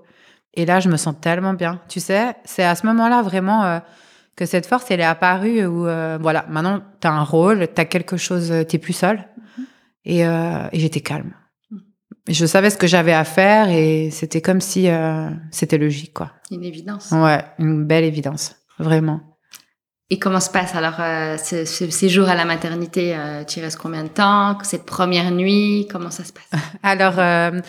Et 0.53 0.65
là, 0.65 0.79
je 0.79 0.89
me 0.89 0.97
sens 0.97 1.15
tellement 1.19 1.53
bien. 1.53 1.81
Tu 1.89 1.99
sais, 1.99 2.35
c'est 2.45 2.63
à 2.63 2.75
ce 2.75 2.85
moment-là 2.87 3.21
vraiment 3.21 3.63
euh, 3.65 3.79
que 4.35 4.45
cette 4.45 4.65
force, 4.65 4.89
elle 4.89 5.01
est 5.01 5.03
apparue 5.03 5.65
où, 5.65 5.85
euh, 5.85 6.17
voilà, 6.21 6.45
maintenant, 6.49 6.81
tu 7.01 7.07
as 7.07 7.11
un 7.11 7.23
rôle, 7.23 7.67
tu 7.73 7.81
as 7.81 7.85
quelque 7.85 8.15
chose, 8.17 8.53
tu 8.69 8.75
n'es 8.75 8.79
plus 8.79 8.93
seule. 8.93 9.27
Et, 10.05 10.25
euh, 10.25 10.67
et 10.71 10.79
j'étais 10.79 11.01
calme. 11.01 11.33
Et 12.29 12.33
Je 12.33 12.45
savais 12.45 12.69
ce 12.69 12.77
que 12.77 12.87
j'avais 12.87 13.13
à 13.13 13.23
faire 13.25 13.69
et 13.69 14.09
c'était 14.11 14.41
comme 14.41 14.61
si 14.61 14.89
euh, 14.89 15.29
c'était 15.51 15.77
logique, 15.77 16.13
quoi. 16.13 16.31
Une 16.51 16.63
évidence. 16.63 17.11
Ouais, 17.11 17.43
une 17.59 17.85
belle 17.85 18.03
évidence, 18.05 18.55
vraiment. 18.79 19.21
Et 20.09 20.19
comment 20.19 20.39
se 20.39 20.49
passe 20.49 20.73
alors 20.73 21.01
euh, 21.01 21.37
ce, 21.37 21.65
ce 21.65 21.89
séjour 21.89 22.29
à 22.29 22.35
la 22.35 22.45
maternité 22.45 23.13
euh, 23.13 23.43
Tu 23.43 23.59
y 23.59 23.61
restes 23.61 23.77
combien 23.77 24.03
de 24.03 24.09
temps? 24.09 24.57
Cette 24.63 24.85
première 24.85 25.31
nuit 25.31 25.85
Comment 25.91 26.11
ça 26.11 26.23
se 26.23 26.31
passe? 26.31 26.61
Alors, 26.83 27.15
euh, 27.17 27.59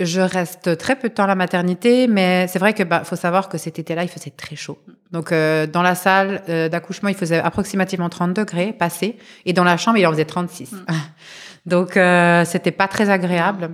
je 0.00 0.20
reste 0.20 0.76
très 0.76 0.96
peu 0.96 1.10
de 1.10 1.14
temps 1.14 1.22
à 1.22 1.28
la 1.28 1.36
maternité, 1.36 2.08
mais 2.08 2.48
c'est 2.48 2.58
vrai 2.58 2.74
que 2.74 2.82
bah, 2.82 3.04
faut 3.04 3.14
savoir 3.14 3.48
que 3.48 3.56
cet 3.56 3.78
été-là, 3.78 4.02
il 4.02 4.08
faisait 4.08 4.32
très 4.32 4.56
chaud. 4.56 4.78
Donc, 5.12 5.30
euh, 5.30 5.68
dans 5.68 5.82
la 5.82 5.94
salle 5.94 6.42
d'accouchement, 6.72 7.08
il 7.08 7.14
faisait 7.14 7.38
approximativement 7.38 8.08
30 8.08 8.34
degrés 8.34 8.72
passés, 8.72 9.16
et 9.46 9.52
dans 9.52 9.62
la 9.62 9.76
chambre, 9.76 9.98
il 9.98 10.06
en 10.08 10.10
faisait 10.10 10.24
36. 10.24 10.72
Mm. 10.72 10.76
donc, 11.66 11.90
c'était 12.48 12.72
pas 12.72 12.88
très 12.88 13.10
agréable. 13.10 13.70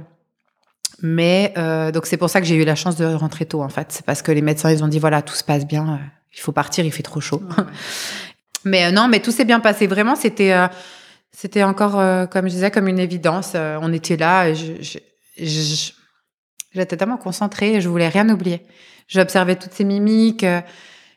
Mais 1.02 1.54
donc 1.94 2.04
c'est 2.04 2.18
pour 2.18 2.28
ça 2.28 2.42
que 2.42 2.46
j'ai 2.46 2.56
eu 2.56 2.64
la 2.66 2.74
chance 2.74 2.96
de 2.96 3.06
rentrer 3.06 3.46
tôt 3.46 3.62
en 3.62 3.70
fait. 3.70 3.86
C'est 3.88 4.04
parce 4.04 4.20
que 4.20 4.32
les 4.32 4.42
médecins 4.42 4.70
ils 4.70 4.84
ont 4.84 4.88
dit 4.88 4.98
voilà 4.98 5.22
tout 5.22 5.32
se 5.32 5.42
passe 5.42 5.66
bien, 5.66 5.98
il 6.32 6.40
faut 6.40 6.52
partir, 6.52 6.84
il 6.84 6.92
fait 6.92 7.02
trop 7.02 7.20
chaud. 7.20 7.42
Ouais. 7.56 7.64
Mais 8.64 8.86
euh, 8.86 8.90
non, 8.90 9.08
mais 9.08 9.20
tout 9.20 9.30
s'est 9.30 9.44
bien 9.44 9.60
passé. 9.60 9.86
Vraiment, 9.86 10.16
c'était, 10.16 10.52
euh, 10.52 10.66
c'était 11.32 11.62
encore, 11.62 11.98
euh, 11.98 12.26
comme 12.26 12.46
je 12.46 12.52
disais, 12.52 12.70
comme 12.70 12.88
une 12.88 12.98
évidence. 12.98 13.54
On 13.54 13.92
était 13.92 14.16
là. 14.16 14.52
j'étais 15.36 16.96
tellement 16.96 17.16
concentrée. 17.16 17.80
Je 17.80 17.88
voulais 17.88 18.08
rien 18.08 18.28
oublier. 18.28 18.62
J'observais 19.08 19.56
toutes 19.56 19.72
ces 19.72 19.84
mimiques. 19.84 20.44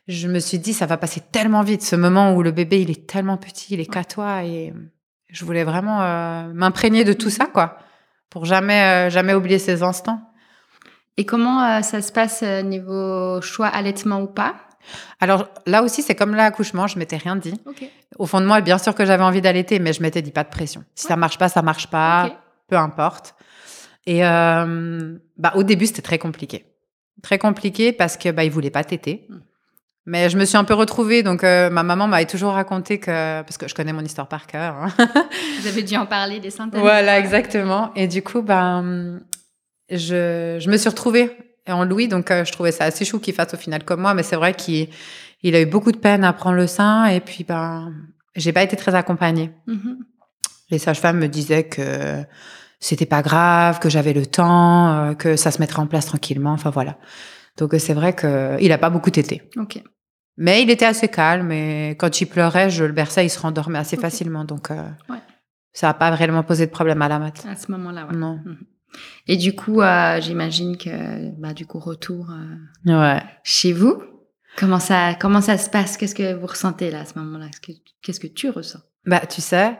je 0.08 0.28
me 0.28 0.38
suis 0.38 0.58
dit, 0.58 0.72
ça 0.72 0.86
va 0.86 0.96
passer 0.96 1.20
tellement 1.32 1.62
vite. 1.62 1.82
Ce 1.82 1.96
moment 1.96 2.34
où 2.34 2.42
le 2.42 2.50
bébé, 2.50 2.80
il 2.82 2.90
est 2.90 3.06
tellement 3.06 3.36
petit, 3.36 3.74
il 3.74 3.80
est 3.80 3.86
qu'à 3.92 4.04
toi. 4.04 4.44
Et 4.44 4.72
je 5.28 5.44
voulais 5.44 5.64
vraiment 5.64 5.98
m'imprégner 6.54 7.04
de 7.04 7.12
tout 7.12 7.30
ça, 7.30 7.46
quoi, 7.46 7.78
pour 8.30 8.46
jamais, 8.46 9.10
jamais 9.10 9.34
oublier 9.34 9.58
ces 9.58 9.82
instants. 9.82 10.20
Et 11.16 11.24
comment 11.24 11.82
ça 11.82 12.02
se 12.02 12.10
passe 12.10 12.42
niveau 12.42 13.40
choix 13.40 13.68
allaitement 13.68 14.20
ou 14.22 14.26
pas? 14.26 14.56
Alors 15.20 15.48
là 15.66 15.82
aussi, 15.82 16.02
c'est 16.02 16.14
comme 16.14 16.34
l'accouchement. 16.34 16.86
Je 16.86 16.98
m'étais 16.98 17.16
rien 17.16 17.36
dit. 17.36 17.54
Au 18.18 18.26
fond 18.26 18.40
de 18.40 18.46
moi, 18.46 18.60
bien 18.60 18.78
sûr 18.78 18.94
que 18.94 19.04
j'avais 19.04 19.24
envie 19.24 19.40
d'allaiter, 19.40 19.78
mais 19.78 19.92
je 19.92 20.02
m'étais 20.02 20.22
dit 20.22 20.30
pas 20.32 20.44
de 20.44 20.48
pression. 20.50 20.84
Si 20.94 21.06
ça 21.06 21.16
marche 21.16 21.38
pas, 21.38 21.48
ça 21.48 21.62
marche 21.62 21.88
pas. 21.88 22.30
Peu 22.68 22.76
importe. 22.76 23.34
Et 24.06 24.24
euh, 24.24 25.16
bah, 25.36 25.52
au 25.56 25.62
début, 25.62 25.86
c'était 25.86 26.02
très 26.02 26.18
compliqué. 26.18 26.64
Très 27.22 27.38
compliqué 27.38 27.92
parce 27.92 28.16
que 28.16 28.30
bah, 28.30 28.44
il 28.44 28.50
voulait 28.50 28.70
pas 28.70 28.84
téter. 28.84 29.26
Mm. 29.28 29.36
Mais 30.06 30.28
je 30.28 30.36
me 30.36 30.44
suis 30.44 30.58
un 30.58 30.64
peu 30.64 30.74
retrouvée. 30.74 31.22
Donc, 31.22 31.42
euh, 31.44 31.70
ma 31.70 31.82
maman 31.82 32.06
m'avait 32.06 32.26
toujours 32.26 32.52
raconté 32.52 32.98
que. 33.00 33.40
Parce 33.42 33.56
que 33.56 33.66
je 33.68 33.74
connais 33.74 33.92
mon 33.94 34.02
histoire 34.02 34.28
par 34.28 34.46
cœur. 34.46 34.74
hein. 34.74 34.88
Vous 35.60 35.66
avez 35.66 35.82
dû 35.82 35.96
en 35.96 36.04
parler 36.06 36.40
des 36.40 36.50
centaines. 36.50 36.80
voilà, 36.80 37.18
exactement. 37.18 37.90
Et 37.94 38.06
du 38.06 38.22
coup, 38.22 38.42
ben, 38.42 39.20
je, 39.90 40.58
je 40.60 40.70
me 40.70 40.76
suis 40.76 40.88
retrouvée 40.90 41.30
en 41.68 41.84
Louis. 41.84 42.08
Donc, 42.08 42.30
euh, 42.30 42.44
je 42.44 42.52
trouvais 42.52 42.72
ça 42.72 42.84
assez 42.84 43.04
chou 43.04 43.18
qu'il 43.20 43.34
fasse 43.34 43.54
au 43.54 43.56
final 43.56 43.84
comme 43.84 44.00
moi. 44.00 44.14
Mais 44.14 44.22
c'est 44.22 44.36
vrai 44.36 44.54
qu'il 44.54 44.88
il 45.42 45.54
a 45.54 45.60
eu 45.60 45.66
beaucoup 45.66 45.92
de 45.92 45.98
peine 45.98 46.24
à 46.24 46.32
prendre 46.32 46.56
le 46.56 46.66
sein. 46.66 47.06
Et 47.06 47.20
puis, 47.20 47.44
ben, 47.44 47.92
j'ai 48.36 48.52
pas 48.52 48.62
été 48.62 48.76
très 48.76 48.94
accompagnée. 48.94 49.50
Mhm. 49.66 49.98
Les 50.70 50.78
sages-femmes 50.78 51.18
me 51.18 51.28
disaient 51.28 51.64
que 51.64 52.24
c'était 52.80 53.06
pas 53.06 53.22
grave, 53.22 53.78
que 53.78 53.88
j'avais 53.88 54.12
le 54.12 54.26
temps, 54.26 54.92
euh, 54.92 55.14
que 55.14 55.36
ça 55.36 55.50
se 55.50 55.60
mettrait 55.60 55.80
en 55.80 55.86
place 55.86 56.06
tranquillement. 56.06 56.52
Enfin 56.52 56.70
voilà. 56.70 56.98
Donc 57.56 57.72
euh, 57.74 57.78
c'est 57.78 57.94
vrai 57.94 58.12
que 58.14 58.56
il 58.60 58.72
a 58.72 58.78
pas 58.78 58.90
beaucoup 58.90 59.10
tété, 59.10 59.42
Ok. 59.56 59.80
mais 60.36 60.62
il 60.62 60.70
était 60.70 60.84
assez 60.86 61.06
calme 61.08 61.52
et 61.52 61.90
quand 61.98 62.20
il 62.20 62.26
pleurait, 62.26 62.68
je 62.68 62.84
le 62.84 62.92
berçais, 62.92 63.24
il 63.24 63.30
se 63.30 63.38
rendormait 63.38 63.78
assez 63.78 63.96
facilement. 63.96 64.44
Donc 64.44 64.70
euh, 64.70 64.82
Ouais. 65.08 65.18
ça 65.72 65.90
a 65.90 65.94
pas 65.94 66.10
vraiment 66.10 66.42
posé 66.42 66.66
de 66.66 66.70
problème 66.72 67.00
à 67.02 67.08
la 67.08 67.18
mat. 67.20 67.46
À 67.48 67.54
ce 67.56 67.70
moment-là, 67.70 68.06
ouais. 68.06 68.16
Non. 68.16 68.40
Et 69.26 69.36
du 69.36 69.54
coup, 69.54 69.80
euh, 69.80 70.20
j'imagine 70.20 70.76
que, 70.76 71.30
bah, 71.40 71.52
du 71.54 71.66
coup, 71.66 71.78
retour 71.78 72.28
euh, 72.30 72.92
Ouais. 73.00 73.22
chez 73.42 73.72
vous. 73.72 74.02
Comment 74.56 74.78
ça, 74.78 75.14
comment 75.18 75.40
ça 75.40 75.58
se 75.58 75.68
passe? 75.68 75.96
Qu'est-ce 75.96 76.14
que 76.14 76.34
vous 76.34 76.46
ressentez 76.46 76.90
là 76.90 77.00
à 77.00 77.04
ce 77.04 77.18
moment-là? 77.18 77.46
Qu'est-ce 78.02 78.20
que, 78.20 78.26
tu 78.28 78.50
ressens? 78.50 78.78
Bah 79.06 79.20
tu 79.26 79.40
sais. 79.40 79.76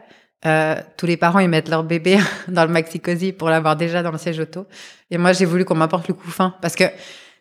euh, 0.46 0.74
tous 0.98 1.06
les 1.06 1.16
parents 1.16 1.38
ils 1.38 1.48
mettent 1.48 1.68
leur 1.70 1.84
bébé 1.84 2.18
dans 2.48 2.64
le 2.66 2.70
maxi 2.72 3.00
cosy 3.00 3.32
pour 3.32 3.48
l'avoir 3.50 3.76
déjà 3.76 4.02
dans 4.02 4.10
le 4.10 4.18
siège 4.18 4.38
auto 4.40 4.66
et 5.10 5.16
moi 5.16 5.32
j'ai 5.32 5.46
voulu 5.46 5.64
qu'on 5.64 5.74
m'apporte 5.76 6.06
le 6.08 6.12
couffin 6.14 6.54
parce 6.60 6.74
que 6.76 6.84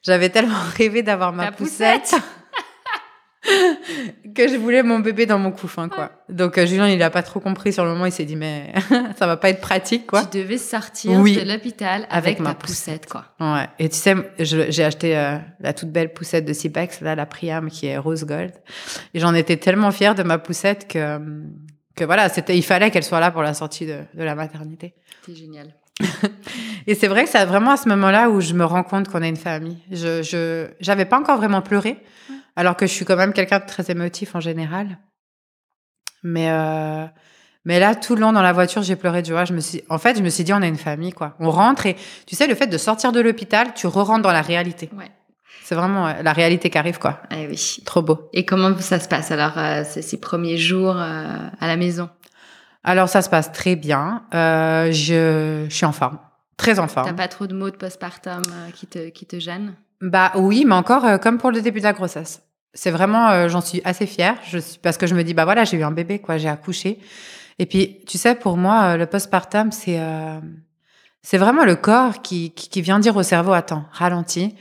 j'avais 0.04 0.30
tellement 0.30 0.62
rêvé 0.78 1.04
d'avoir 1.04 1.34
ma 1.34 1.52
poussette 1.52 2.16
que 4.36 4.48
je 4.48 4.56
voulais 4.56 4.84
mon 4.84 5.00
bébé 5.00 5.26
dans 5.26 5.40
mon 5.40 5.52
couffin, 5.52 5.90
quoi. 5.90 6.12
Donc 6.30 6.58
euh, 6.58 6.66
Julien, 6.66 6.90
il 6.90 7.02
a 7.04 7.10
pas 7.10 7.24
trop 7.24 7.40
compris 7.40 7.74
sur 7.74 7.84
le 7.84 7.92
moment. 7.92 8.06
Il 8.06 8.12
s'est 8.12 8.26
dit 8.26 8.36
mais 8.36 8.74
ça 9.18 9.28
va 9.28 9.38
pas 9.38 9.50
être 9.50 9.62
pratique, 9.62 10.08
quoi. 10.08 10.26
Tu 10.26 10.40
devais 10.40 10.58
sortir 10.58 11.12
de 11.12 11.52
l'hôpital 11.52 12.08
avec, 12.10 12.40
ma 12.40 12.56
poussette, 12.56 13.08
quoi. 13.08 13.26
Ouais. 13.40 13.68
Et 13.80 13.90
tu 13.90 13.98
sais, 13.98 14.16
j'ai 14.40 14.84
acheté 14.84 15.18
euh, 15.18 15.38
la 15.60 15.74
toute 15.74 15.90
belle 15.90 16.14
poussette 16.14 16.46
de 16.46 16.54
Cipex, 16.54 17.02
là, 17.02 17.16
la 17.16 17.26
Priam, 17.26 17.70
qui 17.70 17.88
est 17.88 17.98
rose 17.98 18.24
gold. 18.24 18.54
Et 19.14 19.20
j'en 19.20 19.34
étais 19.34 19.58
tellement 19.58 19.92
fière 19.92 20.16
de 20.16 20.24
ma 20.24 20.38
poussette 20.38 20.88
que 20.88 21.20
que 21.96 22.04
voilà, 22.04 22.28
c'était, 22.30 22.58
il 22.58 22.64
fallait 22.64 22.90
qu'elle 22.90 23.04
soit 23.04 23.20
là 23.20 23.30
pour 23.30 23.44
la 23.44 23.54
sortie 23.54 23.86
de, 23.86 24.00
de 24.16 24.24
la 24.24 24.34
maternité. 24.34 24.96
C'est 25.26 25.36
génial. 25.36 25.76
et 26.88 26.96
c'est 26.96 27.08
vrai 27.08 27.26
que 27.26 27.30
c'est 27.30 27.46
vraiment 27.46 27.72
à 27.72 27.78
ce 27.78 27.88
moment-là 27.90 28.30
où 28.30 28.42
je 28.42 28.54
me 28.54 28.66
rends 28.66 28.84
compte 28.84 29.10
qu'on 29.10 29.22
a 29.22 29.28
une 29.28 29.38
famille. 29.38 29.78
Je, 29.92 30.24
je, 30.24 30.68
j'avais 30.80 31.06
pas 31.06 31.20
encore 31.20 31.38
vraiment 31.38 31.62
pleuré 31.62 31.98
alors 32.56 32.76
que 32.76 32.86
je 32.86 32.92
suis 32.92 33.06
quand 33.06 33.16
même 33.16 33.34
quelqu'un 33.34 33.60
de 33.60 33.66
très 33.66 33.90
émotif 33.92 34.36
en 34.36 34.40
général. 34.40 35.00
Mais 36.24 36.50
euh, 36.50 37.06
mais 37.66 37.80
là, 37.80 37.96
tout 37.96 38.16
le 38.16 38.22
long 38.22 38.32
dans 38.34 38.42
la 38.42 38.54
voiture, 38.54 38.82
j'ai 38.82 38.96
pleuré 38.96 39.22
de 39.22 39.28
joie. 39.28 39.46
Je 39.46 39.54
me 39.54 39.60
suis, 39.60 39.84
en 39.90 39.98
fait, 39.98 40.18
je 40.18 40.24
me 40.24 40.30
suis 40.30 40.44
dit, 40.44 40.54
on 40.54 40.62
a 40.62 40.68
une 40.68 40.78
famille, 40.78 41.14
quoi. 41.14 41.36
On 41.40 41.50
rentre 41.50 41.86
et 41.86 41.96
tu 42.26 42.36
sais, 42.36 42.48
le 42.48 42.56
fait 42.56 42.68
de 42.68 42.78
sortir 42.78 43.12
de 43.12 43.22
l'hôpital, 43.22 43.74
tu 43.74 43.88
re-rentres 43.88 44.22
dans 44.22 44.32
la 44.32 44.42
réalité. 44.42 44.90
Ouais. 44.98 45.12
C'est 45.64 45.76
vraiment 45.76 46.08
euh, 46.08 46.22
la 46.22 46.34
réalité 46.34 46.70
qui 46.70 46.78
arrive, 46.78 47.00
quoi. 47.00 47.22
Eh 47.32 47.48
oui. 47.48 47.78
Trop 47.86 48.02
beau. 48.02 48.30
Et 48.34 48.46
comment 48.46 48.78
ça 48.80 49.00
se 49.00 49.08
passe? 49.08 49.32
Alors 49.32 49.58
euh, 49.58 49.84
ces 49.86 50.20
premiers 50.20 50.58
jours 50.58 50.98
à 50.98 51.68
la 51.68 51.78
maison? 51.78 52.10
Alors 52.84 53.08
ça 53.08 53.22
se 53.22 53.30
passe 53.30 53.52
très 53.52 53.78
bien. 53.78 54.24
je, 54.34 55.66
je 55.70 55.74
suis 55.74 55.86
en 55.86 55.94
forme, 55.94 56.20
très 56.58 56.80
en 56.80 56.90
forme. 56.90 57.08
T'as 57.08 57.14
pas 57.14 57.30
trop 57.30 57.48
de 57.48 57.56
maux 57.56 57.70
de 57.70 57.78
postpartum 57.78 58.42
qui 58.76 58.88
te 58.88 59.08
qui 59.10 59.26
te 59.26 59.40
gênent? 59.40 59.76
Bah 60.04 60.34
oui, 60.36 60.66
mais 60.68 60.76
encore 60.76 61.06
euh, 61.06 61.18
comme 61.18 61.38
pour 61.38 61.50
le 61.50 61.62
début 61.62 61.80
de 61.80 61.86
la 61.86 61.94
grossesse. 61.94 62.44
C'est 62.74 62.92
vraiment, 62.92 63.30
euh, 63.30 63.48
j'en 63.48 63.62
suis 63.62 63.82
assez 63.86 64.06
fière, 64.06 64.36
je 64.46 64.58
suis, 64.58 64.78
parce 64.80 64.98
que 64.98 65.08
je 65.08 65.16
me 65.16 65.24
dis 65.24 65.34
bah 65.34 65.46
voilà, 65.46 65.64
j'ai 65.64 65.78
eu 65.78 65.84
un 65.84 65.92
bébé 65.92 66.20
quoi, 66.20 66.38
j'ai 66.38 66.50
accouché. 66.50 67.00
Et 67.58 67.66
puis 67.66 68.00
tu 68.06 68.18
sais, 68.18 68.36
pour 68.36 68.58
moi, 68.58 68.84
euh, 68.84 68.98
le 68.98 69.06
postpartum 69.06 69.72
c'est 69.72 70.00
c'est 71.22 71.38
vraiment 71.38 71.64
le 71.64 71.78
corps 71.78 72.22
qui, 72.22 72.52
qui, 72.52 72.82
vient 72.82 73.00
dire 73.00 73.16
au 73.16 73.24
cerveau 73.24 73.54
attends, 73.54 73.86
ralentis. 73.94 74.56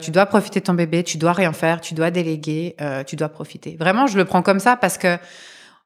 tu 0.00 0.10
dois 0.12 0.26
profiter 0.26 0.60
de 0.60 0.64
ton 0.64 0.74
bébé, 0.74 1.02
tu 1.02 1.18
dois 1.18 1.32
rien 1.32 1.52
faire, 1.52 1.80
tu 1.80 1.94
dois 1.94 2.12
déléguer, 2.12 2.76
tu 3.08 3.16
dois 3.16 3.28
profiter. 3.28 3.76
Vraiment, 3.80 4.06
je 4.06 4.16
le 4.16 4.24
prends 4.24 4.42
comme 4.42 4.60
ça 4.60 4.76
parce 4.76 4.96
que 4.96 5.18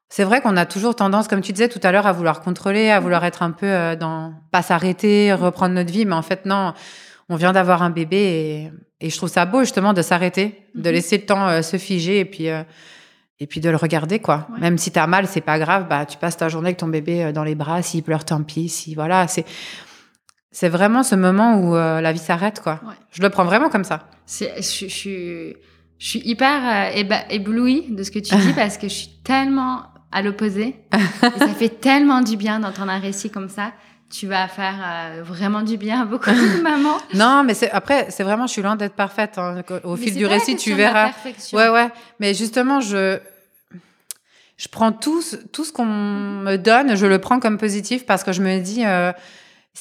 c'est 0.07 0.23
vrai 0.23 0.41
qu'on 0.41 0.55
a 0.55 0.67
toujours 0.67 0.95
tendance, 0.95 1.27
comme 1.27 1.41
tu 1.41 1.51
disais 1.51 1.67
tout 1.67 1.79
à 1.81 1.91
l'heure, 1.91 2.05
à 2.05 2.11
vouloir 2.11 2.41
contrôler, 2.41 2.91
à 2.91 2.99
vouloir 2.99 3.25
être 3.25 3.41
un 3.41 3.49
peu 3.49 3.95
dans 3.95 4.33
pas 4.51 4.61
s'arrêter, 4.61 5.33
reprendre 5.33 5.73
notre 5.73 5.91
vie, 5.91 6.05
mais 6.05 6.15
en 6.15 6.21
fait 6.21 6.45
non 6.45 6.75
on 7.29 7.35
vient 7.35 7.51
d'avoir 7.51 7.81
un 7.83 7.89
bébé 7.89 8.71
et, 8.99 9.09
je 9.09 9.15
trouve 9.15 9.29
ça 9.29 9.45
beau 9.45 9.61
justement 9.61 9.93
de 9.93 10.01
s'arrêter, 10.01 10.65
de 10.73 10.89
mhm. 10.89 10.95
laisser 10.95 11.17
le 11.17 11.25
temps 11.25 11.47
euh, 11.47 11.61
se 11.61 11.77
figer 11.77 12.19
et 12.19 12.25
puis 12.25 12.49
euh, 12.49 12.63
et 13.39 13.45
puis 13.45 13.59
de 13.59 13.69
le 13.69 13.75
regarder 13.75 14.19
quoi. 14.19 14.47
Même 14.59 14.79
si 14.79 14.91
tu 14.91 14.97
as 14.97 15.05
mal, 15.05 15.27
c'est 15.27 15.41
pas 15.41 15.59
grave, 15.59 15.87
bah 15.87 16.05
tu 16.05 16.17
passes 16.17 16.37
ta 16.37 16.49
journée 16.49 16.69
avec 16.69 16.77
ton 16.77 16.87
bébé 16.87 17.25
euh, 17.25 17.31
dans 17.31 17.43
les 17.43 17.53
bras, 17.53 17.83
s'il 17.83 18.01
pleure 18.01 18.25
tant 18.25 18.41
pis, 18.41 18.69
si 18.69 18.95
voilà, 18.95 19.27
c'est 19.27 19.45
c'est 20.51 20.69
vraiment 20.69 21.03
ce 21.03 21.13
moment 21.13 21.59
où 21.59 21.75
la 21.75 22.11
vie 22.11 22.17
s'arrête 22.17 22.61
quoi. 22.61 22.81
Je 23.11 23.21
le 23.21 23.29
prends 23.29 23.45
vraiment 23.45 23.69
comme 23.69 23.83
ça. 23.83 24.07
Je, 24.27 24.45
je, 24.59 25.53
je 25.99 26.07
suis 26.07 26.21
hyper 26.25 26.95
éblouie 27.29 27.85
de 27.89 28.01
ce 28.01 28.09
que 28.09 28.17
tu 28.17 28.33
dis 28.35 28.53
parce 28.55 28.79
que 28.79 28.87
je 28.87 28.93
suis 28.93 29.21
tellement 29.23 29.83
à 30.11 30.23
l'opposé. 30.23 30.75
ça 31.21 31.47
fait 31.49 31.79
tellement 31.79 32.21
du 32.21 32.37
bien 32.37 32.59
d'entendre 32.59 32.91
un 32.91 32.99
récit 32.99 33.29
comme 33.29 33.49
ça 33.49 33.71
tu 34.09 34.27
vas 34.27 34.47
faire 34.47 34.75
euh, 34.81 35.23
vraiment 35.23 35.61
du 35.61 35.77
bien 35.77 36.01
à 36.01 36.05
beaucoup 36.05 36.29
de 36.29 36.61
mamans. 36.63 36.97
non, 37.13 37.43
mais 37.43 37.53
après, 37.71 38.07
c'est 38.09 38.23
vraiment, 38.23 38.47
je 38.47 38.53
suis 38.53 38.61
loin 38.61 38.75
d'être 38.75 38.95
parfaite. 38.95 39.37
Hein. 39.37 39.63
Au 39.83 39.95
fil 39.95 40.15
du 40.15 40.25
récit, 40.25 40.55
tu 40.55 40.73
verras. 40.73 41.11
Ouais, 41.53 41.69
ouais. 41.69 41.89
Mais 42.19 42.33
justement, 42.33 42.79
je 42.79 43.19
je 44.57 44.67
prends 44.69 44.91
tout, 44.91 45.21
tout 45.53 45.63
ce 45.63 45.71
qu'on 45.71 45.85
me 45.85 46.55
donne, 46.57 46.95
je 46.95 47.05
le 47.05 47.19
prends 47.19 47.39
comme 47.39 47.59
positif 47.59 48.07
parce 48.07 48.23
que 48.23 48.31
je 48.31 48.41
me 48.41 48.59
dis, 48.59 48.83
euh, 48.85 49.11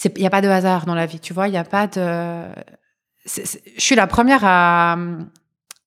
il 0.05 0.21
n'y 0.21 0.27
a 0.27 0.31
pas 0.31 0.43
de 0.43 0.49
hasard 0.49 0.85
dans 0.85 0.95
la 0.95 1.07
vie, 1.07 1.19
tu 1.19 1.33
vois, 1.33 1.49
il 1.49 1.53
n'y 1.53 1.57
a 1.57 1.65
pas 1.65 1.87
de. 1.87 2.43
je 3.25 3.59
suis 3.79 3.95
la 3.95 4.07
première 4.07 4.45
à, 4.45 4.99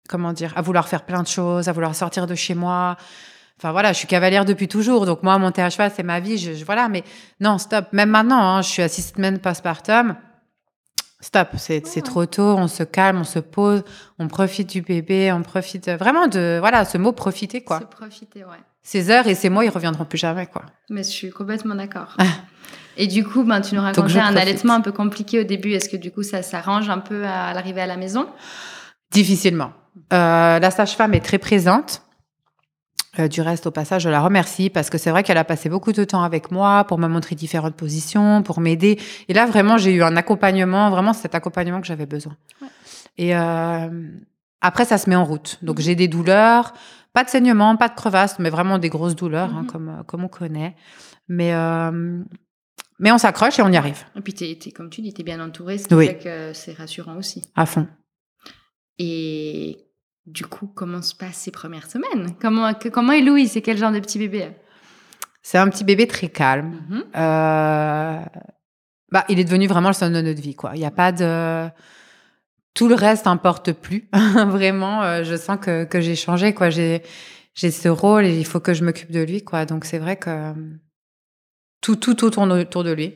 comment 0.07 0.33
dire, 0.33 0.53
à 0.55 0.61
vouloir 0.61 0.87
faire 0.87 1.03
plein 1.03 1.21
de 1.21 1.27
choses, 1.27 1.69
à 1.69 1.71
vouloir 1.71 1.93
sortir 1.93 2.25
de 2.25 2.33
chez 2.33 2.55
moi, 2.55 2.97
Enfin 3.59 3.73
voilà, 3.73 3.91
je 3.91 3.97
suis 3.97 4.07
cavalière 4.07 4.45
depuis 4.45 4.69
toujours, 4.69 5.05
donc 5.05 5.21
moi 5.21 5.37
monter 5.37 5.61
à 5.61 5.69
cheval 5.69 5.91
c'est 5.93 6.03
ma 6.03 6.21
vie. 6.21 6.37
Je, 6.37 6.63
voilà, 6.63 6.87
mais 6.87 7.03
non, 7.41 7.57
stop. 7.57 7.87
Même 7.91 8.09
maintenant, 8.09 8.41
hein, 8.41 8.61
je 8.61 8.69
suis 8.69 8.81
à 8.81 8.87
six 8.87 9.01
semaines 9.01 9.39
postpartum. 9.39 10.15
Stop, 11.19 11.49
c'est 11.57 11.81
trop 12.01 12.25
tôt. 12.25 12.55
On 12.57 12.69
se 12.69 12.83
calme, 12.83 13.19
on 13.19 13.23
se 13.25 13.39
pose, 13.39 13.83
on 14.17 14.29
profite 14.29 14.69
du 14.69 14.81
bébé, 14.81 15.33
on 15.33 15.41
profite 15.41 15.89
vraiment 15.89 16.27
de 16.27 16.57
voilà 16.61 16.85
ce 16.85 16.97
mot 16.97 17.11
profiter 17.11 17.61
quoi. 17.61 17.79
Se 17.79 17.83
profiter, 17.83 18.45
ouais. 18.45 18.61
Ces 18.81 19.09
heures 19.09 19.27
et 19.27 19.35
ces 19.35 19.49
mois, 19.49 19.65
ils 19.65 19.69
reviendront 19.69 20.05
plus 20.05 20.17
jamais 20.17 20.47
quoi. 20.47 20.63
Mais 20.89 21.03
je 21.03 21.09
suis 21.09 21.29
complètement 21.29 21.75
d'accord. 21.75 22.15
et 22.95 23.07
du 23.07 23.25
coup, 23.25 23.43
ben 23.43 23.59
tu 23.59 23.75
nous 23.75 23.81
racontais 23.81 24.19
un 24.19 24.37
allaitement 24.37 24.75
un 24.75 24.81
peu 24.81 24.93
compliqué 24.93 25.41
au 25.41 25.43
début. 25.43 25.73
Est-ce 25.73 25.89
que 25.89 25.97
du 25.97 26.11
coup 26.11 26.23
ça 26.23 26.43
s'arrange 26.43 26.89
un 26.89 26.99
peu 26.99 27.25
à 27.25 27.53
l'arrivée 27.53 27.81
à 27.81 27.87
la 27.87 27.97
maison? 27.97 28.29
Difficilement. 29.11 29.73
Euh, 30.13 30.59
la 30.59 30.71
sage-femme 30.71 31.13
est 31.13 31.25
très 31.25 31.39
présente. 31.39 32.03
Euh, 33.19 33.27
du 33.27 33.41
reste, 33.41 33.67
au 33.67 33.71
passage, 33.71 34.03
je 34.03 34.09
la 34.09 34.21
remercie 34.21 34.69
parce 34.69 34.89
que 34.89 34.97
c'est 34.97 35.11
vrai 35.11 35.23
qu'elle 35.23 35.37
a 35.37 35.43
passé 35.43 35.69
beaucoup 35.69 35.91
de 35.91 36.03
temps 36.03 36.23
avec 36.23 36.51
moi 36.51 36.83
pour 36.85 36.97
me 36.97 37.07
montrer 37.07 37.35
différentes 37.35 37.75
positions, 37.75 38.43
pour 38.43 38.61
m'aider. 38.61 38.99
Et 39.27 39.33
là, 39.33 39.45
vraiment, 39.45 39.77
j'ai 39.77 39.93
eu 39.93 40.03
un 40.03 40.15
accompagnement, 40.15 40.89
vraiment 40.89 41.13
cet 41.13 41.35
accompagnement 41.35 41.81
que 41.81 41.87
j'avais 41.87 42.05
besoin. 42.05 42.35
Et 43.17 43.35
euh, 43.35 43.89
après, 44.61 44.85
ça 44.85 44.97
se 44.97 45.09
met 45.09 45.15
en 45.15 45.25
route. 45.25 45.57
Donc, 45.61 45.77
mhm. 45.77 45.83
j'ai 45.83 45.95
des 45.95 46.07
douleurs, 46.07 46.73
pas 47.13 47.23
de 47.23 47.29
saignement, 47.29 47.75
pas 47.75 47.89
de 47.89 47.95
crevasse, 47.95 48.39
mais 48.39 48.49
vraiment 48.49 48.77
des 48.77 48.89
grosses 48.89 49.15
douleurs, 49.15 49.53
hein, 49.53 49.61
mhm. 49.63 49.67
comme, 49.67 49.89
euh, 49.89 50.03
comme 50.03 50.23
on 50.23 50.29
connaît. 50.29 50.75
Mais, 51.27 51.53
mais 52.97 53.11
on 53.11 53.19
s'accroche 53.19 53.59
et 53.59 53.61
on 53.61 53.71
y 53.71 53.77
arrive. 53.77 54.03
Et 54.15 54.21
puis, 54.21 54.33
comme 54.73 54.89
tu 54.89 55.01
dis, 55.01 55.13
tu 55.13 55.21
es 55.21 55.23
bien 55.23 55.39
entourée, 55.39 55.77
ce 55.77 55.87
qui 55.87 55.95
fait 55.95 56.17
que 56.17 56.53
c'est 56.53 56.73
rassurant 56.73 57.17
aussi. 57.17 57.43
À 57.55 57.67
fond. 57.67 57.87
Et 58.97 59.88
du 60.31 60.45
coup, 60.45 60.67
comment 60.67 61.01
se 61.01 61.15
passent 61.15 61.37
ces 61.37 61.51
premières 61.51 61.89
semaines? 61.89 62.35
Comment, 62.41 62.71
comment 62.91 63.11
est 63.13 63.21
Louis 63.21 63.47
C'est 63.47 63.61
quel 63.61 63.77
genre 63.77 63.91
de 63.91 63.99
petit 63.99 64.19
bébé? 64.19 64.49
C'est 65.41 65.57
un 65.57 65.67
petit 65.69 65.83
bébé 65.83 66.07
très 66.07 66.29
calme. 66.29 66.81
Mhm. 66.89 67.03
Euh, 67.15 68.19
bah, 69.11 69.25
il 69.29 69.39
est 69.39 69.43
devenu 69.43 69.67
vraiment 69.67 69.89
le 69.89 69.93
son 69.93 70.09
de 70.09 70.21
notre 70.21 70.41
vie. 70.41 70.55
Quoi. 70.55 70.71
Il 70.75 70.79
n'y 70.79 70.85
a 70.85 70.91
pas 70.91 71.11
de... 71.11 71.69
Tout 72.73 72.87
le 72.87 72.95
reste 72.95 73.25
n'importe 73.25 73.73
plus. 73.73 74.07
vraiment, 74.13 75.01
euh, 75.03 75.23
je 75.23 75.35
sens 75.35 75.57
que, 75.59 75.85
que 75.85 76.01
j'ai 76.01 76.15
changé. 76.15 76.53
Quoi. 76.53 76.69
J'ai, 76.69 77.01
j'ai 77.55 77.71
ce 77.71 77.89
rôle 77.89 78.25
et 78.25 78.37
il 78.37 78.45
faut 78.45 78.59
que 78.59 78.73
je 78.73 78.83
m'occupe 78.83 79.11
de 79.11 79.21
lui. 79.21 79.43
Quoi. 79.43 79.65
Donc 79.65 79.85
c'est 79.85 79.97
vrai 79.97 80.17
que 80.17 80.29
euh, 80.29 80.53
tout, 81.81 81.95
tout 81.95 82.13
tourne 82.13 82.51
autour 82.51 82.83
de 82.83 82.91
lui. 82.91 83.15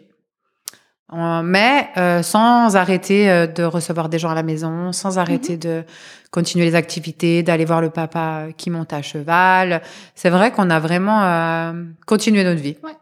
Euh, 1.13 1.41
mais 1.43 1.89
euh, 1.97 2.23
sans 2.23 2.75
arrêter 2.75 3.29
euh, 3.29 3.47
de 3.47 3.63
recevoir 3.63 4.09
des 4.09 4.19
gens 4.19 4.29
à 4.29 4.35
la 4.35 4.43
maison, 4.43 4.91
sans 4.91 5.17
arrêter 5.17 5.53
mhm. 5.53 5.59
de 5.59 5.83
continuer 6.31 6.65
les 6.65 6.75
activités, 6.75 7.43
d'aller 7.43 7.65
voir 7.65 7.81
le 7.81 7.89
papa 7.89 8.47
qui 8.57 8.69
monte 8.69 8.93
à 8.93 9.01
cheval. 9.01 9.81
C'est 10.15 10.29
vrai 10.29 10.51
qu'on 10.51 10.69
a 10.69 10.79
vraiment 10.79 11.73
continué 12.07 12.43
notre 12.43 12.61
vie. 12.61 12.77
Ouais. 12.83 12.95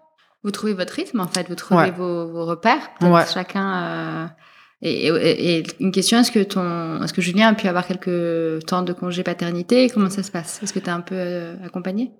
Vous 0.44 0.52
trouvez 0.52 0.74
votre 0.74 0.94
rythme 0.94 1.20
en 1.20 1.28
fait, 1.28 1.48
vous 1.48 1.56
trouvez 1.56 1.92
vos, 1.92 2.28
vos, 2.28 2.46
repères. 2.46 2.90
Ouais. 3.02 3.24
Chacun. 3.32 4.34
Et, 4.82 5.08
et, 5.08 5.64
une 5.80 5.92
question 5.92 6.20
est-ce 6.20 6.32
que 6.32 6.42
ton, 6.42 7.04
est-ce 7.04 7.14
que 7.14 7.22
Julien 7.22 7.50
a 7.50 7.54
pu 7.54 7.68
avoir 7.68 7.86
quelques 7.86 8.66
temps 8.66 8.82
de 8.82 8.92
congé 8.92 9.22
paternité? 9.22 9.90
Comment 9.90 10.10
ça 10.10 10.24
se 10.24 10.32
passe? 10.32 10.62
Est-ce 10.64 10.74
que 10.74 10.80
tu 10.80 10.88
es 10.88 10.90
un 10.90 11.02
peu 11.02 11.52
accompagné? 11.64 12.12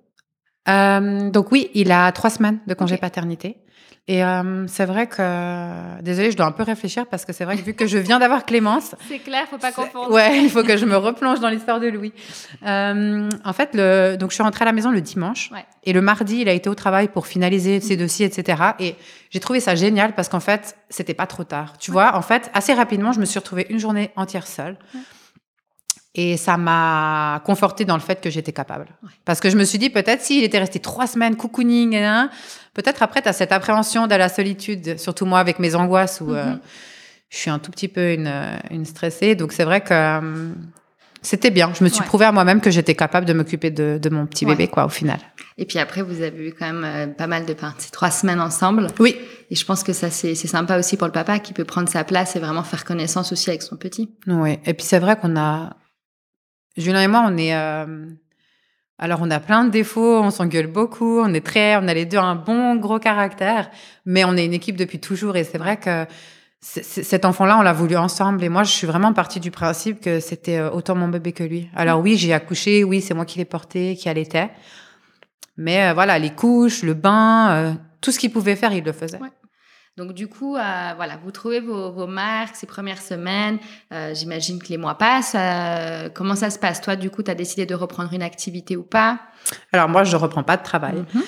Donc 0.66 1.52
oui, 1.52 1.70
il 1.74 1.92
a 1.92 2.10
trois 2.12 2.30
semaines 2.30 2.60
de 2.66 2.74
congé 2.74 2.96
paternité. 2.96 3.58
Et 4.08 4.24
euh, 4.24 4.66
c'est 4.66 4.84
vrai 4.84 5.06
que, 5.06 6.02
désolée, 6.02 6.32
je 6.32 6.36
dois 6.36 6.46
un 6.46 6.52
peu 6.52 6.64
réfléchir 6.64 7.06
parce 7.06 7.24
que 7.24 7.32
c'est 7.32 7.44
vrai 7.44 7.56
que 7.56 7.62
vu 7.62 7.72
que 7.72 7.86
je 7.86 7.98
viens 7.98 8.18
d'avoir 8.18 8.44
Clémence. 8.44 8.96
c'est 9.08 9.20
clair, 9.20 9.46
faut 9.48 9.58
pas 9.58 9.70
confondre. 9.70 10.10
Ouais, 10.10 10.42
il 10.42 10.50
faut 10.50 10.64
que 10.64 10.76
je 10.76 10.84
me 10.84 10.96
replonge 10.96 11.38
dans 11.38 11.48
l'histoire 11.48 11.78
de 11.78 11.86
Louis. 11.86 12.12
Euh, 12.66 13.28
en 13.44 13.52
fait, 13.52 13.70
le, 13.74 14.16
donc 14.16 14.30
je 14.30 14.34
suis 14.34 14.42
rentrée 14.42 14.62
à 14.62 14.66
la 14.66 14.72
maison 14.72 14.90
le 14.90 15.00
dimanche. 15.00 15.50
Ouais. 15.52 15.64
Et 15.84 15.92
le 15.92 16.00
mardi, 16.00 16.40
il 16.40 16.48
a 16.48 16.52
été 16.52 16.68
au 16.68 16.74
travail 16.74 17.08
pour 17.08 17.28
finaliser 17.28 17.80
ses 17.80 17.96
dossiers, 17.96 18.26
etc. 18.26 18.60
Et 18.80 18.96
j'ai 19.30 19.38
trouvé 19.38 19.60
ça 19.60 19.76
génial 19.76 20.16
parce 20.16 20.28
qu'en 20.28 20.40
fait, 20.40 20.76
c'était 20.90 21.14
pas 21.14 21.28
trop 21.28 21.44
tard. 21.44 21.78
Tu 21.78 21.92
vois, 21.92 22.16
en 22.16 22.22
fait, 22.22 22.50
assez 22.54 22.74
rapidement, 22.74 23.12
je 23.12 23.20
me 23.20 23.24
suis 23.24 23.38
retrouvée 23.38 23.66
une 23.70 23.78
journée 23.78 24.10
entière 24.16 24.48
seule. 24.48 24.78
Et 26.14 26.36
ça 26.36 26.58
m'a 26.58 27.40
confortée 27.46 27.86
dans 27.86 27.94
le 27.94 28.02
fait 28.02 28.20
que 28.20 28.28
j'étais 28.28 28.52
capable. 28.52 28.86
Parce 29.24 29.40
que 29.40 29.48
je 29.48 29.56
me 29.56 29.64
suis 29.64 29.78
dit, 29.78 29.88
peut-être 29.88 30.20
s'il 30.20 30.44
était 30.44 30.58
resté 30.58 30.78
trois 30.78 31.06
semaines 31.06 31.36
cocooning, 31.36 31.96
hein, 31.96 32.28
peut-être 32.74 33.02
après, 33.02 33.22
tu 33.22 33.28
as 33.28 33.32
cette 33.32 33.52
appréhension 33.52 34.06
de 34.06 34.14
la 34.14 34.28
solitude, 34.28 34.98
surtout 34.98 35.26
moi 35.26 35.38
avec 35.38 35.58
mes 35.58 35.74
angoisses 35.74 36.20
où 36.20 36.32
euh, 36.32 36.44
mhm. 36.44 36.60
je 37.30 37.36
suis 37.36 37.50
un 37.50 37.58
tout 37.58 37.70
petit 37.70 37.88
peu 37.88 38.12
une, 38.12 38.32
une 38.70 38.84
stressée. 38.84 39.34
Donc 39.34 39.52
c'est 39.52 39.64
vrai 39.64 39.80
que 39.80 39.92
euh, 39.92 40.52
c'était 41.22 41.50
bien. 41.50 41.72
Je 41.74 41.84
me 41.84 41.88
suis 41.88 42.02
prouvé 42.02 42.24
à 42.24 42.32
moi-même 42.32 42.60
que 42.60 42.70
j'étais 42.70 42.94
capable 42.94 43.26
de 43.26 43.32
m'occuper 43.32 43.70
de, 43.70 43.98
de, 44.02 44.08
mon 44.08 44.26
petit 44.26 44.44
bébé, 44.44 44.66
quoi, 44.66 44.84
au 44.86 44.88
final. 44.88 45.18
Et 45.56 45.64
puis 45.66 45.78
après, 45.78 46.02
vous 46.02 46.22
avez 46.22 46.48
eu 46.48 46.52
quand 46.52 46.66
même 46.66 46.84
euh, 46.84 47.06
pas 47.06 47.28
mal 47.28 47.46
de 47.46 47.54
ces 47.78 47.90
trois 47.90 48.10
semaines 48.10 48.40
ensemble. 48.40 48.88
Oui. 48.98 49.16
Et 49.50 49.54
je 49.54 49.64
pense 49.64 49.84
que 49.84 49.92
ça, 49.92 50.10
c'est 50.10 50.34
sympa 50.34 50.78
aussi 50.78 50.96
pour 50.96 51.06
le 51.06 51.12
papa 51.12 51.38
qui 51.38 51.52
peut 51.52 51.64
prendre 51.64 51.88
sa 51.88 52.02
place 52.04 52.34
et 52.36 52.40
vraiment 52.40 52.64
faire 52.64 52.84
connaissance 52.84 53.32
aussi 53.32 53.50
avec 53.50 53.62
son 53.62 53.76
petit. 53.76 54.10
Oui. 54.26 54.58
Et 54.64 54.74
puis 54.74 54.84
c'est 54.84 54.98
vrai 54.98 55.16
qu'on 55.16 55.36
a 55.36 55.76
Julien 56.76 57.02
et 57.02 57.08
moi, 57.08 57.24
on 57.26 57.36
est. 57.36 57.54
euh, 57.54 58.06
alors, 59.02 59.18
on 59.20 59.32
a 59.32 59.40
plein 59.40 59.64
de 59.64 59.70
défauts, 59.70 60.20
on 60.22 60.30
s'engueule 60.30 60.68
beaucoup, 60.68 61.18
on 61.18 61.34
est 61.34 61.44
très. 61.44 61.74
On 61.74 61.88
a 61.88 61.92
les 61.92 62.06
deux 62.06 62.18
un 62.18 62.36
bon 62.36 62.76
gros 62.76 63.00
caractère, 63.00 63.68
mais 64.06 64.24
on 64.24 64.36
est 64.36 64.44
une 64.44 64.52
équipe 64.52 64.76
depuis 64.76 65.00
toujours. 65.00 65.34
Et 65.34 65.42
c'est 65.42 65.58
vrai 65.58 65.76
que 65.76 66.06
cet 66.60 67.24
enfant-là, 67.24 67.58
on 67.58 67.62
l'a 67.62 67.72
voulu 67.72 67.96
ensemble. 67.96 68.44
Et 68.44 68.48
moi, 68.48 68.62
je 68.62 68.70
suis 68.70 68.86
vraiment 68.86 69.12
partie 69.12 69.40
du 69.40 69.50
principe 69.50 70.00
que 70.00 70.20
c'était 70.20 70.58
euh, 70.58 70.70
autant 70.70 70.94
mon 70.94 71.08
bébé 71.08 71.32
que 71.32 71.42
lui. 71.42 71.68
Alors, 71.74 71.98
oui, 71.98 72.16
j'ai 72.16 72.32
accouché, 72.32 72.84
oui, 72.84 73.00
c'est 73.00 73.12
moi 73.12 73.24
qui 73.24 73.40
l'ai 73.40 73.44
porté, 73.44 73.96
qui 73.96 74.08
allaitait. 74.08 74.50
Mais 75.56 75.82
euh, 75.88 75.94
voilà, 75.94 76.16
les 76.20 76.30
couches, 76.30 76.84
le 76.84 76.94
bain, 76.94 77.50
euh, 77.50 77.72
tout 78.00 78.12
ce 78.12 78.20
qu'il 78.20 78.30
pouvait 78.30 78.54
faire, 78.54 78.72
il 78.72 78.84
le 78.84 78.92
faisait. 78.92 79.18
Donc 79.98 80.14
du 80.14 80.26
coup, 80.26 80.56
euh, 80.56 80.92
voilà, 80.96 81.18
vous 81.22 81.30
trouvez 81.30 81.60
vos, 81.60 81.92
vos 81.92 82.06
marques 82.06 82.56
ces 82.56 82.66
premières 82.66 83.00
semaines. 83.02 83.58
Euh, 83.92 84.14
J'imagine 84.14 84.58
que 84.62 84.68
les 84.68 84.78
mois 84.78 84.96
passent. 84.96 85.34
Euh, 85.36 86.08
comment 86.08 86.34
ça 86.34 86.48
se 86.48 86.58
passe? 86.58 86.80
Toi, 86.80 86.96
du 86.96 87.10
coup, 87.10 87.22
tu 87.22 87.30
as 87.30 87.34
décidé 87.34 87.66
de 87.66 87.74
reprendre 87.74 88.12
une 88.14 88.22
activité 88.22 88.74
ou 88.76 88.84
pas? 88.84 89.20
Alors, 89.70 89.88
moi, 89.90 90.04
je 90.04 90.16
reprends 90.16 90.44
pas 90.44 90.56
de 90.56 90.62
travail. 90.62 91.04
Mhm. 91.14 91.22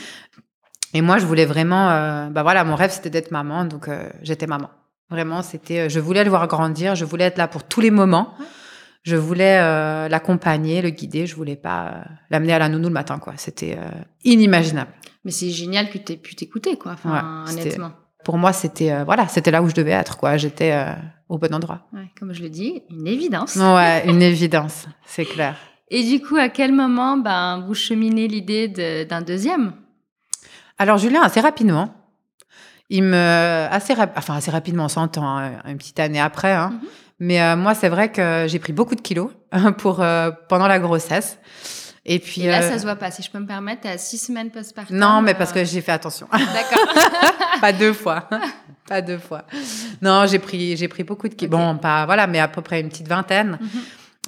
Et 0.95 1.03
moi, 1.03 1.19
je 1.19 1.27
voulais 1.27 1.45
vraiment, 1.45 2.31
bah 2.31 2.45
voilà, 2.45 2.63
mon 2.63 2.77
rêve, 2.77 2.93
c'était 2.93 3.11
d'être 3.11 3.33
maman, 3.33 3.65
donc 3.65 3.89
j'étais 4.23 4.47
maman. 4.47 4.71
Vraiment, 5.11 5.43
c'était, 5.43 5.91
je 5.91 5.99
voulais 5.99 6.23
le 6.23 6.31
voir 6.31 6.47
grandir, 6.47 6.95
je 6.95 7.05
voulais 7.05 7.25
être 7.25 7.37
là 7.37 7.49
pour 7.49 7.65
tous 7.65 7.81
les 7.81 7.91
moments. 7.91 8.33
Je 9.03 9.17
voulais 9.17 9.59
l'accompagner, 10.09 10.83
le 10.83 10.91
guider. 10.91 11.27
Je 11.27 11.35
voulais 11.35 11.57
pas 11.57 12.05
l'amener 12.31 12.53
à 12.53 12.61
la 12.61 12.69
nounou 12.69 12.87
le 12.87 12.95
matin, 12.95 13.19
quoi. 13.19 13.35
C'était 13.37 13.77
inimaginable. 14.23 14.93
Mais 15.25 15.33
c'est 15.33 15.51
génial 15.51 15.91
que 15.91 15.99
tu 15.99 16.13
aies 16.13 16.17
pu 16.17 16.37
t'écouter, 16.37 16.79
quoi. 16.79 16.93
Enfin, 16.93 17.45
Ouais, 17.45 17.53
honnêtement. 17.53 17.91
Pour 18.25 18.39
moi, 18.39 18.53
c'était, 18.53 18.91
euh, 18.91 19.05
voilà, 19.05 19.29
c'était 19.29 19.51
là 19.51 19.63
où 19.63 19.69
je 19.69 19.75
devais 19.75 19.91
être, 19.93 20.17
quoi. 20.17 20.37
J'étais 20.37 20.73
euh, 20.73 20.93
au 21.29 21.39
bon 21.39 21.55
endroit. 21.55 21.81
Ouais, 21.93 22.11
comme 22.19 22.33
je 22.33 22.43
le 22.43 22.49
dis, 22.49 22.83
une 22.91 23.07
évidence. 23.07 23.57
Ouais, 23.57 24.05
une 24.07 24.23
évidence, 24.23 24.87
c'est 25.07 25.25
clair. 25.27 25.57
Et 25.91 26.03
du 26.03 26.21
coup, 26.27 26.37
à 26.37 26.49
quel 26.49 26.73
moment 26.73 27.17
ben, 27.19 27.63
vous 27.67 27.75
cheminez 27.75 28.27
l'idée 28.27 28.69
de- 28.69 29.05
d'un 29.05 29.21
deuxième? 29.23 29.73
Alors 30.79 30.99
Julien, 30.99 31.21
assez 31.23 31.41
rapidement, 31.41 31.95
il 32.91 33.03
me 33.05 33.67
assez 33.71 33.95
rap- 33.95 34.15
enfin 34.17 34.37
assez 34.37 34.51
rapidement, 34.51 34.87
on 34.87 34.89
s'entend, 34.89 35.29
hein, 35.39 35.53
une 35.67 35.77
petite 35.79 36.01
année 36.01 36.21
après. 36.21 36.53
Hein. 36.53 36.71
Mhm. 36.71 36.89
Mais 37.21 37.41
euh, 37.43 37.57
moi, 37.57 37.75
c'est 37.75 37.89
vrai 37.89 38.11
que 38.11 38.47
j'ai 38.49 38.59
pris 38.59 38.73
beaucoup 38.73 38.95
de 38.97 39.01
kilos 39.01 39.31
pour 39.79 39.97
pendant 40.49 40.67
la 40.67 40.79
grossesse. 40.81 41.39
Et 42.07 42.19
puis 42.19 42.43
Et 42.43 42.49
là, 42.49 42.63
euh, 42.63 42.71
ça 42.71 42.79
se 42.79 42.83
voit 42.85 42.97
pas. 42.97 43.11
Si 43.11 43.23
je 43.23 43.31
peux 43.31 43.39
me 43.39 43.47
permettre, 43.47 43.83
t'es 43.83 43.89
à 43.89 43.99
six 43.99 44.19
semaines 44.19 44.51
postpartum. 44.51 44.97
non, 44.97 45.23
mais 45.23 45.33
parce 45.35 45.51
euh, 45.51 45.55
que 45.55 45.65
j'ai 45.65 45.81
fait 45.81 45.93
attention, 45.93 46.27
D'accord. 46.31 46.95
pas 47.61 47.73
deux 47.73 47.93
fois, 47.95 48.29
pas 48.87 49.01
deux 49.01 49.19
fois. 49.19 49.45
Non, 50.03 50.27
j'ai 50.27 50.39
pris 50.39 50.77
j'ai 50.77 50.89
pris 50.89 51.03
beaucoup 51.05 51.29
de 51.29 51.35
kilos. 51.35 51.51
Bon, 51.59 51.77
pas 51.79 52.05
voilà, 52.07 52.27
mais 52.27 52.41
à 52.41 52.49
peu 52.49 52.61
près 52.61 52.81
une 52.81 52.89
petite 52.91 53.09
vingtaine. 53.09 53.59
Mhm. 53.61 53.69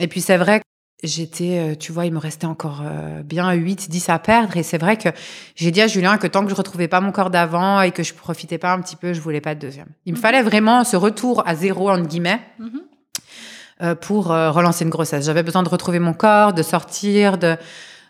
Et 0.00 0.08
puis 0.08 0.20
c'est 0.22 0.38
vrai 0.38 0.60
que 0.60 0.64
j'étais, 1.06 1.58
euh, 1.58 1.74
tu 1.74 1.92
vois, 1.92 2.06
il 2.06 2.12
me 2.14 2.18
restait 2.18 2.46
encore 2.46 2.82
bien 3.24 3.52
8, 3.52 3.90
10 3.90 4.08
à 4.08 4.18
perdre. 4.18 4.56
Et 4.56 4.62
c'est 4.62 4.78
vrai 4.78 4.96
que 4.96 5.10
j'ai 5.54 5.70
dit 5.70 5.82
à 5.82 5.86
Julien 5.86 6.16
que 6.16 6.26
tant 6.26 6.42
que 6.44 6.50
je 6.50 6.54
retrouvais 6.54 6.88
pas 6.88 7.02
mon 7.02 7.12
corps 7.12 7.28
d'avant 7.30 7.82
et 7.82 7.90
que 7.90 8.02
je 8.02 8.14
profitais 8.14 8.56
pas 8.56 8.72
un 8.72 8.80
petit 8.80 8.96
peu, 8.96 9.12
je 9.12 9.20
voulais 9.20 9.42
pas 9.42 9.54
de 9.54 9.60
deuxième. 9.60 9.88
Il 10.06 10.14
me 10.14 10.16
Mhm. 10.16 10.22
fallait 10.22 10.42
vraiment 10.42 10.82
ce 10.84 10.96
retour 10.96 11.46
à 11.46 11.54
zéro, 11.54 11.90
entre 11.90 12.06
guillemets, 12.08 12.40
Mhm. 12.58 12.80
Pour 14.00 14.30
euh, 14.32 14.50
relancer 14.50 14.84
une 14.84 14.90
grossesse. 14.90 15.24
J'avais 15.26 15.42
besoin 15.42 15.62
de 15.62 15.68
retrouver 15.68 15.98
mon 15.98 16.12
corps, 16.14 16.52
de 16.52 16.62
sortir, 16.62 17.38
de 17.38 17.56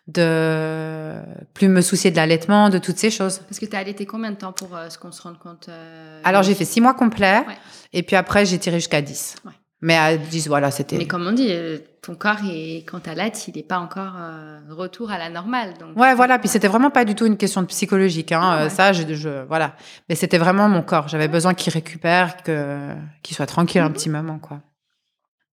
de 0.09 1.15
plus 1.55 1.69
me 1.69 1.81
soucier 1.81 2.11
de 2.13 2.17
l'allaitement, 2.17 2.69
de 2.69 2.79
toutes 2.79 2.97
ces 2.99 3.11
choses. 3.11 3.39
Parce 3.49 3.59
que 3.59 3.67
tu 3.67 3.75
as 3.75 3.81
allaité 3.81 4.07
combien 4.07 4.31
de 4.31 4.37
temps 4.37 4.53
pour 4.53 4.77
euh, 4.77 4.89
ce 4.89 4.99
qu'on 4.99 5.11
se 5.11 5.21
rende 5.23 5.39
compte 5.39 5.67
euh, 5.69 6.21
Alors 6.25 6.43
j'ai 6.45 6.55
fait 6.55 6.65
six 6.65 6.81
mois 6.81 6.95
complets 6.95 7.39
Ouais. 7.47 7.57
et 7.93 8.03
puis 8.05 8.15
après 8.17 8.47
j'ai 8.47 8.59
tiré 8.59 8.77
jusqu'à 8.77 9.03
10. 9.03 9.37
Ouais. 9.45 9.53
Mais 9.83 9.97
à 9.97 10.17
10, 10.17 10.49
voilà, 10.49 10.71
c'était... 10.71 10.97
Mais 10.97 11.07
comme 11.07 11.27
on 11.27 11.33
dit, 11.33 11.49
euh, 11.51 11.79
ton 12.03 12.15
corps, 12.15 12.39
est, 12.51 12.79
quand 12.89 13.01
tu 13.01 13.11
allaites, 13.11 13.47
il 13.49 13.57
n'est 13.57 13.63
pas 13.63 13.79
encore 13.79 14.15
euh, 14.17 14.59
retour 14.71 15.11
à 15.11 15.19
la 15.19 15.29
normale. 15.29 15.75
Donc, 15.79 15.97
Ouais, 15.99 16.15
voilà. 16.15 16.39
Puis 16.39 16.49
c'était 16.49 16.67
vraiment 16.69 16.91
pas 16.91 17.05
du 17.05 17.15
tout 17.15 17.27
une 17.27 17.37
question 17.37 17.61
de 17.61 17.67
psychologique. 17.67 18.33
Hein. 18.33 18.41
Ah 18.43 18.57
Euh, 18.61 18.65
ouais. 18.65 18.71
Ça, 18.71 18.93
je, 18.95 19.03
je- 19.13 19.45
voilà. 19.47 19.75
Mais 20.09 20.15
c'était 20.15 20.39
vraiment 20.39 20.69
mon 20.69 20.81
corps. 20.83 21.09
J'avais 21.09 21.29
besoin 21.29 21.53
qu'il 21.53 21.73
récupère, 21.73 22.43
que 22.43 22.95
qu'il 23.23 23.37
soit 23.37 23.47
tranquille 23.47 23.81
un 23.83 23.89
Mhm. 23.89 23.93
petit 23.93 24.09
moment, 24.09 24.39
quoi. 24.39 24.61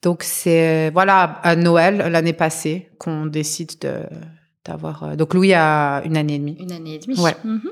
Donc 0.03 0.23
c'est 0.23 0.91
voilà 0.91 1.41
à 1.43 1.57
Noël 1.57 1.97
l'année 2.11 2.33
passée 2.33 2.91
qu'on 2.99 3.27
décide 3.27 3.79
de 3.81 4.01
d'avoir. 4.65 5.03
euh, 5.05 5.17
Donc 5.17 5.35
Louis 5.35 5.53
a 5.55 6.03
une 6.05 6.17
année 6.17 6.35
et 6.37 6.39
demie. 6.39 6.57
Une 6.61 6.73
année 6.73 6.95
et 6.95 6.99
demie. 6.99 7.19
Ouais. 7.21 7.37
Mhm. 7.45 7.71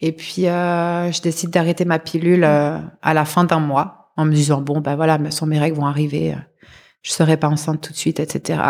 Et 0.00 0.12
puis 0.12 0.46
euh, 0.48 1.10
je 1.12 1.22
décide 1.22 1.50
d'arrêter 1.50 1.84
ma 1.84 1.98
pilule 1.98 2.44
euh, 2.44 2.78
à 3.02 3.14
la 3.14 3.24
fin 3.24 3.44
d'un 3.44 3.60
mois 3.60 4.12
en 4.16 4.24
me 4.24 4.32
disant 4.32 4.60
bon 4.60 4.80
bah 4.80 4.96
voilà, 4.96 5.18
sans 5.30 5.46
mes 5.46 5.58
règles 5.58 5.76
vont 5.76 5.86
arriver, 5.86 6.32
euh, 6.34 6.36
je 7.02 7.12
serai 7.12 7.36
pas 7.36 7.48
enceinte 7.48 7.80
tout 7.80 7.92
de 7.92 7.96
suite, 7.98 8.18
etc. 8.20 8.60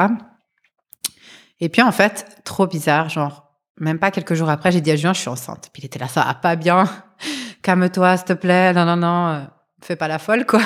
Et 1.60 1.68
puis 1.68 1.82
en 1.82 1.92
fait, 1.92 2.26
trop 2.44 2.66
bizarre, 2.66 3.08
genre 3.08 3.54
même 3.78 3.98
pas 3.98 4.10
quelques 4.10 4.34
jours 4.34 4.48
après, 4.50 4.72
j'ai 4.72 4.80
dit 4.80 4.90
à 4.90 4.96
Julien 4.96 5.12
je 5.14 5.20
suis 5.20 5.28
enceinte. 5.28 5.70
Puis 5.72 5.82
il 5.82 5.86
était 5.86 5.98
là 5.98 6.08
ça 6.08 6.24
va 6.24 6.34
pas 6.34 6.56
bien, 6.56 6.84
calme-toi 7.62 8.16
s'il 8.18 8.26
te 8.26 8.32
plaît, 8.34 8.72
non 8.72 8.84
non 8.84 8.96
non, 8.96 9.26
euh, 9.28 9.40
fais 9.82 9.96
pas 9.96 10.08
la 10.08 10.18
folle 10.18 10.46
quoi. 10.46 10.60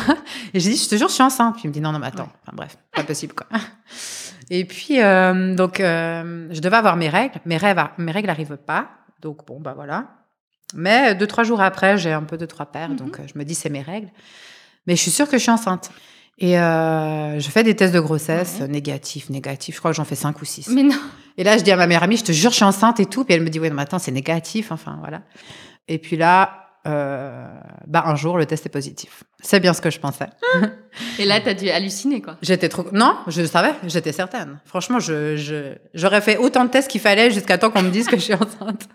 Et 0.54 0.60
j'ai 0.60 0.70
dit 0.70 0.76
je 0.76 0.88
te 0.88 0.96
jure 0.96 1.08
je 1.08 1.14
suis 1.14 1.22
enceinte. 1.22 1.54
Puis 1.54 1.62
il 1.64 1.68
me 1.68 1.72
dit 1.74 1.80
non 1.80 1.92
non 1.92 1.98
mais 1.98 2.06
attends, 2.08 2.24
Ouais. 2.24 2.30
enfin 2.46 2.52
bref, 2.54 2.78
pas 2.92 3.04
possible 3.04 3.34
quoi. 3.34 3.46
Et 4.50 4.64
puis 4.64 5.00
euh, 5.00 5.54
donc 5.54 5.80
euh, 5.80 6.48
je 6.50 6.60
devais 6.60 6.76
avoir 6.76 6.96
mes 6.96 7.08
règles, 7.08 7.38
mes 7.46 7.56
rêves, 7.56 7.82
mes 7.98 8.12
règles 8.12 8.30
arrivent 8.30 8.56
pas, 8.58 8.88
donc 9.20 9.46
bon 9.46 9.60
bah 9.60 9.72
voilà. 9.74 10.08
Mais 10.74 11.14
deux, 11.16 11.26
trois 11.26 11.42
jours 11.44 11.60
après, 11.60 11.98
j'ai 11.98 12.12
un 12.12 12.22
peu 12.22 12.36
de 12.38 12.46
trois 12.46 12.66
paires, 12.66 12.90
Mhm. 12.90 12.96
donc 12.96 13.18
euh, 13.18 13.22
je 13.32 13.38
me 13.38 13.44
dis 13.44 13.54
c'est 13.54 13.70
mes 13.70 13.82
règles. 13.82 14.08
Mais 14.86 14.96
je 14.96 15.02
suis 15.02 15.10
sûre 15.10 15.28
que 15.28 15.36
je 15.36 15.42
suis 15.42 15.50
enceinte. 15.50 15.90
Et 16.38 16.58
euh, 16.58 17.38
je 17.38 17.50
fais 17.50 17.62
des 17.62 17.76
tests 17.76 17.92
de 17.92 18.00
grossesse 18.00 18.58
Ouais. 18.60 18.68
négatifs, 18.68 19.28
négatifs. 19.28 19.74
Je 19.74 19.78
crois 19.80 19.90
que 19.90 19.96
j'en 19.96 20.06
fais 20.06 20.14
cinq 20.14 20.40
ou 20.40 20.46
six. 20.46 20.68
Mais 20.68 20.82
non. 20.82 20.96
Et 21.36 21.44
là, 21.44 21.58
je 21.58 21.62
dis 21.62 21.70
à 21.70 21.76
ma 21.76 21.86
meilleure 21.86 22.02
amie, 22.04 22.16
je 22.16 22.24
te 22.24 22.32
jure, 22.32 22.50
je 22.50 22.56
suis 22.56 22.64
enceinte 22.64 22.98
et 22.98 23.04
tout. 23.04 23.24
Puis 23.24 23.34
elle 23.34 23.42
me 23.42 23.50
dit, 23.50 23.60
oui, 23.60 23.68
non, 23.68 23.74
mais 23.76 23.82
attends, 23.82 23.98
c'est 23.98 24.10
négatif. 24.10 24.72
Enfin, 24.72 24.96
voilà. 25.00 25.20
Et 25.86 25.98
puis 25.98 26.16
là, 26.16 26.69
euh, 26.86 27.46
bah, 27.86 28.04
un 28.06 28.16
jour, 28.16 28.38
le 28.38 28.46
test 28.46 28.64
est 28.66 28.70
positif. 28.70 29.24
C'est 29.40 29.60
bien 29.60 29.72
ce 29.74 29.80
que 29.80 29.90
je 29.90 29.98
pensais. 30.00 30.28
Et 31.18 31.24
là, 31.24 31.40
tu 31.40 31.48
as 31.48 31.54
dû 31.54 31.68
halluciner, 31.68 32.22
quoi. 32.22 32.36
J'étais 32.42 32.68
trop. 32.68 32.86
Non, 32.92 33.16
je 33.26 33.44
savais, 33.44 33.72
j'étais 33.86 34.12
certaine. 34.12 34.58
Franchement, 34.64 34.98
je, 34.98 35.36
je, 35.36 35.74
j'aurais 35.94 36.20
fait 36.20 36.36
autant 36.38 36.64
de 36.64 36.70
tests 36.70 36.90
qu'il 36.90 37.00
fallait 37.00 37.30
jusqu'à 37.30 37.58
temps 37.58 37.70
qu'on 37.70 37.82
me 37.82 37.90
dise 37.90 38.06
que 38.06 38.16
je 38.16 38.22
suis 38.22 38.34
enceinte. 38.34 38.88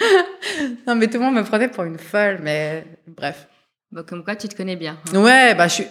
non, 0.86 0.94
mais 0.96 1.06
tout 1.06 1.18
le 1.18 1.24
monde 1.24 1.34
me 1.34 1.44
prenait 1.44 1.68
pour 1.68 1.84
une 1.84 1.98
folle, 1.98 2.40
mais 2.42 2.84
bref. 3.06 3.46
Bon, 3.92 4.04
comme 4.04 4.24
quoi, 4.24 4.36
tu 4.36 4.48
te 4.48 4.56
connais 4.56 4.76
bien. 4.76 4.98
hein. 5.14 5.18
Ouais, 5.22 5.54
bah, 5.54 5.68
je 5.68 5.74
suis. 5.74 5.86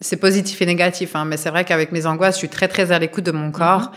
C'est 0.00 0.18
positif 0.18 0.60
et 0.60 0.66
négatif, 0.66 1.16
hein, 1.16 1.24
mais 1.24 1.38
c'est 1.38 1.48
vrai 1.48 1.64
qu'avec 1.64 1.90
mes 1.90 2.04
angoisses, 2.04 2.34
je 2.34 2.40
suis 2.40 2.48
très, 2.50 2.68
très 2.68 2.92
à 2.92 2.98
l'écoute 2.98 3.24
de 3.24 3.32
mon 3.32 3.50
corps. 3.50 3.92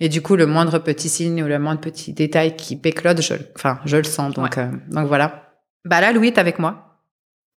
Et 0.00 0.08
du 0.08 0.22
coup, 0.22 0.34
le 0.34 0.46
moindre 0.46 0.78
petit 0.78 1.10
signe 1.10 1.42
ou 1.42 1.46
le 1.46 1.58
moindre 1.58 1.80
petit 1.82 2.14
détail 2.14 2.56
qui 2.56 2.76
péclote, 2.76 3.20
je, 3.20 3.34
enfin, 3.54 3.78
je 3.84 3.98
le 3.98 4.04
sens. 4.04 4.32
Donc, 4.32 4.56
euh, 4.56 4.70
donc 4.88 5.06
voilà. 5.08 5.51
Bah 5.84 6.00
là, 6.00 6.12
Louis 6.12 6.28
est 6.28 6.38
avec 6.38 6.58
moi. 6.58 7.00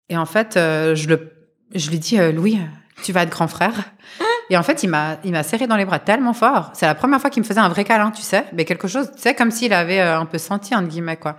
Et 0.08 0.16
en 0.16 0.26
fait, 0.26 0.56
euh, 0.56 0.94
je, 0.94 1.08
le, 1.08 1.32
je 1.74 1.90
lui 1.90 1.98
dis, 1.98 2.18
euh, 2.18 2.32
Louis, 2.32 2.58
tu 3.02 3.12
vas 3.12 3.22
être 3.22 3.30
grand 3.30 3.48
frère. 3.48 3.74
Et 4.50 4.56
en 4.58 4.62
fait, 4.62 4.82
il 4.82 4.88
m'a, 4.88 5.16
il 5.24 5.32
m'a 5.32 5.42
serré 5.42 5.66
dans 5.66 5.76
les 5.76 5.86
bras 5.86 5.98
tellement 5.98 6.34
fort. 6.34 6.70
C'est 6.74 6.86
la 6.86 6.94
première 6.94 7.20
fois 7.20 7.30
qu'il 7.30 7.42
me 7.42 7.46
faisait 7.46 7.60
un 7.60 7.68
vrai 7.68 7.84
câlin, 7.84 8.10
tu 8.10 8.20
sais. 8.22 8.44
Mais 8.52 8.66
quelque 8.66 8.88
chose, 8.88 9.10
tu 9.14 9.22
sais, 9.22 9.34
comme 9.34 9.50
s'il 9.50 9.72
avait 9.72 10.00
euh, 10.00 10.18
un 10.20 10.26
peu 10.26 10.36
senti, 10.38 10.74
entre 10.74 10.88
guillemets, 10.88 11.16
quoi. 11.16 11.36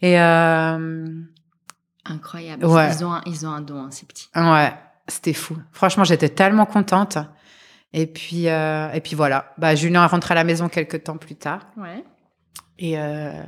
Et 0.00 0.20
euh, 0.20 1.06
Incroyable. 2.04 2.64
Ouais. 2.66 2.90
Ils, 2.92 3.04
ont 3.04 3.12
un, 3.12 3.22
ils 3.26 3.46
ont 3.46 3.50
un 3.50 3.60
don, 3.60 3.84
hein, 3.84 3.90
ces 3.90 4.06
petits. 4.06 4.28
Ouais, 4.34 4.72
c'était 5.08 5.32
fou. 5.32 5.56
Franchement, 5.72 6.04
j'étais 6.04 6.28
tellement 6.28 6.66
contente. 6.66 7.18
Et 7.92 8.06
puis, 8.06 8.48
euh, 8.48 8.90
et 8.92 9.00
puis 9.00 9.16
voilà. 9.16 9.52
Bah, 9.58 9.74
Julien 9.74 10.04
est 10.04 10.08
rentré 10.08 10.32
à 10.32 10.34
la 10.34 10.44
maison 10.44 10.68
quelques 10.68 11.04
temps 11.04 11.16
plus 11.16 11.36
tard. 11.36 11.60
Ouais. 11.76 12.04
Et 12.78 12.98
euh, 12.98 13.42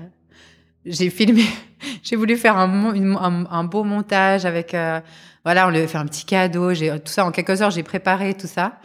j'ai 0.89 1.11
filmé, 1.11 1.45
j'ai 2.03 2.17
voulu 2.17 2.37
faire 2.37 2.57
un, 2.57 2.67
mon- 2.67 2.93
une- 2.95 3.17
un, 3.21 3.45
un 3.51 3.65
beau 3.65 3.85
montage 3.85 4.45
avec, 4.45 4.75
euh, 4.75 5.01
voilà, 5.45 5.67
on 5.67 5.71
lui 5.71 5.79
a 5.81 5.87
fait 5.89 5.99
un 5.99 6.07
petit 6.07 6.25
cadeau, 6.25 6.75
j'ai 6.75 6.91
tout 6.91 7.13
ça 7.13 7.25
en 7.25 7.31
quelques 7.31 7.61
heures, 7.63 7.71
j'ai 7.71 7.83
préparé 7.83 8.35
tout 8.35 8.47
ça. 8.47 8.79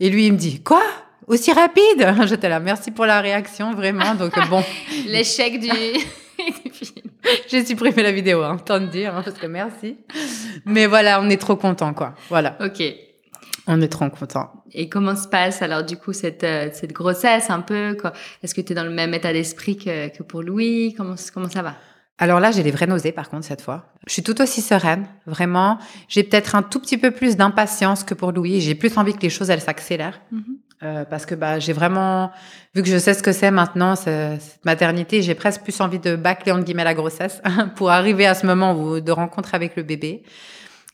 Et 0.00 0.10
lui, 0.10 0.26
il 0.26 0.32
me 0.32 0.38
dit, 0.38 0.60
quoi? 0.62 0.82
Aussi 1.26 1.52
rapide? 1.52 2.14
J'étais 2.26 2.48
là, 2.48 2.58
merci 2.60 2.90
pour 2.90 3.04
la 3.04 3.20
réaction, 3.20 3.74
vraiment. 3.74 4.14
Donc 4.14 4.38
euh, 4.38 4.42
bon, 4.48 4.64
L'échec 5.06 5.60
du... 5.60 5.68
j'ai 7.48 7.64
supprimé 7.66 8.02
la 8.02 8.12
vidéo, 8.12 8.42
hein, 8.42 8.56
tant 8.64 8.80
de 8.80 8.86
dire, 8.86 9.14
hein, 9.14 9.22
parce 9.24 9.36
que 9.38 9.46
merci. 9.46 9.96
Mais 10.64 10.86
voilà, 10.86 11.20
on 11.20 11.28
est 11.28 11.36
trop 11.36 11.56
contents, 11.56 11.92
quoi. 11.92 12.14
Voilà, 12.30 12.56
Ok. 12.60 12.82
On 13.68 13.80
est 13.80 13.88
trop 13.88 14.08
contents. 14.10 14.50
Et 14.72 14.88
comment 14.88 15.14
se 15.14 15.28
passe 15.28 15.62
alors 15.62 15.84
du 15.84 15.96
coup 15.96 16.12
cette, 16.12 16.42
euh, 16.44 16.68
cette 16.72 16.92
grossesse 16.92 17.50
un 17.50 17.60
peu 17.60 17.96
Est-ce 18.42 18.54
que 18.54 18.60
tu 18.60 18.72
es 18.72 18.74
dans 18.74 18.84
le 18.84 18.90
même 18.90 19.14
état 19.14 19.32
d'esprit 19.32 19.76
que, 19.76 20.08
que 20.08 20.22
pour 20.22 20.42
Louis? 20.42 20.94
Comment, 20.96 21.14
comment 21.32 21.48
ça 21.48 21.62
va? 21.62 21.74
Alors 22.20 22.40
là, 22.40 22.50
j'ai 22.50 22.64
les 22.64 22.72
vraies 22.72 22.88
nausées 22.88 23.12
par 23.12 23.30
contre 23.30 23.44
cette 23.46 23.60
fois. 23.60 23.92
Je 24.08 24.12
suis 24.14 24.24
tout 24.24 24.40
aussi 24.42 24.60
sereine, 24.60 25.06
vraiment. 25.26 25.78
J'ai 26.08 26.24
peut-être 26.24 26.56
un 26.56 26.62
tout 26.62 26.80
petit 26.80 26.98
peu 26.98 27.12
plus 27.12 27.36
d'impatience 27.36 28.02
que 28.02 28.14
pour 28.14 28.32
Louis. 28.32 28.60
J'ai 28.60 28.74
plus 28.74 28.96
envie 28.98 29.14
que 29.14 29.20
les 29.22 29.30
choses 29.30 29.50
elles 29.50 29.60
s'accélèrent 29.60 30.20
Euh, 30.84 31.04
parce 31.04 31.26
que 31.26 31.34
bah 31.34 31.58
j'ai 31.58 31.72
vraiment 31.72 32.30
vu 32.72 32.84
que 32.84 32.88
je 32.88 32.98
sais 32.98 33.12
ce 33.12 33.20
que 33.20 33.32
c'est 33.32 33.50
maintenant 33.50 33.96
ce- 33.96 34.36
cette 34.38 34.64
maternité, 34.64 35.22
j'ai 35.22 35.34
presque 35.34 35.62
plus 35.62 35.80
envie 35.80 35.98
de 35.98 36.14
bâcler 36.14 36.52
entre 36.52 36.62
guillemets 36.62 36.84
la 36.84 36.94
grossesse 36.94 37.42
pour 37.74 37.90
arriver 37.90 38.26
à 38.26 38.34
ce 38.34 38.46
moment 38.46 38.74
où, 38.74 39.00
de 39.00 39.10
rencontre 39.10 39.56
avec 39.56 39.74
le 39.74 39.82
bébé. 39.82 40.22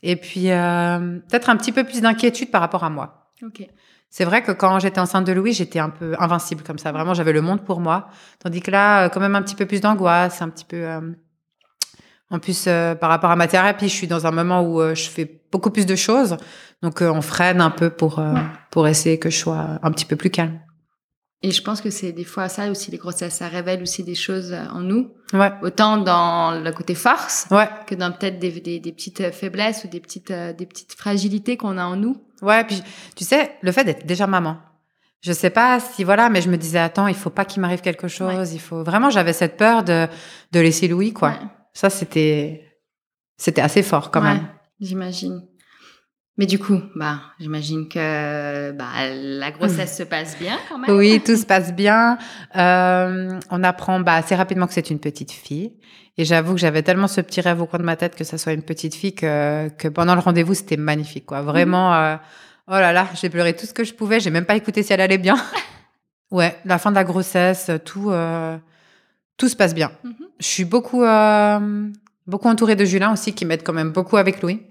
Et 0.03 0.15
puis 0.15 0.51
euh, 0.51 1.19
peut-être 1.29 1.49
un 1.49 1.57
petit 1.57 1.71
peu 1.71 1.83
plus 1.83 2.01
d'inquiétude 2.01 2.51
par 2.51 2.61
rapport 2.61 2.83
à 2.83 2.89
moi. 2.89 3.31
Ok. 3.43 3.67
C'est 4.09 4.23
vrai 4.25 4.43
que 4.43 4.51
quand 4.53 4.79
j'étais 4.79 4.99
enceinte 4.99 5.25
de 5.25 5.33
Louis, 5.33 5.51
j'étais 5.53 5.79
un 5.79 5.89
peu 5.89 6.15
invincible 6.19 6.63
comme 6.63 6.77
ça. 6.77 6.91
Vraiment, 6.91 7.13
j'avais 7.13 7.33
le 7.33 7.41
monde 7.41 7.65
pour 7.65 7.79
moi. 7.81 8.07
Tandis 8.39 8.61
que 8.61 8.71
là, 8.71 9.05
euh, 9.05 9.09
quand 9.09 9.19
même 9.19 9.35
un 9.35 9.41
petit 9.41 9.55
peu 9.55 9.65
plus 9.65 9.81
d'angoisse, 9.81 10.41
un 10.41 10.49
petit 10.49 10.63
peu. 10.65 10.77
euh, 10.77 11.01
En 12.31 12.39
plus, 12.39 12.65
euh, 12.67 12.95
par 12.95 13.09
rapport 13.09 13.29
à 13.31 13.35
ma 13.35 13.47
thérapie, 13.47 13.87
je 13.89 13.93
suis 13.93 14.07
dans 14.07 14.25
un 14.25 14.31
moment 14.31 14.61
où 14.61 14.79
euh, 14.81 14.95
je 14.95 15.09
fais 15.09 15.41
beaucoup 15.51 15.69
plus 15.69 15.85
de 15.85 15.95
choses. 15.95 16.37
Donc, 16.81 17.01
euh, 17.01 17.09
on 17.11 17.21
freine 17.21 17.61
un 17.61 17.69
peu 17.71 17.89
pour, 17.89 18.19
euh, 18.19 18.33
Ouais. 18.33 18.41
pour 18.71 18.87
essayer 18.87 19.19
que 19.19 19.29
je 19.29 19.37
sois 19.37 19.79
un 19.83 19.91
petit 19.91 20.05
peu 20.05 20.15
plus 20.15 20.29
calme. 20.29 20.59
Et 21.47 21.51
je 21.51 21.61
pense 21.61 21.79
que 21.79 21.91
c'est 21.91 22.11
des 22.11 22.23
fois 22.23 22.49
ça 22.49 22.71
aussi, 22.71 22.89
les 22.89 22.97
grossesses, 22.97 23.35
ça 23.35 23.47
révèle 23.47 23.81
aussi 23.83 24.03
des 24.03 24.15
choses 24.15 24.51
euh, 24.51 24.65
en 24.73 24.79
nous, 24.79 25.11
Ouais. 25.31 25.51
autant 25.61 25.97
dans 25.97 26.59
le 26.59 26.71
côté 26.71 26.95
force 26.95 27.45
Ouais. 27.51 27.69
que 27.85 27.93
dans 27.93 28.11
peut-être 28.11 28.39
des, 28.39 28.51
des, 28.59 28.79
des 28.79 28.91
petites 28.91 29.21
euh, 29.21 29.31
faiblesses 29.31 29.83
ou 29.83 29.87
des 29.87 29.99
petites, 29.99 30.31
euh, 30.31 30.53
des 30.53 30.65
petites 30.65 30.93
fragilités 30.93 31.55
qu'on 31.55 31.77
a 31.77 31.85
en 31.85 31.97
nous. 31.97 32.17
Ouais. 32.41 32.63
Puis, 32.63 32.81
tu 33.15 33.23
sais, 33.25 33.51
le 33.61 33.71
fait 33.71 33.83
d'être 33.83 34.07
déjà 34.07 34.25
maman. 34.25 34.57
Je 35.21 35.33
sais 35.33 35.51
pas 35.51 35.79
si 35.79 36.03
voilà, 36.03 36.29
mais 36.29 36.41
je 36.41 36.49
me 36.49 36.57
disais 36.57 36.79
attends, 36.79 37.07
il 37.07 37.15
faut 37.15 37.29
pas 37.29 37.45
qu'il 37.45 37.61
m'arrive 37.61 37.81
quelque 37.81 38.07
chose. 38.07 38.53
Il 38.53 38.59
faut 38.59 38.83
vraiment, 38.83 39.09
j'avais 39.11 39.33
cette 39.33 39.55
peur 39.57 39.83
de 39.83 40.07
de 40.51 40.59
laisser 40.59 40.87
Louis 40.87 41.13
quoi. 41.13 41.33
Ça 41.73 41.89
c'était 41.91 42.63
c'était 43.37 43.61
assez 43.61 43.83
fort 43.83 44.09
quand 44.11 44.21
Ouais, 44.21 44.33
même. 44.33 44.47
J'imagine. 44.79 45.43
Mais 46.37 46.45
du 46.45 46.59
coup, 46.59 46.81
bah, 46.95 47.21
j'imagine 47.39 47.87
que 47.87 48.71
bah, 48.71 48.85
la 49.13 49.51
grossesse 49.51 49.97
se 49.97 50.03
passe 50.03 50.37
bien 50.37 50.57
quand 50.67 50.77
même. 50.77 50.93
Oui, 50.93 51.21
tout 51.25 51.37
se 51.37 51.45
passe 51.45 51.73
bien. 51.73 52.17
Euh, 52.57 53.39
on 53.49 53.63
apprend 53.63 54.01
bah, 54.01 54.15
assez 54.15 54.35
rapidement 54.35 54.67
que 54.67 54.73
c'est 54.73 54.89
une 54.89 54.99
petite 54.99 55.31
fille. 55.31 55.71
Et 56.17 56.25
j'avoue 56.25 56.53
que 56.53 56.59
j'avais 56.59 56.83
tellement 56.83 57.07
ce 57.07 57.21
petit 57.21 57.39
rêve 57.39 57.61
au 57.61 57.65
coin 57.65 57.79
de 57.79 57.85
ma 57.85 57.95
tête 57.95 58.15
que 58.15 58.25
ça 58.25 58.37
soit 58.37 58.51
une 58.51 58.63
petite 58.63 58.95
fille 58.95 59.15
que, 59.15 59.69
que 59.69 59.87
pendant 59.87 60.13
le 60.13 60.19
rendez-vous, 60.19 60.53
c'était 60.53 60.77
magnifique. 60.77 61.25
Quoi. 61.25 61.41
Vraiment, 61.41 61.93
euh, 61.93 62.15
oh 62.67 62.71
là 62.71 62.91
là, 62.91 63.07
j'ai 63.19 63.29
pleuré 63.29 63.55
tout 63.55 63.65
ce 63.65 63.73
que 63.73 63.85
je 63.85 63.93
pouvais. 63.93 64.19
J'ai 64.19 64.29
même 64.29 64.45
pas 64.45 64.55
écouté 64.57 64.83
si 64.83 64.91
elle 64.91 65.01
allait 65.01 65.17
bien. 65.17 65.37
ouais, 66.31 66.57
la 66.65 66.79
fin 66.79 66.89
de 66.89 66.95
la 66.95 67.05
grossesse, 67.05 67.71
tout, 67.85 68.11
euh, 68.11 68.57
tout 69.37 69.47
se 69.47 69.55
passe 69.55 69.73
bien. 69.73 69.91
Mhm. 70.03 70.13
Je 70.39 70.47
suis 70.47 70.65
beaucoup, 70.65 71.03
beaucoup 72.27 72.47
entourée 72.49 72.75
de 72.75 72.83
Julien 72.83 73.13
aussi, 73.13 73.33
qui 73.33 73.45
m'aide 73.45 73.63
quand 73.63 73.71
même 73.71 73.91
beaucoup 73.91 74.17
avec 74.17 74.41
Louis. 74.41 74.61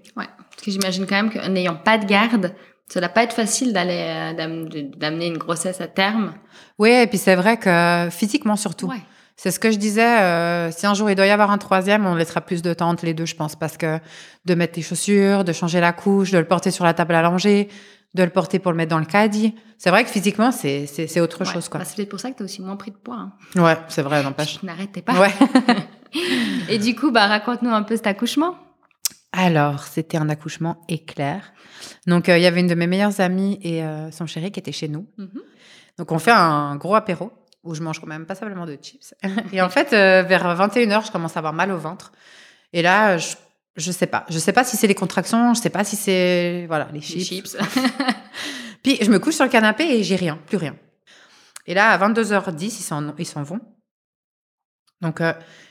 Parce 0.55 0.65
que 0.65 0.71
j'imagine 0.71 1.05
quand 1.05 1.15
même 1.15 1.31
qu'en 1.31 1.49
n'ayant 1.49 1.75
pas 1.75 1.97
de 1.97 2.05
garde, 2.05 2.53
ça 2.87 2.99
va 3.01 3.09
pas 3.09 3.23
être 3.23 3.33
facile 3.33 3.73
d'aller 3.73 4.33
euh, 4.37 4.63
d'amener 4.97 5.27
une 5.27 5.37
grossesse 5.37 5.81
à 5.81 5.87
terme. 5.87 6.33
Oui, 6.79 6.91
et 6.91 7.07
puis 7.07 7.17
c'est 7.17 7.35
vrai 7.35 7.57
que 7.57 8.07
physiquement 8.11 8.55
surtout. 8.55 8.87
Ouais. 8.87 9.01
C'est 9.37 9.51
ce 9.51 9.59
que 9.59 9.69
je 9.69 9.77
disais. 9.77 10.19
euh, 10.21 10.71
si 10.71 10.85
un 10.87 10.93
jour 10.93 11.09
il 11.09 11.15
doit 11.15 11.25
y 11.25 11.29
avoir 11.31 11.51
un 11.51 11.57
troisième, 11.57 12.05
on 12.05 12.15
laissera 12.15 12.39
plus 12.41 12.61
de 12.61 12.73
temps 12.73 12.87
entre 12.89 13.05
les 13.05 13.13
deux, 13.13 13.25
je 13.25 13.35
pense, 13.35 13.55
parce 13.57 13.75
que 13.75 13.99
de 14.45 14.55
mettre 14.55 14.73
les 14.77 14.81
chaussures, 14.81 15.43
de 15.43 15.51
changer 15.51 15.81
la 15.81 15.91
couche, 15.91 16.31
de 16.31 16.37
le 16.37 16.45
porter 16.45 16.71
sur 16.71 16.85
la 16.85 16.93
table 16.93 17.15
à 17.15 17.21
langer, 17.21 17.67
de 18.13 18.23
le 18.23 18.29
porter 18.29 18.59
pour 18.59 18.71
le 18.71 18.77
mettre 18.77 18.91
dans 18.91 18.99
le 18.99 19.05
caddie. 19.05 19.53
C'est 19.77 19.89
vrai 19.89 20.05
que 20.05 20.09
physiquement, 20.09 20.53
c'est 20.53 20.85
c'est 20.85 21.07
c'est 21.07 21.19
autre 21.19 21.43
Ouais. 21.43 21.51
chose, 21.51 21.67
quoi. 21.67 21.79
Bah, 21.79 21.85
c'est 21.85 21.97
peut-être 21.97 22.09
pour 22.09 22.19
ça 22.21 22.31
que 22.31 22.37
tu 22.37 22.43
as 22.43 22.45
aussi 22.45 22.61
moins 22.61 22.77
pris 22.77 22.91
de 22.91 22.95
poids. 22.95 23.17
Hein. 23.17 23.61
Ouais, 23.61 23.75
c'est 23.89 24.03
vrai, 24.03 24.23
n'empêche. 24.23 24.63
N'arrêtez 24.63 25.01
pas. 25.01 25.19
Ouais. 25.19 25.33
Et 26.69 26.77
du 26.77 26.95
coup, 26.95 27.11
bah, 27.11 27.27
raconte-nous 27.27 27.71
un 27.71 27.83
peu 27.83 27.97
cet 27.97 28.07
accouchement. 28.07 28.55
Alors, 29.37 29.83
c'était 29.83 30.17
un 30.17 30.29
accouchement 30.29 30.81
éclair. 30.87 31.53
Donc, 32.07 32.29
euh, 32.29 32.37
il 32.37 32.41
y 32.41 32.45
avait 32.45 32.61
une 32.61 32.67
de 32.67 32.75
mes 32.75 32.87
meilleures 32.87 33.19
amies 33.19 33.59
et 33.61 33.83
euh, 33.83 34.09
son 34.11 34.25
chéri 34.25 34.51
qui 34.51 34.59
étaient 34.59 34.71
chez 34.71 34.87
nous. 34.87 35.07
Mhm. 35.17 35.41
Donc, 35.97 36.11
on 36.11 36.19
fait 36.19 36.31
un 36.31 36.75
gros 36.77 36.95
apéro 36.95 37.31
où 37.63 37.73
je 37.75 37.81
mange 37.81 37.99
quand 37.99 38.07
même 38.07 38.25
passablement 38.25 38.65
de 38.65 38.75
chips. 38.81 39.13
Et 39.51 39.61
en 39.61 39.69
fait, 39.69 39.91
euh, 39.91 40.23
vers 40.23 40.43
21h, 40.55 41.07
je 41.07 41.11
commence 41.11 41.35
à 41.35 41.39
avoir 41.39 41.53
mal 41.53 41.71
au 41.71 41.77
ventre. 41.77 42.11
Et 42.71 42.81
là, 42.81 43.17
je, 43.17 43.35
je 43.75 43.91
sais 43.91 44.07
pas. 44.07 44.25
Je 44.29 44.39
sais 44.39 44.53
pas 44.53 44.63
si 44.63 44.77
c'est 44.77 44.87
les 44.87 44.95
contractions, 44.95 45.53
je 45.53 45.61
sais 45.61 45.69
pas 45.69 45.83
si 45.83 45.95
c'est 45.95 46.65
voilà, 46.67 46.87
les 46.93 46.99
Les 46.99 47.01
chips. 47.01 47.25
chips. 47.27 47.57
Puis 48.83 48.97
je 49.01 49.09
me 49.09 49.19
couche 49.19 49.35
sur 49.35 49.45
le 49.45 49.49
canapé 49.49 49.83
et 49.83 50.03
j'ai 50.03 50.15
rien, 50.15 50.39
plus 50.45 50.57
rien. 50.57 50.75
Et 51.65 51.73
là, 51.73 51.89
à 51.89 51.97
22h10, 52.09 52.63
ils 52.63 52.69
s'en, 52.71 53.15
ils 53.17 53.25
s'en 53.25 53.41
vont. 53.43 53.59
Donc, 55.01 55.19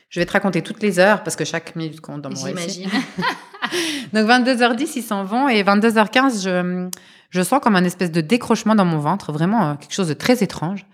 je 0.09 0.21
vais 0.21 0.27
te 0.27 0.33
raconter 0.33 0.63
toutes 0.63 0.83
les 0.83 0.99
heures 0.99 1.23
parce 1.23 1.37
que 1.37 1.45
chaque 1.45 1.77
minute 1.77 2.01
compte 2.01 2.23
dans 2.23 2.31
mon 2.31 2.43
récit. 2.43 2.83
J'imagine. 2.83 3.03
Donc 4.13 4.29
22h10, 4.29 4.93
ils 4.97 5.03
s'en 5.03 5.25
vont 5.25 5.49
et 5.49 5.63
22h15, 5.63 6.45
je, 6.45 6.89
je 7.31 7.43
sens 7.43 7.61
comme 7.61 7.77
un 7.77 7.85
espèce 7.85 8.13
de 8.13 8.21
décrochement 8.21 8.75
dans 8.75 8.85
mon 8.85 8.99
ventre, 8.99 9.33
vraiment 9.33 9.71
euh, 9.71 9.75
quelque 9.75 9.93
chose 9.95 10.09
de 10.09 10.15
très 10.15 10.43
étrange. 10.43 10.87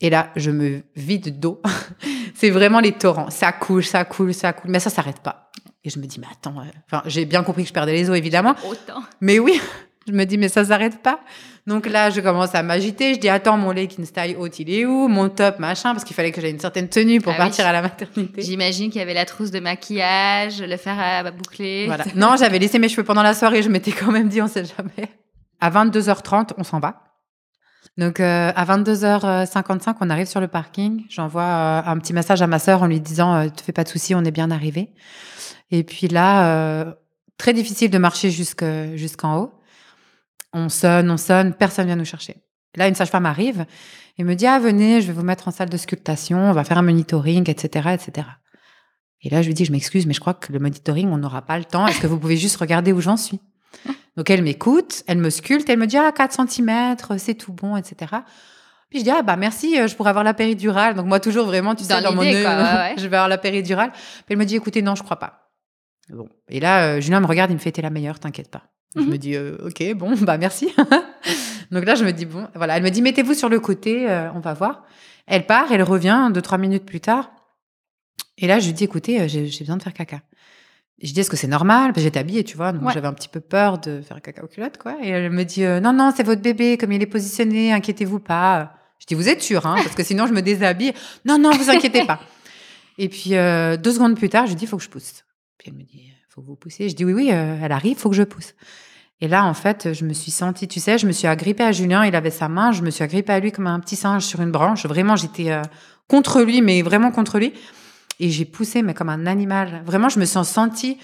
Et 0.00 0.08
là, 0.08 0.30
je 0.36 0.50
me 0.50 0.82
vide 0.96 1.38
d'eau. 1.40 1.60
c'est 2.34 2.50
vraiment 2.50 2.80
les 2.80 2.92
torrents. 2.92 3.30
Ça 3.30 3.52
coule, 3.52 3.84
ça 3.84 4.04
coule, 4.04 4.32
ça 4.32 4.52
coule, 4.52 4.70
mais 4.70 4.80
ça 4.80 4.90
s'arrête 4.90 5.20
pas. 5.20 5.50
Et 5.84 5.90
je 5.90 5.98
me 5.98 6.06
dis, 6.06 6.20
mais 6.20 6.26
attends, 6.30 6.54
euh, 6.60 6.98
j'ai 7.06 7.24
bien 7.24 7.42
compris 7.42 7.62
que 7.62 7.68
je 7.68 7.74
perdais 7.74 7.92
les 7.92 8.10
os, 8.10 8.16
évidemment. 8.16 8.54
Autant. 8.68 9.02
Mais 9.20 9.38
oui, 9.38 9.60
je 10.06 10.12
me 10.12 10.24
dis, 10.24 10.38
mais 10.38 10.48
ça 10.48 10.64
s'arrête 10.64 11.02
pas. 11.02 11.20
Donc 11.66 11.86
là, 11.86 12.10
je 12.10 12.20
commence 12.20 12.54
à 12.54 12.62
m'agiter. 12.62 13.14
Je 13.14 13.20
dis, 13.20 13.28
attends, 13.28 13.56
mon 13.56 13.70
legging 13.70 14.04
style 14.04 14.34
haute, 14.38 14.58
il 14.58 14.70
est 14.70 14.84
où? 14.86 15.08
Mon 15.08 15.28
top, 15.28 15.58
machin, 15.58 15.92
parce 15.92 16.04
qu'il 16.04 16.16
fallait 16.16 16.32
que 16.32 16.40
j'aie 16.40 16.50
une 16.50 16.58
certaine 16.58 16.88
tenue 16.88 17.20
pour 17.20 17.32
Ah 17.32 17.36
oui. 17.38 17.44
partir 17.44 17.66
à 17.66 17.72
la 17.72 17.82
maternité. 17.82 18.42
J'imagine 18.42 18.90
qu'il 18.90 18.98
y 18.98 19.02
avait 19.02 19.14
la 19.14 19.24
trousse 19.26 19.50
de 19.50 19.60
maquillage, 19.60 20.60
le 20.62 20.76
fer 20.76 20.96
à 20.98 21.30
boucler. 21.30 21.86
Voilà. 21.86 22.04
Non, 22.16 22.34
j'avais 22.38 22.58
laissé 22.58 22.78
mes 22.78 22.88
cheveux 22.88 23.04
pendant 23.04 23.22
la 23.22 23.34
soirée. 23.34 23.62
Je 23.62 23.68
m'étais 23.68 23.92
quand 23.92 24.10
même 24.10 24.28
dit, 24.28 24.40
on 24.42 24.48
sait 24.48 24.64
jamais. 24.64 25.10
À 25.60 25.70
22h30, 25.70 26.52
on 26.56 26.64
s'en 26.64 26.80
va. 26.80 27.04
Donc, 27.98 28.20
euh, 28.20 28.50
à 28.56 28.64
22h55, 28.64 29.96
on 30.00 30.10
arrive 30.10 30.26
sur 30.26 30.40
le 30.40 30.48
parking. 30.48 31.04
J'envoie 31.10 31.42
euh, 31.42 31.82
un 31.84 31.98
petit 31.98 32.12
message 32.14 32.40
à 32.40 32.46
ma 32.46 32.58
sœur 32.58 32.82
en 32.82 32.86
lui 32.86 33.00
disant, 33.00 33.34
euh, 33.34 33.48
te 33.48 33.62
fais 33.62 33.72
pas 33.72 33.84
de 33.84 33.88
soucis, 33.88 34.14
on 34.14 34.24
est 34.24 34.30
bien 34.30 34.50
arrivé. 34.50 34.90
Et 35.70 35.84
puis 35.84 36.08
là, 36.08 36.46
euh, 36.46 36.92
très 37.36 37.52
difficile 37.52 37.90
de 37.90 37.98
marcher 37.98 38.30
jusque- 38.30 38.64
jusqu'en 38.94 39.36
haut. 39.38 39.52
On 40.52 40.68
sonne, 40.68 41.10
on 41.10 41.16
sonne, 41.16 41.54
personne 41.54 41.86
vient 41.86 41.96
nous 41.96 42.04
chercher. 42.04 42.36
Là, 42.76 42.88
une 42.88 42.94
sage-femme 42.94 43.26
arrive 43.26 43.66
et 44.18 44.24
me 44.24 44.34
dit, 44.34 44.46
ah, 44.46 44.58
venez, 44.58 45.00
je 45.00 45.08
vais 45.08 45.12
vous 45.12 45.24
mettre 45.24 45.48
en 45.48 45.50
salle 45.50 45.70
de 45.70 45.76
sculptation, 45.76 46.38
on 46.38 46.52
va 46.52 46.64
faire 46.64 46.78
un 46.78 46.82
monitoring, 46.82 47.48
etc., 47.50 47.90
etc. 47.94 48.28
Et 49.22 49.30
là, 49.30 49.42
je 49.42 49.48
lui 49.48 49.54
dis, 49.54 49.64
je 49.64 49.72
m'excuse, 49.72 50.06
mais 50.06 50.14
je 50.14 50.20
crois 50.20 50.34
que 50.34 50.52
le 50.52 50.58
monitoring, 50.58 51.08
on 51.10 51.18
n'aura 51.18 51.42
pas 51.42 51.58
le 51.58 51.64
temps. 51.64 51.86
Est-ce 51.86 52.00
que 52.00 52.06
vous 52.06 52.18
pouvez 52.18 52.36
juste 52.36 52.56
regarder 52.56 52.92
où 52.92 53.00
j'en 53.00 53.16
suis? 53.16 53.40
Donc, 54.16 54.30
elle 54.30 54.42
m'écoute, 54.42 55.02
elle 55.06 55.18
me 55.18 55.30
sculpte, 55.30 55.68
elle 55.68 55.78
me 55.78 55.86
dit, 55.86 55.98
ah, 55.98 56.12
4 56.12 56.48
cm, 56.48 56.96
c'est 57.18 57.34
tout 57.34 57.52
bon, 57.52 57.76
etc. 57.76 58.12
Puis 58.88 59.00
je 59.00 59.04
dis, 59.04 59.10
ah, 59.10 59.22
bah 59.22 59.36
merci, 59.36 59.78
euh, 59.78 59.86
je 59.86 59.94
pourrais 59.94 60.10
avoir 60.10 60.24
la 60.24 60.34
péridurale. 60.34 60.94
Donc, 60.94 61.06
moi, 61.06 61.20
toujours 61.20 61.46
vraiment, 61.46 61.74
tu 61.74 61.84
Dans 61.84 61.96
sais, 61.96 62.02
dans 62.02 62.12
mon 62.12 62.22
quoi, 62.22 62.30
ouais, 62.30 62.34
ouais. 62.34 62.94
je 62.96 63.06
vais 63.06 63.16
avoir 63.16 63.28
la 63.28 63.38
péridurale. 63.38 63.92
Puis 63.92 64.24
elle 64.30 64.36
me 64.36 64.44
dit, 64.44 64.56
écoutez, 64.56 64.82
non, 64.82 64.94
je 64.94 65.02
crois 65.02 65.18
pas. 65.18 65.49
Bon. 66.12 66.28
Et 66.48 66.60
là, 66.60 66.84
euh, 66.96 67.00
Julien 67.00 67.20
me 67.20 67.26
regarde, 67.26 67.50
il 67.50 67.54
me 67.54 67.58
fait, 67.60 67.72
t'es 67.72 67.82
la 67.82 67.90
meilleure, 67.90 68.18
t'inquiète 68.18 68.50
pas. 68.50 68.64
Je 68.96 69.02
Mhm. 69.02 69.08
me 69.10 69.16
dis, 69.18 69.36
euh, 69.36 69.56
ok, 69.66 69.94
bon, 69.94 70.14
bah 70.22 70.36
merci. 70.38 70.68
Donc 71.70 71.84
là, 71.84 71.94
je 71.94 72.04
me 72.04 72.12
dis, 72.12 72.26
bon, 72.26 72.48
voilà. 72.54 72.76
Elle 72.76 72.82
me 72.82 72.90
dit, 72.90 73.02
mettez-vous 73.02 73.34
sur 73.34 73.48
le 73.48 73.60
côté, 73.60 74.10
euh, 74.10 74.30
on 74.34 74.40
va 74.40 74.54
voir. 74.54 74.84
Elle 75.26 75.46
part, 75.46 75.70
elle 75.70 75.82
revient 75.84 76.30
deux, 76.34 76.42
trois 76.42 76.58
minutes 76.58 76.84
plus 76.84 77.00
tard. 77.00 77.30
Et 78.38 78.46
là, 78.48 78.58
je 78.58 78.66
lui 78.66 78.72
dis, 78.72 78.84
écoutez, 78.84 79.28
j'ai 79.28 79.44
besoin 79.60 79.76
de 79.76 79.82
faire 79.82 79.92
caca. 79.92 80.20
Je 81.02 81.12
dis, 81.12 81.20
est-ce 81.20 81.30
que 81.30 81.36
c'est 81.36 81.46
normal? 81.46 81.92
J'étais 81.96 82.18
habillée, 82.18 82.42
tu 82.44 82.56
vois, 82.56 82.72
donc 82.72 82.82
Ouais. 82.82 82.92
j'avais 82.92 83.06
un 83.06 83.12
petit 83.14 83.28
peu 83.28 83.40
peur 83.40 83.78
de 83.78 84.00
faire 84.02 84.20
caca 84.20 84.42
aux 84.44 84.48
culottes, 84.48 84.76
quoi. 84.78 84.96
Et 85.02 85.08
elle 85.08 85.30
me 85.30 85.44
dit, 85.44 85.64
euh, 85.64 85.78
non, 85.80 85.92
non, 85.92 86.12
c'est 86.14 86.24
votre 86.24 86.42
bébé, 86.42 86.76
comme 86.76 86.92
il 86.92 87.00
est 87.00 87.06
positionné, 87.06 87.72
inquiétez-vous 87.72 88.18
pas. 88.18 88.72
Je 88.98 89.06
dis, 89.06 89.14
vous 89.14 89.28
êtes 89.28 89.40
sûr, 89.42 89.64
hein 89.66 89.76
Parce 89.76 89.94
que 89.94 90.02
sinon, 90.02 90.26
je 90.26 90.32
me 90.32 90.42
déshabille. 90.42 90.92
Non, 91.24 91.38
non, 91.38 91.50
vous 91.52 91.70
inquiétez 91.70 92.04
pas. 92.04 92.20
Et 92.98 93.08
puis, 93.08 93.34
euh, 93.36 93.76
deux 93.78 93.92
secondes 93.92 94.16
plus 94.16 94.28
tard, 94.28 94.44
je 94.46 94.50
lui 94.50 94.56
dis, 94.56 94.64
il 94.64 94.68
faut 94.68 94.76
que 94.76 94.82
je 94.82 94.90
pousse. 94.90 95.24
Puis 95.60 95.68
elle 95.68 95.76
me 95.76 95.82
dit, 95.82 96.10
faut 96.30 96.40
que 96.40 96.46
vous 96.46 96.56
poussiez. 96.56 96.88
Je 96.88 96.96
dis, 96.96 97.04
oui, 97.04 97.12
oui, 97.12 97.28
euh, 97.32 97.58
elle 97.62 97.70
arrive, 97.70 97.98
faut 97.98 98.08
que 98.08 98.16
je 98.16 98.22
pousse. 98.22 98.54
Et 99.20 99.28
là, 99.28 99.44
en 99.44 99.52
fait, 99.52 99.92
je 99.92 100.06
me 100.06 100.14
suis 100.14 100.30
sentie, 100.30 100.66
tu 100.66 100.80
sais, 100.80 100.96
je 100.96 101.06
me 101.06 101.12
suis 101.12 101.26
agrippée 101.26 101.64
à 101.64 101.70
Julien, 101.70 102.06
il 102.06 102.16
avait 102.16 102.30
sa 102.30 102.48
main, 102.48 102.72
je 102.72 102.80
me 102.80 102.88
suis 102.88 103.04
agrippée 103.04 103.34
à 103.34 103.40
lui 103.40 103.52
comme 103.52 103.66
un 103.66 103.78
petit 103.78 103.94
singe 103.94 104.24
sur 104.24 104.40
une 104.40 104.50
branche. 104.50 104.86
Vraiment, 104.86 105.16
j'étais 105.16 105.50
euh, 105.50 105.60
contre 106.08 106.40
lui, 106.40 106.62
mais 106.62 106.80
vraiment 106.80 107.10
contre 107.10 107.38
lui. 107.38 107.52
Et 108.20 108.30
j'ai 108.30 108.46
poussé, 108.46 108.80
mais 108.80 108.94
comme 108.94 109.10
un 109.10 109.26
animal. 109.26 109.82
Vraiment, 109.84 110.08
je 110.08 110.18
me 110.18 110.24
suis 110.24 110.42
sentie. 110.46 110.96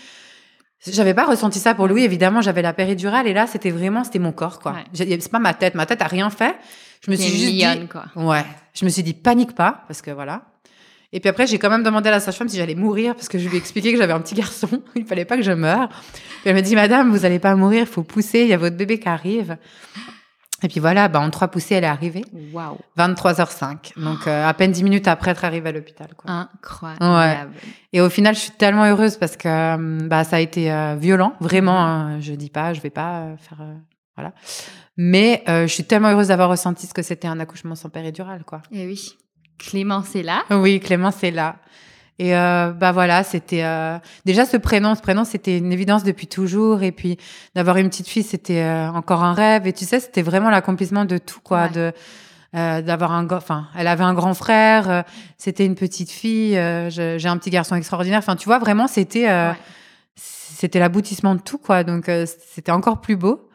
J'avais 0.86 1.12
pas 1.12 1.26
ressenti 1.26 1.58
ça 1.58 1.74
pour 1.74 1.86
Louis, 1.86 2.04
évidemment, 2.04 2.40
j'avais 2.40 2.62
la 2.62 2.72
péridurale, 2.72 3.26
et 3.26 3.34
là, 3.34 3.46
c'était 3.46 3.70
vraiment, 3.70 4.04
c'était 4.04 4.20
mon 4.20 4.32
corps, 4.32 4.58
quoi. 4.58 4.72
Ouais. 4.72 5.18
C'est 5.20 5.30
pas 5.30 5.38
ma 5.38 5.52
tête, 5.52 5.74
ma 5.74 5.84
tête 5.84 6.00
a 6.00 6.06
rien 6.06 6.30
fait. 6.30 6.56
Je 7.04 7.10
me 7.10 7.16
suis 7.16 7.28
juste 7.28 7.52
dit, 7.52 7.88
quoi. 7.88 8.06
Ouais, 8.16 8.46
je 8.72 8.86
me 8.86 8.90
suis 8.90 9.02
dit 9.02 9.12
panique 9.12 9.54
pas 9.54 9.84
parce 9.86 10.00
que 10.00 10.10
voilà. 10.10 10.44
Et 11.12 11.20
puis 11.20 11.28
après, 11.28 11.46
j'ai 11.46 11.58
quand 11.58 11.70
même 11.70 11.82
demandé 11.82 12.08
à 12.08 12.12
la 12.12 12.20
sage-femme 12.20 12.48
si 12.48 12.56
j'allais 12.56 12.74
mourir 12.74 13.14
parce 13.14 13.28
que 13.28 13.38
je 13.38 13.48
lui 13.48 13.54
ai 13.56 13.58
expliqué 13.58 13.92
que 13.92 13.98
j'avais 13.98 14.12
un 14.12 14.20
petit 14.20 14.34
garçon, 14.34 14.68
il 14.96 15.06
fallait 15.06 15.24
pas 15.24 15.36
que 15.36 15.42
je 15.42 15.52
meure. 15.52 15.88
Puis 15.88 16.42
elle 16.46 16.54
m'a 16.54 16.62
dit 16.62 16.74
madame, 16.74 17.10
vous 17.10 17.24
allez 17.24 17.38
pas 17.38 17.54
mourir, 17.54 17.80
il 17.82 17.86
faut 17.86 18.02
pousser, 18.02 18.40
il 18.40 18.48
y 18.48 18.52
a 18.52 18.58
votre 18.58 18.76
bébé 18.76 18.98
qui 18.98 19.08
arrive. 19.08 19.56
Et 20.62 20.68
puis 20.68 20.80
voilà, 20.80 21.08
bah 21.08 21.20
en 21.20 21.28
trois 21.30 21.48
poussées, 21.48 21.74
elle 21.74 21.84
est 21.84 21.86
arrivée, 21.86 22.24
Waouh. 22.52 22.78
23h05. 22.98 23.92
Donc 24.02 24.26
euh, 24.26 24.48
à 24.48 24.54
peine 24.54 24.72
10 24.72 24.84
minutes 24.84 25.06
après 25.06 25.32
être 25.32 25.44
arrivée 25.44 25.68
à 25.68 25.72
l'hôpital 25.72 26.08
quoi. 26.16 26.30
Incroyable. 26.30 27.52
Et 27.92 28.00
au 28.00 28.08
final, 28.08 28.34
je 28.34 28.40
suis 28.40 28.50
tellement 28.52 28.84
heureuse 28.86 29.16
parce 29.18 29.36
que 29.36 29.48
euh, 29.48 30.08
bah 30.08 30.24
ça 30.24 30.36
a 30.36 30.40
été 30.40 30.72
euh, 30.72 30.96
violent, 30.98 31.34
vraiment. 31.40 31.78
hein, 31.84 32.20
je 32.20 32.32
dis 32.32 32.48
pas, 32.50 32.72
je 32.72 32.80
vais 32.80 32.90
pas 32.90 33.20
euh, 33.20 33.36
faire 33.36 33.58
euh, 33.60 33.74
voilà. 34.16 34.32
Mais 34.96 35.44
euh, 35.46 35.66
je 35.66 35.72
suis 35.74 35.84
tellement 35.84 36.08
heureuse 36.08 36.28
d'avoir 36.28 36.48
ressenti 36.48 36.86
ce 36.86 36.94
que 36.94 37.02
c'était 37.02 37.28
un 37.28 37.38
accouchement 37.38 37.74
sans 37.74 37.90
péridurale 37.90 38.42
quoi. 38.44 38.62
Et 38.72 38.86
oui. 38.86 39.14
Clémence 39.58 40.14
est 40.16 40.22
là. 40.22 40.44
Oui, 40.50 40.80
Clémence 40.80 41.22
est 41.24 41.30
là. 41.30 41.56
Et 42.18 42.34
euh, 42.34 42.70
bah 42.72 42.92
voilà, 42.92 43.22
c'était 43.24 43.62
euh, 43.62 43.98
déjà 44.24 44.46
ce 44.46 44.56
prénom, 44.56 44.94
ce 44.94 45.02
prénom 45.02 45.24
c'était 45.24 45.58
une 45.58 45.70
évidence 45.72 46.02
depuis 46.02 46.26
toujours. 46.26 46.82
Et 46.82 46.92
puis 46.92 47.18
d'avoir 47.54 47.76
une 47.76 47.90
petite 47.90 48.08
fille, 48.08 48.22
c'était 48.22 48.62
euh, 48.62 48.90
encore 48.90 49.22
un 49.22 49.34
rêve. 49.34 49.66
Et 49.66 49.72
tu 49.72 49.84
sais, 49.84 50.00
c'était 50.00 50.22
vraiment 50.22 50.48
l'accomplissement 50.50 51.04
de 51.04 51.18
tout, 51.18 51.40
quoi. 51.42 51.68
De 51.68 51.92
euh, 52.54 52.80
d'avoir 52.80 53.12
un, 53.12 53.28
enfin, 53.30 53.68
elle 53.76 53.86
avait 53.86 54.04
un 54.04 54.14
grand 54.14 54.32
frère, 54.32 55.04
c'était 55.36 55.66
une 55.66 55.74
petite 55.74 56.10
fille, 56.10 56.52
j'ai 56.88 57.28
un 57.28 57.36
petit 57.36 57.50
garçon 57.50 57.74
extraordinaire. 57.74 58.18
Enfin, 58.18 58.36
tu 58.36 58.46
vois, 58.46 58.58
vraiment, 58.58 58.86
c'était 58.86 59.28
c'était 60.14 60.78
l'aboutissement 60.78 61.34
de 61.34 61.40
tout, 61.40 61.58
quoi. 61.58 61.84
Donc 61.84 62.10
c'était 62.26 62.72
encore 62.72 63.02
plus 63.02 63.16
beau. 63.16 63.45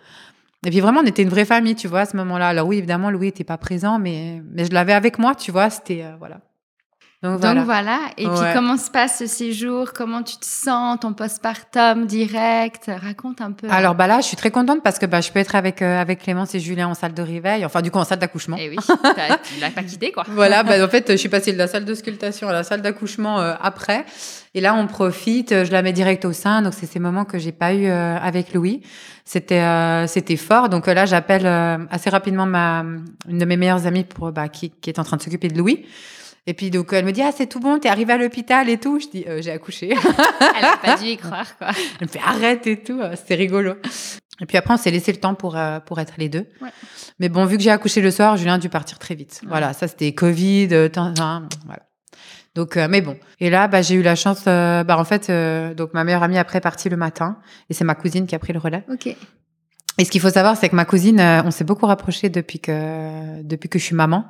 Et 0.66 0.70
puis 0.70 0.80
vraiment, 0.80 1.02
on 1.02 1.06
était 1.06 1.24
une 1.24 1.30
vraie 1.30 1.46
famille, 1.46 1.76
tu 1.76 1.88
vois, 1.88 2.02
à 2.02 2.06
ce 2.06 2.16
moment-là. 2.18 2.50
Alors 2.50 2.68
oui, 2.68 2.78
évidemment, 2.78 3.10
Louis 3.10 3.28
était 3.28 3.44
pas 3.44 3.58
présent, 3.58 4.00
mais 4.00 4.42
mais 4.52 4.66
je 4.66 4.72
l'avais 4.72 4.94
avec 4.94 5.18
moi, 5.18 5.34
tu 5.36 5.52
vois. 5.52 5.70
C'était 5.70 6.06
voilà. 6.20 6.42
Donc 7.24 7.40
voilà. 7.40 8.00
Et 8.18 8.26
puis 8.26 8.40
comment 8.54 8.78
se 8.78 8.90
passe 8.90 9.20
ce 9.20 9.28
séjour? 9.28 9.94
Comment 9.94 10.24
tu 10.24 10.38
te 10.38 10.46
sens? 10.46 11.00
Ton 11.02 11.14
postpartum 11.14 12.08
direct? 12.08 12.90
Raconte 13.00 13.42
un 13.42 13.52
peu. 13.52 13.68
Alors 13.70 13.94
bah 13.94 14.08
là, 14.08 14.22
je 14.22 14.26
suis 14.26 14.38
très 14.38 14.50
contente 14.50 14.82
parce 14.84 14.98
que 14.98 15.06
bah, 15.06 15.22
je 15.22 15.32
peux 15.32 15.38
être 15.38 15.56
avec 15.56 15.84
euh, 15.84 16.02
avec 16.02 16.24
Clémence 16.24 16.56
et 16.56 16.60
Julien 16.60 16.88
en 16.88 16.96
salle 16.96 17.14
de 17.14 17.22
réveil, 17.22 17.64
enfin 17.64 17.84
du 17.84 17.92
coup 17.92 18.00
en 18.00 18.06
salle 18.06 18.18
d'accouchement. 18.18 18.58
Et 18.58 18.66
eh 18.66 18.70
oui, 18.70 18.78
tu 19.44 19.60
l'as 19.60 19.70
pas 19.70 19.84
quitté 19.84 20.12
quoi. 20.12 20.24
voilà, 20.30 20.64
bah, 20.64 20.84
en 20.84 20.90
fait, 20.90 21.12
je 21.12 21.18
suis 21.18 21.30
passée 21.30 21.54
de 21.54 21.60
la 21.60 21.68
salle 21.68 21.86
de 21.86 21.94
sculptation 21.94 22.50
à 22.50 22.54
la 22.54 22.64
salle 22.64 22.82
d'accouchement 22.82 23.40
euh, 23.40 23.54
après. 23.62 24.04
Et 24.56 24.62
là, 24.62 24.74
on 24.74 24.88
profite. 24.88 25.64
Je 25.64 25.72
la 25.72 25.84
mets 25.84 25.94
direct 25.94 26.26
au 26.26 26.34
sein. 26.34 26.64
Donc 26.64 26.74
c'est 26.74 26.88
ces 26.88 27.00
moments 27.00 27.26
que 27.26 27.38
j'ai 27.38 27.52
pas 27.52 27.76
eu 27.76 27.86
euh, 27.86 28.18
avec 28.18 28.52
Louis. 28.56 28.82
C'était 29.26 29.64
c'était 30.08 30.38
fort. 30.38 30.70
Donc 30.70 30.88
là, 30.88 31.06
j'appelle 31.06 31.46
assez 31.92 32.10
rapidement 32.10 32.48
ma 32.48 32.84
une 33.30 33.38
de 33.38 33.46
mes 33.46 33.58
meilleures 33.58 33.86
amies 33.86 34.04
pour 34.06 34.32
bah, 34.32 34.50
qui 34.50 34.72
qui 34.72 34.90
est 34.90 34.98
en 34.98 35.04
train 35.04 35.18
de 35.18 35.22
s'occuper 35.22 35.50
de 35.50 35.58
Louis. 35.58 35.86
Et 36.48 36.54
puis 36.54 36.72
donc 36.72 36.92
elle 36.92 37.06
me 37.06 37.12
dit 37.12 37.22
ah 37.22 37.32
c'est 37.36 37.48
tout 37.48 37.60
bon 37.60 37.78
t'es 37.78 37.90
arrivée 37.90 38.14
à 38.14 38.18
l'hôpital 38.18 38.68
et 38.70 38.78
tout. 38.78 39.00
Je 39.00 39.08
dis 39.10 39.26
euh, 39.28 39.42
j'ai 39.42 39.52
accouché. 39.52 39.90
Elle 39.92 40.66
a 40.66 40.78
pas 40.78 40.98
dû 40.98 41.06
y 41.06 41.18
croire 41.18 41.58
quoi. 41.58 41.70
Elle 42.00 42.08
me 42.08 42.12
fait 42.12 42.20
arrête 42.20 42.66
et 42.66 42.82
tout 42.82 43.00
euh, 43.00 43.16
c'était 43.16 43.36
rigolo. 43.36 43.76
Et 44.42 44.46
puis 44.48 44.58
après 44.58 44.74
on 44.74 44.78
s'est 44.78 44.90
laissé 44.90 45.12
le 45.12 45.20
temps 45.20 45.36
pour 45.36 45.56
euh, 45.56 45.80
pour 45.80 46.00
être 46.00 46.16
les 46.18 46.30
deux. 46.30 46.48
Ouais. 46.62 46.70
mais 47.20 47.30
bon 47.30 47.46
vu 47.46 47.58
que 47.58 47.64
j'ai 47.64 47.70
accouché 47.70 48.02
le 48.02 48.10
soir 48.10 48.38
Julien 48.38 48.56
a 48.56 48.58
dû 48.58 48.70
partir 48.70 48.98
très 48.98 49.14
vite. 49.14 49.42
Voilà 49.48 49.74
ça 49.74 49.88
c'était 49.88 50.14
Covid 50.14 50.68
voilà. 50.68 51.44
Donc 52.56 52.76
mais 52.76 53.02
bon. 53.02 53.18
Et 53.40 53.52
là 53.52 53.68
bah 53.68 53.84
j'ai 53.84 53.94
eu 53.94 54.02
la 54.02 54.16
chance 54.16 54.46
bah 54.46 54.98
en 54.98 55.06
fait 55.06 55.32
donc 55.76 55.94
ma 55.94 56.04
meilleure 56.04 56.24
amie 56.24 56.40
après 56.40 56.60
partie 56.60 56.90
le 56.90 56.98
matin 56.98 57.38
et 57.70 57.76
c'est 57.76 57.84
ma 57.84 57.96
cousine 57.96 58.26
qui 58.26 58.34
a 58.34 58.40
pris 58.40 58.52
le 58.54 58.60
relais. 58.60 58.84
Ok 58.92 59.16
et 60.02 60.04
ce 60.04 60.10
qu'il 60.10 60.20
faut 60.20 60.32
savoir, 60.32 60.58
c'est 60.58 60.68
que 60.68 60.76
ma 60.76 60.86
cousine, 60.86 61.20
euh, 61.20 61.44
on 61.46 61.52
s'est 61.52 61.64
beaucoup 61.64 61.86
rapprochés 61.86 62.30
depuis 62.30 62.60
que 62.60 63.44
depuis 63.44 63.70
que 63.70 63.78
je 63.78 63.84
suis 63.84 63.94
maman, 63.94 64.26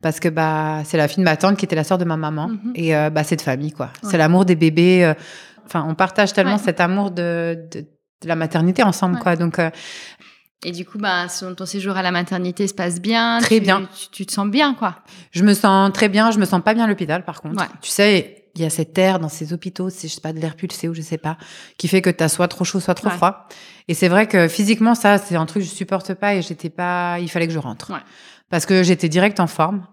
parce 0.00 0.20
que 0.20 0.30
bah 0.30 0.80
c'est 0.86 0.96
la 0.96 1.06
fille 1.06 1.18
de 1.18 1.28
ma 1.28 1.36
tante 1.36 1.58
qui 1.58 1.66
était 1.66 1.76
la 1.76 1.84
sœur 1.84 1.98
de 1.98 2.06
ma 2.06 2.16
maman, 2.16 2.48
mhm. 2.48 2.72
et 2.74 2.96
euh, 2.96 3.10
bah 3.10 3.22
c'est 3.22 3.36
de 3.36 3.42
famille 3.42 3.72
quoi. 3.72 3.90
C'est 4.02 4.16
l'amour 4.16 4.46
des 4.46 4.56
bébés. 4.56 5.04
Euh, 5.04 5.12
enfin, 5.66 5.84
on 5.86 5.94
partage 5.94 6.32
tellement 6.32 6.56
cet 6.56 6.80
amour 6.80 7.10
de, 7.10 7.58
de, 7.70 7.86
la 8.24 8.36
maternité 8.36 8.82
ensemble 8.82 9.18
quoi. 9.18 9.36
Donc 9.36 9.60
et 10.64 10.70
du 10.70 10.86
coup, 10.86 10.96
bah, 10.96 11.26
ton 11.58 11.66
séjour 11.66 11.96
à 11.98 12.02
la 12.02 12.12
maternité 12.12 12.66
se 12.66 12.72
passe 12.72 12.98
bien. 12.98 13.40
Très 13.40 13.60
bien. 13.60 13.86
Tu, 14.12 14.24
te 14.24 14.32
sens 14.32 14.48
bien, 14.48 14.74
quoi. 14.74 15.00
Je 15.32 15.42
me 15.42 15.54
sens 15.54 15.92
très 15.92 16.08
bien. 16.08 16.30
Je 16.30 16.38
me 16.38 16.44
sens 16.44 16.62
pas 16.62 16.72
bien 16.72 16.84
à 16.84 16.86
l'hôpital, 16.86 17.24
par 17.24 17.42
contre. 17.42 17.66
Tu 17.82 17.90
sais, 17.90 18.41
il 18.54 18.62
y 18.62 18.64
a 18.64 18.70
cette 18.70 18.96
air 18.98 19.18
dans 19.18 19.28
ces 19.28 19.52
hôpitaux, 19.52 19.90
c'est 19.90 20.08
je 20.08 20.14
sais 20.14 20.20
pas 20.20 20.32
de 20.32 20.38
l'air 20.38 20.56
pulsé 20.56 20.88
ou 20.88 20.94
je 20.94 21.00
sais 21.00 21.18
pas, 21.18 21.38
qui 21.78 21.88
fait 21.88 22.02
que 22.02 22.10
tu 22.10 22.22
as 22.22 22.28
soit 22.28 22.48
trop 22.48 22.64
chaud, 22.64 22.80
soit 22.80 22.94
trop 22.94 23.10
froid. 23.10 23.46
Et 23.88 23.94
c'est 23.94 24.08
vrai 24.08 24.26
que 24.26 24.48
physiquement, 24.48 24.94
ça, 24.94 25.18
c'est 25.18 25.36
un 25.36 25.46
truc 25.46 25.62
que 25.62 25.68
je 25.68 25.74
supporte 25.74 26.14
pas 26.14 26.34
et 26.34 26.42
j'étais 26.42 26.70
pas, 26.70 27.18
il 27.18 27.28
fallait 27.28 27.46
que 27.46 27.52
je 27.52 27.58
rentre. 27.58 27.92
Parce 28.50 28.66
que 28.66 28.82
j'étais 28.82 29.08
direct 29.08 29.40
en 29.40 29.46
forme. 29.46 29.86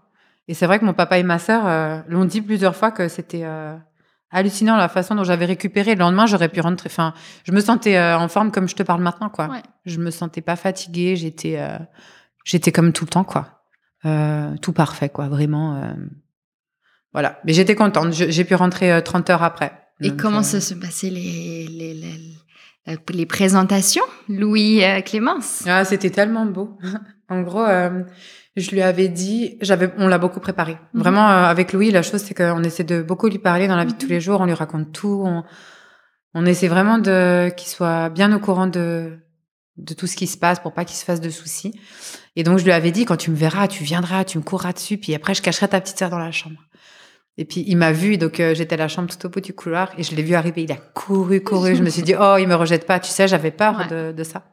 Et 0.49 0.53
c'est 0.53 0.65
vrai 0.65 0.79
que 0.79 0.85
mon 0.85 0.93
papa 0.93 1.17
et 1.19 1.23
ma 1.23 1.39
sœur 1.39 1.65
euh, 1.65 2.01
l'ont 2.07 2.25
dit 2.25 2.41
plusieurs 2.41 2.75
fois 2.75 2.91
que 2.91 3.07
c'était 3.07 3.43
euh, 3.43 3.77
hallucinant 4.31 4.75
la 4.77 4.89
façon 4.89 5.15
dont 5.15 5.23
j'avais 5.23 5.45
récupéré. 5.45 5.93
Le 5.93 5.99
lendemain, 5.99 6.25
j'aurais 6.25 6.49
pu 6.49 6.59
rentrer. 6.59 6.89
Enfin, 6.91 7.13
je 7.43 7.51
me 7.51 7.61
sentais 7.61 7.95
euh, 7.97 8.17
en 8.17 8.27
forme 8.27 8.51
comme 8.51 8.67
je 8.67 8.75
te 8.75 8.83
parle 8.83 9.01
maintenant, 9.01 9.29
quoi. 9.29 9.47
Je 9.85 9.99
me 9.99 10.11
sentais 10.11 10.41
pas 10.41 10.55
fatiguée. 10.55 11.15
J'étais, 11.15 11.61
j'étais 12.43 12.71
comme 12.71 12.93
tout 12.93 13.05
le 13.05 13.11
temps, 13.11 13.23
quoi. 13.23 13.61
tout 14.61 14.73
parfait, 14.73 15.09
quoi. 15.09 15.29
Vraiment. 15.29 15.93
Voilà. 17.13 17.39
Mais 17.45 17.53
j'étais 17.53 17.75
contente. 17.75 18.13
J'ai 18.13 18.43
pu 18.43 18.55
rentrer 18.55 19.01
30 19.03 19.29
heures 19.29 19.43
après. 19.43 19.73
Et 20.01 20.15
comment 20.15 20.43
ça 20.43 20.61
se 20.61 20.73
passait 20.73 21.09
les, 21.09 21.67
les, 21.67 21.93
les, 21.93 22.37
euh, 22.87 22.95
les 23.13 23.25
présentations, 23.25 24.03
Louis 24.29 24.83
euh, 24.83 25.01
Clémence? 25.01 25.63
Ah, 25.67 25.83
c'était 25.83 26.09
tellement 26.09 26.45
beau. 26.45 26.77
en 27.29 27.41
gros, 27.41 27.63
euh, 27.63 28.03
je 28.55 28.71
lui 28.71 28.81
avais 28.81 29.09
dit, 29.09 29.57
j'avais, 29.61 29.91
on 29.97 30.07
l'a 30.07 30.17
beaucoup 30.17 30.39
préparé. 30.39 30.77
Mhm. 30.93 31.01
Vraiment, 31.01 31.27
avec 31.27 31.73
Louis, 31.73 31.91
la 31.91 32.01
chose, 32.01 32.21
c'est 32.21 32.33
qu'on 32.33 32.63
essaie 32.63 32.85
de 32.85 33.01
beaucoup 33.01 33.27
lui 33.27 33.39
parler 33.39 33.67
dans 33.67 33.75
la 33.75 33.85
vie 33.85 33.93
de 33.93 33.97
tous 33.97 34.05
mhm. 34.05 34.13
les 34.13 34.21
jours. 34.21 34.41
On 34.41 34.45
lui 34.45 34.53
raconte 34.53 34.93
tout. 34.93 35.23
On, 35.25 35.43
on 36.33 36.45
essaie 36.45 36.67
vraiment 36.67 36.97
de 36.97 37.49
qu'il 37.55 37.67
soit 37.67 38.09
bien 38.09 38.33
au 38.33 38.39
courant 38.39 38.67
de 38.67 39.19
de 39.77 39.93
tout 39.93 40.07
ce 40.07 40.17
qui 40.17 40.27
se 40.27 40.37
passe 40.37 40.59
pour 40.59 40.73
pas 40.73 40.83
qu'il 40.83 40.97
se 40.97 41.05
fasse 41.05 41.21
de 41.21 41.29
soucis. 41.29 41.73
Et 42.35 42.43
donc 42.43 42.59
je 42.59 42.65
lui 42.65 42.73
avais 42.73 42.91
dit 42.91 43.05
quand 43.05 43.15
tu 43.15 43.31
me 43.31 43.35
verras, 43.37 43.69
tu 43.69 43.85
viendras, 43.85 44.25
tu 44.25 44.37
me 44.37 44.43
courras 44.43 44.73
dessus, 44.73 44.97
puis 44.97 45.15
après 45.15 45.33
je 45.33 45.41
cacherai 45.41 45.69
ta 45.69 45.79
petite 45.79 45.97
sœur 45.97 46.09
dans 46.09 46.19
la 46.19 46.31
chambre. 46.31 46.59
Et 47.39 47.45
puis 47.45 47.63
il 47.65 47.77
m'a 47.77 47.93
vu, 47.93 48.17
donc 48.17 48.41
euh, 48.41 48.53
j'étais 48.53 48.73
à 48.73 48.77
la 48.77 48.89
chambre 48.89 49.07
tout 49.07 49.25
au 49.25 49.29
bout 49.29 49.39
du 49.39 49.53
couloir 49.53 49.93
et 49.97 50.03
je 50.03 50.13
l'ai 50.13 50.23
vu 50.23 50.35
arriver. 50.35 50.63
Il 50.63 50.71
a 50.73 50.75
couru, 50.75 51.41
couru. 51.41 51.73
je 51.73 51.81
me 51.81 51.89
suis 51.89 52.01
dit 52.01 52.13
oh 52.19 52.35
il 52.37 52.49
me 52.49 52.53
rejette 52.53 52.85
pas. 52.85 52.99
Tu 52.99 53.09
sais 53.11 53.29
j'avais 53.29 53.51
peur 53.51 53.87
de, 53.87 54.11
de, 54.11 54.23
ça, 54.25 54.43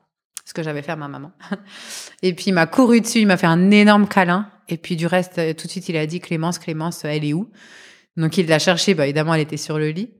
ce 0.44 0.54
que 0.54 0.62
j'avais 0.62 0.82
fait 0.82 0.92
à 0.92 0.96
ma 0.96 1.08
maman. 1.08 1.32
et 2.22 2.32
puis 2.32 2.44
il 2.46 2.52
m'a 2.52 2.66
couru 2.66 3.00
dessus, 3.00 3.18
il 3.18 3.26
m'a 3.26 3.36
fait 3.36 3.48
un 3.48 3.72
énorme 3.72 4.06
câlin. 4.06 4.48
Et 4.68 4.76
puis 4.76 4.94
du 4.94 5.08
reste 5.08 5.38
euh, 5.38 5.52
tout 5.52 5.66
de 5.66 5.72
suite 5.72 5.88
il 5.88 5.96
a 5.96 6.06
dit 6.06 6.20
Clémence, 6.20 6.60
Clémence, 6.60 7.04
elle 7.04 7.24
est 7.24 7.32
où? 7.32 7.50
Donc 8.16 8.38
il 8.38 8.46
l'a 8.46 8.60
cherchée. 8.60 8.94
Bah 8.94 9.02
évidemment 9.02 9.34
elle 9.34 9.40
était 9.40 9.56
sur 9.56 9.80
le 9.80 9.88
lit. 9.88 10.10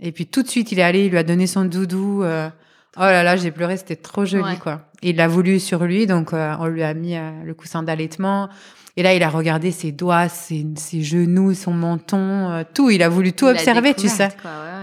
Et 0.00 0.10
puis 0.10 0.26
tout 0.26 0.42
de 0.42 0.48
suite 0.48 0.72
il 0.72 0.80
est 0.80 0.82
allé, 0.82 1.04
il 1.04 1.12
lui 1.12 1.18
a 1.18 1.22
donné 1.22 1.46
son 1.46 1.64
doudou. 1.64 2.24
Euh, 2.24 2.50
oh 2.96 3.02
là 3.02 3.22
là 3.22 3.36
j'ai 3.36 3.52
pleuré, 3.52 3.76
c'était 3.76 3.94
trop 3.94 4.24
joli 4.24 4.58
quoi. 4.58 4.90
il 5.00 5.14
l'a 5.14 5.28
voulu 5.28 5.60
sur 5.60 5.84
lui, 5.84 6.08
donc 6.08 6.32
on 6.32 6.66
lui 6.66 6.82
a 6.82 6.92
mis 6.92 7.14
le 7.44 7.54
coussin 7.54 7.84
d'allaitement. 7.84 8.48
Et 8.96 9.02
là, 9.02 9.14
il 9.14 9.22
a 9.22 9.28
regardé 9.28 9.72
ses 9.72 9.92
doigts, 9.92 10.28
ses, 10.28 10.66
ses 10.76 11.02
genoux, 11.02 11.52
son 11.52 11.72
menton, 11.72 12.50
euh, 12.50 12.62
tout. 12.72 12.88
Il 12.90 13.02
a 13.02 13.10
voulu 13.10 13.34
tout 13.34 13.46
observer, 13.46 13.92
tu 13.92 14.08
sais. 14.08 14.30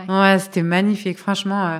ouais, 0.07 0.39
c'était 0.39 0.61
magnifique. 0.61 1.17
Franchement, 1.17 1.67
euh, 1.67 1.79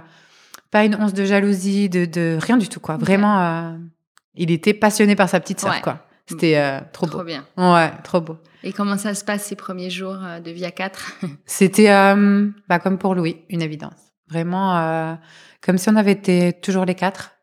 pas 0.72 0.84
une 0.84 0.96
once 0.96 1.14
de 1.14 1.26
jalousie, 1.26 1.90
de, 1.90 2.06
de 2.06 2.40
rien 2.42 2.58
du 2.58 2.68
tout, 2.70 2.80
quoi. 2.80 2.98
Vraiment, 2.98 3.40
euh, 3.40 3.78
il 4.34 4.50
était 4.50 4.74
passionné 4.74 5.16
par 5.16 5.30
sa 5.30 5.40
petite 5.40 5.60
sœur, 5.60 5.80
quoi. 5.82 6.08
C'était 6.26 6.82
trop, 6.92 7.06
trop 7.06 7.20
beau. 7.20 7.24
bien. 7.24 7.46
Ouais, 7.58 7.92
trop 8.04 8.22
beau. 8.22 8.38
Et 8.64 8.72
comment 8.72 8.98
ça 8.98 9.14
se 9.14 9.24
passe 9.24 9.44
ces 9.44 9.56
premiers 9.56 9.90
jours 9.90 10.18
de 10.44 10.52
vie 10.52 10.66
à 10.66 10.72
quatre? 10.72 11.14
C'était 11.46 11.90
bah, 12.68 12.80
comme 12.80 12.98
pour 12.98 13.14
Louis, 13.14 13.42
une 13.50 13.62
évidence. 13.62 14.14
Vraiment, 14.30 15.20
comme 15.62 15.78
si 15.78 15.90
on 15.90 15.96
avait 15.98 16.14
été 16.14 16.54
toujours 16.54 16.86
les 16.86 16.96
quatre. 16.96 17.36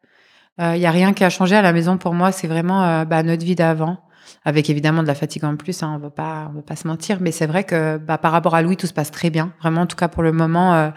Il 0.59 0.78
y 0.78 0.86
a 0.86 0.91
rien 0.91 1.12
qui 1.12 1.22
a 1.22 1.30
changé 1.30 1.55
à 1.55 1.62
la 1.62 1.72
maison 1.72 1.99
pour 1.99 2.14
moi. 2.14 2.32
C'est 2.32 2.49
vraiment 2.49 3.05
bah, 3.05 3.22
notre 3.22 3.45
vie 3.45 3.55
d'avant 3.55 3.99
avec 4.44 4.70
évidemment 4.70 5.02
de 5.02 5.08
la 5.08 5.14
fatigue 5.14 5.44
en 5.44 5.56
plus, 5.56 5.82
hein, 5.82 5.92
on 5.96 5.98
va 5.98 6.10
pas, 6.10 6.50
on 6.50 6.56
va 6.56 6.62
pas 6.62 6.76
se 6.76 6.86
mentir, 6.86 7.18
mais 7.20 7.32
c'est 7.32 7.46
vrai 7.46 7.64
que 7.64 7.98
bah, 7.98 8.18
par 8.18 8.32
rapport 8.32 8.54
à 8.54 8.62
Louis, 8.62 8.76
tout 8.76 8.86
se 8.86 8.92
passe 8.92 9.10
très 9.10 9.30
bien. 9.30 9.52
Vraiment, 9.60 9.82
en 9.82 9.86
tout 9.86 9.96
cas 9.96 10.08
pour 10.08 10.22
le 10.22 10.32
moment, 10.32 10.74
euh, 10.74 10.90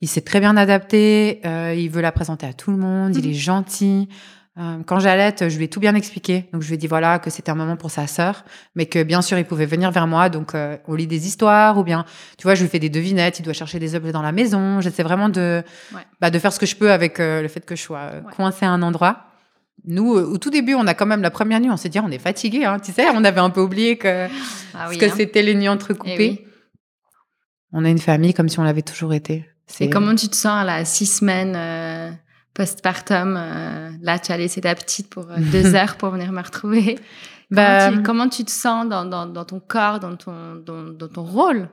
il 0.00 0.08
s'est 0.08 0.22
très 0.22 0.40
bien 0.40 0.56
adapté. 0.56 1.40
Euh, 1.44 1.74
il 1.76 1.90
veut 1.90 2.02
la 2.02 2.12
présenter 2.12 2.46
à 2.46 2.52
tout 2.52 2.70
le 2.70 2.76
monde. 2.76 3.16
Il 3.16 3.24
mhm. 3.24 3.30
est 3.30 3.34
gentil. 3.34 4.08
Euh, 4.56 4.78
quand 4.86 5.00
j'allaite, 5.00 5.48
je 5.48 5.56
lui 5.58 5.64
ai 5.64 5.68
tout 5.68 5.80
bien 5.80 5.94
expliqué. 5.94 6.48
Donc 6.52 6.62
je 6.62 6.68
lui 6.68 6.74
ai 6.74 6.78
dit 6.78 6.86
voilà 6.86 7.18
que 7.18 7.30
c'était 7.30 7.50
un 7.50 7.56
moment 7.56 7.76
pour 7.76 7.90
sa 7.90 8.06
sœur, 8.06 8.44
mais 8.76 8.86
que 8.86 9.02
bien 9.02 9.20
sûr 9.20 9.36
il 9.36 9.44
pouvait 9.44 9.66
venir 9.66 9.90
vers 9.90 10.06
moi. 10.06 10.28
Donc 10.28 10.52
on 10.86 10.94
lit 10.94 11.08
des 11.08 11.26
histoires 11.26 11.76
ou 11.76 11.82
bien 11.82 12.04
tu 12.38 12.44
vois 12.44 12.54
je 12.54 12.62
lui 12.62 12.68
fais 12.68 12.78
des 12.78 12.90
devinettes. 12.90 13.40
Il 13.40 13.42
doit 13.42 13.52
chercher 13.52 13.80
des 13.80 13.96
objets 13.96 14.12
dans 14.12 14.22
la 14.22 14.30
maison. 14.30 14.80
J'essaie 14.80 15.02
vraiment 15.02 15.28
de 15.28 15.64
bah, 16.20 16.30
de 16.30 16.38
faire 16.38 16.52
ce 16.52 16.60
que 16.60 16.66
je 16.66 16.76
peux 16.76 16.92
avec 16.92 17.18
le 17.18 17.48
fait 17.48 17.64
que 17.66 17.74
je 17.74 17.82
sois 17.82 18.10
coincée 18.36 18.64
à 18.64 18.70
un 18.70 18.82
endroit. 18.82 19.33
Nous, 19.86 20.12
au 20.12 20.38
tout 20.38 20.50
début, 20.50 20.74
on 20.74 20.86
a 20.86 20.94
quand 20.94 21.04
même 21.04 21.20
la 21.20 21.30
première 21.30 21.60
nuit, 21.60 21.70
on 21.70 21.76
s'est 21.76 21.90
dit, 21.90 22.00
on 22.00 22.10
est 22.10 22.18
fatigué, 22.18 22.64
hein, 22.64 22.78
tu 22.78 22.92
sais, 22.92 23.06
on 23.14 23.22
avait 23.22 23.40
un 23.40 23.50
peu 23.50 23.60
oublié 23.60 23.98
que, 23.98 24.26
ah 24.74 24.88
que 24.88 25.04
hein. 25.04 25.12
c'était 25.14 25.42
les 25.42 25.54
nuits 25.54 25.68
entrecoupées. 25.68 26.40
Eh 26.42 26.48
on 27.72 27.84
a 27.84 27.90
une 27.90 27.98
famille 27.98 28.32
comme 28.32 28.48
si 28.48 28.58
on 28.58 28.62
l'avait 28.62 28.82
toujours 28.82 29.12
été. 29.12 29.46
Et 29.80 29.90
comment 29.90 30.14
tu 30.14 30.28
te 30.28 30.36
sens 30.36 30.64
là, 30.64 30.84
six 30.84 31.06
semaines 31.06 31.54
euh, 31.56 32.10
postpartum 32.54 33.36
euh, 33.36 33.90
Là, 34.00 34.18
tu 34.18 34.30
as 34.30 34.36
laissé 34.36 34.60
ta 34.60 34.74
petite 34.74 35.10
pour 35.10 35.30
euh, 35.30 35.36
deux 35.38 35.74
heures 35.74 35.96
pour 35.96 36.10
venir 36.10 36.30
me 36.32 36.40
retrouver. 36.40 36.98
Bah, 37.50 37.90
comment, 38.04 38.28
tu, 38.28 38.44
te 38.44 38.50
sens 38.50 38.88
dans, 38.88 39.04
dans, 39.04 39.44
ton 39.44 39.60
corps, 39.60 40.00
dans 40.00 40.16
ton, 40.16 40.54
dans, 40.56 41.08
ton 41.08 41.24
rôle? 41.24 41.68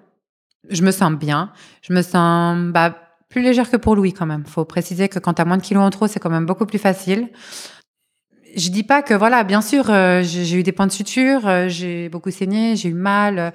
Je 0.70 0.82
me 0.84 0.92
sens 0.92 1.14
bien. 1.14 1.52
Je 1.82 1.94
me 1.94 2.02
sens 2.02 2.72
bah, 2.72 2.96
plus 3.30 3.42
légère 3.42 3.70
que 3.70 3.78
pour 3.78 3.96
Louis 3.96 4.14
quand 4.14 4.26
même. 4.26 4.46
Faut 4.46 4.66
préciser 4.66 5.08
que 5.08 5.20
quand 5.20 5.36
tu 5.36 5.42
as 5.42 5.46
moins 5.46 5.58
de 5.58 5.64
kilos 5.64 5.84
en 5.84 5.90
trop, 5.92 6.08
c'est 6.08 6.20
quand 6.20 6.30
même 6.30 6.46
beaucoup 6.46 6.66
plus 6.66 6.80
facile 6.80 7.30
je 8.56 8.70
dis 8.70 8.84
pas 8.84 9.02
que 9.02 9.14
voilà, 9.14 9.44
bien 9.44 9.62
sûr, 9.62 9.90
euh, 9.90 10.22
j'ai 10.24 10.56
eu 10.56 10.64
des 10.64 10.72
points 10.72 10.88
de 10.88 10.92
suture, 10.92 11.48
euh, 11.48 11.68
j'ai 11.68 12.10
beaucoup 12.10 12.32
saigné, 12.32 12.76
j'ai 12.76 12.90
eu 12.90 12.94
mal, 12.94 13.54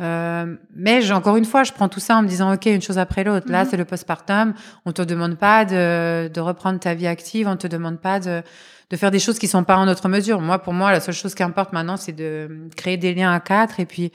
euh, 0.00 0.56
mais 0.74 1.12
encore 1.12 1.36
une 1.36 1.44
fois, 1.44 1.64
je 1.64 1.72
prends 1.72 1.88
tout 1.88 2.00
ça 2.00 2.16
en 2.16 2.22
me 2.22 2.28
disant 2.28 2.52
ok, 2.54 2.66
une 2.66 2.82
chose 2.82 2.98
après 2.98 3.24
l'autre. 3.24 3.50
Là, 3.50 3.64
mhm. 3.64 3.70
c'est 3.70 3.76
le 3.76 3.84
postpartum. 3.84 4.54
On 4.84 4.92
te 4.92 5.02
demande 5.02 5.36
pas 5.36 5.64
de, 5.64 6.28
de, 6.28 6.40
reprendre 6.40 6.78
ta 6.78 6.94
vie 6.94 7.06
active, 7.06 7.48
on 7.48 7.56
te 7.56 7.66
demande 7.66 7.98
pas 7.98 8.20
de, 8.20 8.42
de 8.90 8.96
faire 8.96 9.10
des 9.10 9.18
choses 9.18 9.38
qui 9.38 9.48
sont 9.48 9.64
pas 9.64 9.76
en 9.76 9.86
notre 9.86 10.08
mesure. 10.08 10.40
Moi, 10.40 10.58
pour 10.60 10.72
moi, 10.72 10.92
la 10.92 11.00
seule 11.00 11.14
chose 11.14 11.34
qui 11.34 11.42
importe 11.42 11.72
maintenant, 11.72 11.96
c'est 11.96 12.12
de 12.12 12.68
créer 12.76 12.96
des 12.96 13.14
liens 13.14 13.32
à 13.32 13.40
quatre 13.40 13.80
et 13.80 13.86
puis 13.86 14.12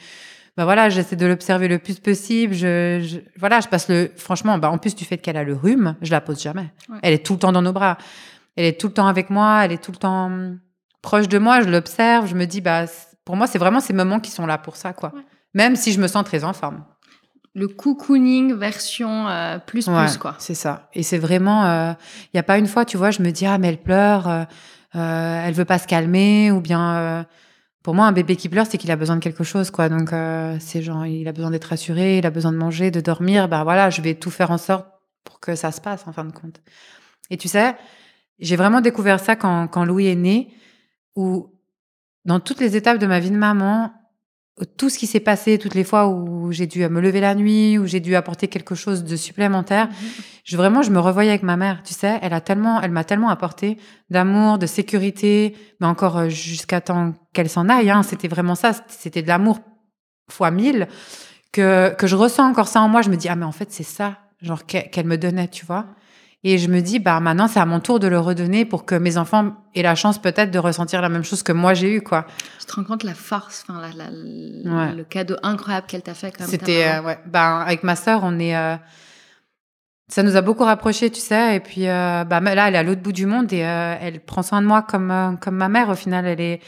bah 0.56 0.66
voilà, 0.66 0.90
j'essaie 0.90 1.16
de 1.16 1.26
l'observer 1.26 1.68
le 1.68 1.80
plus 1.80 2.00
possible. 2.00 2.54
Je, 2.54 3.22
voilà, 3.40 3.60
je 3.60 3.68
passe 3.68 3.90
le. 3.90 4.12
Franchement, 4.16 4.60
bah 4.60 4.70
en 4.70 4.78
plus 4.78 4.94
du 4.94 5.04
fait 5.04 5.18
qu'elle 5.18 5.38
a 5.38 5.44
le 5.44 5.56
rhume, 5.56 5.96
je 6.04 6.12
la 6.12 6.22
pose 6.22 6.40
jamais. 6.42 6.72
Elle 7.02 7.14
est 7.14 7.26
tout 7.26 7.34
le 7.34 7.40
temps 7.40 7.52
dans 7.52 7.64
nos 7.64 7.74
bras. 7.74 7.98
Elle 8.56 8.66
est 8.66 8.80
tout 8.80 8.88
le 8.88 8.94
temps 8.94 9.08
avec 9.08 9.30
moi. 9.30 9.66
Elle 9.66 9.72
est 9.72 9.84
tout 9.84 9.92
le 9.92 9.98
temps 9.98 10.26
hum, 10.26 10.60
proche 11.02 11.28
de 11.28 11.38
moi. 11.38 11.62
Je 11.62 11.70
l'observe. 11.70 12.28
Je 12.28 12.36
me 12.36 12.46
dis, 12.46 12.62
bah 12.62 12.86
pour 13.26 13.36
moi, 13.36 13.48
c'est 13.48 13.58
vraiment 13.58 13.80
ces 13.80 13.94
moments 13.94 14.20
qui 14.20 14.32
sont 14.32 14.46
là 14.46 14.58
pour 14.58 14.76
ça, 14.76 14.94
quoi. 14.94 15.12
Même 15.54 15.76
si 15.76 15.92
je 15.92 16.02
me 16.02 16.08
sens 16.08 16.24
très 16.24 16.44
en 16.44 16.54
forme. 16.54 16.84
Le 17.56 17.68
cocooning 17.68 18.54
version 18.54 19.28
euh, 19.28 19.60
plus 19.60 19.86
plus, 19.86 20.18
quoi. 20.18 20.36
C'est 20.40 20.56
ça. 20.56 20.90
Et 20.94 21.04
c'est 21.04 21.20
vraiment. 21.20 21.66
Il 21.94 21.98
y 22.34 22.38
n'y 22.38 22.40
a 22.40 22.44
pas 22.44 22.58
une 22.58 22.68
fois, 22.68 22.86
tu 22.86 22.98
vois, 22.98 23.12
je 23.12 23.22
me 23.22 23.32
dis, 23.32 23.46
ah, 23.46 23.58
mais 23.58 23.70
elle 23.70 23.82
pleure. 23.82 24.28
Euh, 24.28 24.44
euh, 24.96 25.44
elle 25.46 25.54
veut 25.54 25.66
pas 25.66 25.80
se 25.80 25.88
calmer 25.88 26.52
ou 26.52 26.62
bien 26.62 27.26
pour 27.84 27.94
moi, 27.94 28.06
un 28.06 28.14
bébé 28.14 28.38
qui 28.38 28.48
pleure, 28.48 28.66
c'est 28.66 28.78
qu'il 28.78 28.92
a 28.92 28.96
besoin 28.96 29.18
de 29.18 29.22
quelque 29.22 29.44
chose, 29.44 29.70
quoi. 29.70 29.90
Donc, 29.90 30.14
euh, 30.14 30.56
c'est 30.62 30.82
genre, 30.82 31.06
il 31.06 31.28
a 31.28 31.34
besoin 31.34 31.52
d'être 31.52 31.66
rassuré, 31.66 32.18
il 32.18 32.26
a 32.26 32.30
besoin 32.30 32.54
de 32.54 32.58
manger, 32.58 32.92
de 32.92 33.02
dormir. 33.02 33.50
Ben 33.50 33.66
voilà, 33.66 33.90
je 33.90 34.02
vais 34.02 34.16
tout 34.16 34.32
faire 34.32 34.52
en 34.52 34.58
sorte 34.58 34.88
pour 35.26 35.42
que 35.42 35.54
ça 35.56 35.72
se 35.74 35.82
passe, 35.82 36.08
en 36.08 36.14
fin 36.14 36.24
de 36.24 36.32
compte. 36.32 36.62
Et 37.30 37.36
tu 37.36 37.50
sais, 37.50 37.76
j'ai 38.40 38.56
vraiment 38.56 38.82
découvert 38.82 39.20
ça 39.20 39.36
quand, 39.36 39.68
quand 39.68 39.86
Louis 39.86 40.08
est 40.08 40.16
né, 40.16 40.50
où 41.16 41.50
dans 42.26 42.40
toutes 42.40 42.60
les 42.60 42.76
étapes 42.76 42.98
de 42.98 43.08
ma 43.08 43.20
vie 43.20 43.32
de 43.32 43.38
maman, 43.38 43.92
tout 44.78 44.90
ce 44.90 45.00
qui 45.00 45.08
s'est 45.08 45.20
passé, 45.20 45.58
toutes 45.58 45.74
les 45.74 45.84
fois 45.84 46.08
où 46.08 46.52
j'ai 46.52 46.68
dû 46.68 46.88
me 46.88 47.02
lever 47.02 47.20
la 47.20 47.34
nuit, 47.34 47.78
où 47.80 47.86
j'ai 47.86 48.00
dû 48.00 48.16
apporter 48.16 48.48
quelque 48.48 48.76
chose 48.76 49.04
de 49.04 49.16
supplémentaire, 49.16 49.88
mhm. 49.88 49.94
je, 50.44 50.58
vraiment, 50.58 50.82
je 50.84 50.92
me 50.92 51.00
revoyais 51.00 51.32
avec 51.32 51.44
ma 51.44 51.58
mère. 51.58 51.82
Tu 51.84 51.94
sais, 51.94 52.20
elle 52.22 52.34
a 52.34 52.42
tellement, 52.42 52.80
elle 52.82 52.92
m'a 52.92 53.04
tellement 53.04 53.30
apporté 53.30 53.78
d'amour, 54.10 54.60
de 54.60 54.68
sécurité, 54.68 55.56
mais 55.80 55.88
encore 55.88 56.18
euh, 56.18 56.30
jusqu'à 56.30 56.82
temps 56.82 57.14
qu'elle 57.34 57.50
s'en 57.50 57.68
aille. 57.68 57.90
Hein, 57.90 58.04
c'était 58.04 58.28
vraiment 58.28 58.56
ça. 58.56 58.74
C'était 58.88 59.24
de 59.24 59.28
l'amour 59.28 59.60
fois 60.30 60.52
mille 60.52 60.88
que 61.52 61.94
que 61.96 62.08
je 62.08 62.16
ressens 62.16 62.48
encore 62.48 62.68
ça 62.68 62.82
en 62.82 62.90
moi. 62.90 63.02
Je 63.02 63.10
me 63.10 63.18
dis 63.18 63.30
ah 63.30 63.36
mais 63.36 63.46
en 63.46 63.52
fait 63.52 63.72
c'est 63.72 63.84
ça, 63.84 64.20
genre 64.42 64.66
qu'elle 64.66 65.06
me 65.06 65.18
donnait, 65.18 65.48
tu 65.48 65.66
vois. 65.66 65.88
Et 66.46 66.58
je 66.58 66.68
me 66.68 66.82
dis, 66.82 67.00
bah 67.00 67.20
maintenant 67.22 67.48
c'est 67.48 67.60
à 67.60 67.66
mon 67.66 67.80
tour 67.80 68.00
de 68.00 68.08
le 68.08 68.20
redonner 68.20 68.66
pour 68.66 68.84
que 68.86 68.96
mes 68.96 69.18
enfants 69.18 69.54
aient 69.76 69.82
la 69.82 69.96
chance 69.96 70.22
peut-être 70.22 70.52
de 70.52 70.60
ressentir 70.60 71.02
la 71.02 71.08
même 71.08 71.24
chose 71.24 71.42
que 71.42 71.54
moi 71.54 71.74
j'ai 71.74 71.94
eu, 71.94 72.02
quoi. 72.02 72.26
Tu 72.60 72.66
te 72.66 72.76
rends 72.76 72.84
compte 72.84 73.04
la 73.04 73.14
force, 73.14 73.64
enfin 73.68 73.82
la, 73.96 74.92
le 74.94 75.04
cadeau 75.04 75.36
incroyable 75.42 75.88
qu'elle 75.88 76.02
t'a 76.02 76.14
fait 76.14 76.32
quand 76.32 76.42
même. 76.42 76.50
C'était, 76.50 76.86
euh, 76.86 77.02
ouais, 77.02 77.18
bah 77.26 77.60
avec 77.60 77.84
ma 77.84 77.96
sœur, 77.96 78.22
on 78.24 78.40
est, 78.40 78.58
euh, 78.58 78.76
ça 80.10 80.22
nous 80.22 80.36
a 80.36 80.42
beaucoup 80.42 80.66
rapprochés, 80.66 81.10
tu 81.10 81.22
sais. 81.22 81.56
Et 81.56 81.60
puis, 81.62 81.88
euh, 81.88 82.26
bah 82.26 82.42
là, 82.42 82.68
elle 82.68 82.76
est 82.76 82.78
à 82.78 82.84
l'autre 82.84 83.02
bout 83.02 83.14
du 83.14 83.26
monde 83.26 83.54
et 83.54 83.60
elle 83.60 84.20
prend 84.20 84.44
soin 84.44 84.62
de 84.62 84.68
moi 84.68 84.82
comme 84.82 85.38
comme 85.40 85.56
ma 85.56 85.70
mère. 85.70 85.88
Au 85.88 85.96
final, 85.96 86.26
elle 86.26 86.42
est, 86.42 86.60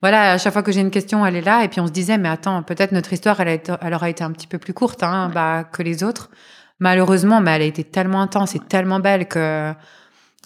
voilà, 0.00 0.34
à 0.34 0.38
chaque 0.38 0.52
fois 0.52 0.62
que 0.62 0.70
j'ai 0.70 0.80
une 0.80 0.92
question, 0.92 1.26
elle 1.26 1.34
est 1.34 1.40
là. 1.40 1.64
Et 1.64 1.68
puis 1.68 1.80
on 1.80 1.88
se 1.88 1.92
disait, 1.92 2.18
mais 2.18 2.28
attends, 2.28 2.62
peut-être 2.62 2.92
notre 2.92 3.12
histoire, 3.12 3.40
elle, 3.40 3.48
a 3.48 3.52
été, 3.54 3.74
elle 3.80 3.94
aura 3.94 4.10
été 4.10 4.22
un 4.22 4.30
petit 4.30 4.46
peu 4.46 4.58
plus 4.58 4.74
courte, 4.74 5.02
hein, 5.02 5.28
bah 5.34 5.64
que 5.64 5.82
les 5.82 6.04
autres 6.04 6.30
malheureusement, 6.78 7.40
mais 7.40 7.52
elle 7.52 7.62
a 7.62 7.66
été 7.66 7.84
tellement 7.84 8.20
intense 8.20 8.54
et 8.54 8.60
tellement 8.60 9.00
belle 9.00 9.26
que 9.28 9.72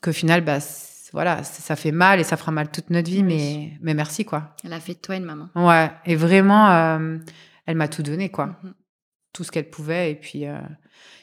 qu'au 0.03 0.12
final, 0.12 0.43
bah, 0.43 0.59
voilà, 1.12 1.43
ça 1.43 1.76
fait 1.76 1.93
mal 1.93 2.20
et 2.20 2.24
ça 2.24 2.37
fera 2.37 2.53
mal 2.53 2.70
toute 2.70 2.91
notre 2.91 3.11
vie, 3.11 3.22
mais, 3.22 3.72
mais 3.81 3.95
merci, 3.95 4.24
quoi. 4.24 4.55
Elle 4.64 4.72
a 4.72 4.81
fait 4.81 4.95
de 4.95 4.99
toi 4.99 5.16
une 5.16 5.24
maman. 5.24 5.49
Ouais, 5.55 5.91
et 6.05 6.16
vraiment, 6.16 6.70
euh, 6.70 7.18
elle 7.66 7.76
m'a 7.76 7.89
tout 7.89 8.03
donné, 8.03 8.29
quoi. 8.29 8.47
Mm-hmm. 8.47 8.72
Tout 9.33 9.45
ce 9.45 9.51
qu'elle 9.51 9.70
pouvait. 9.70 10.11
Et 10.11 10.14
puis, 10.14 10.47
euh, 10.47 10.59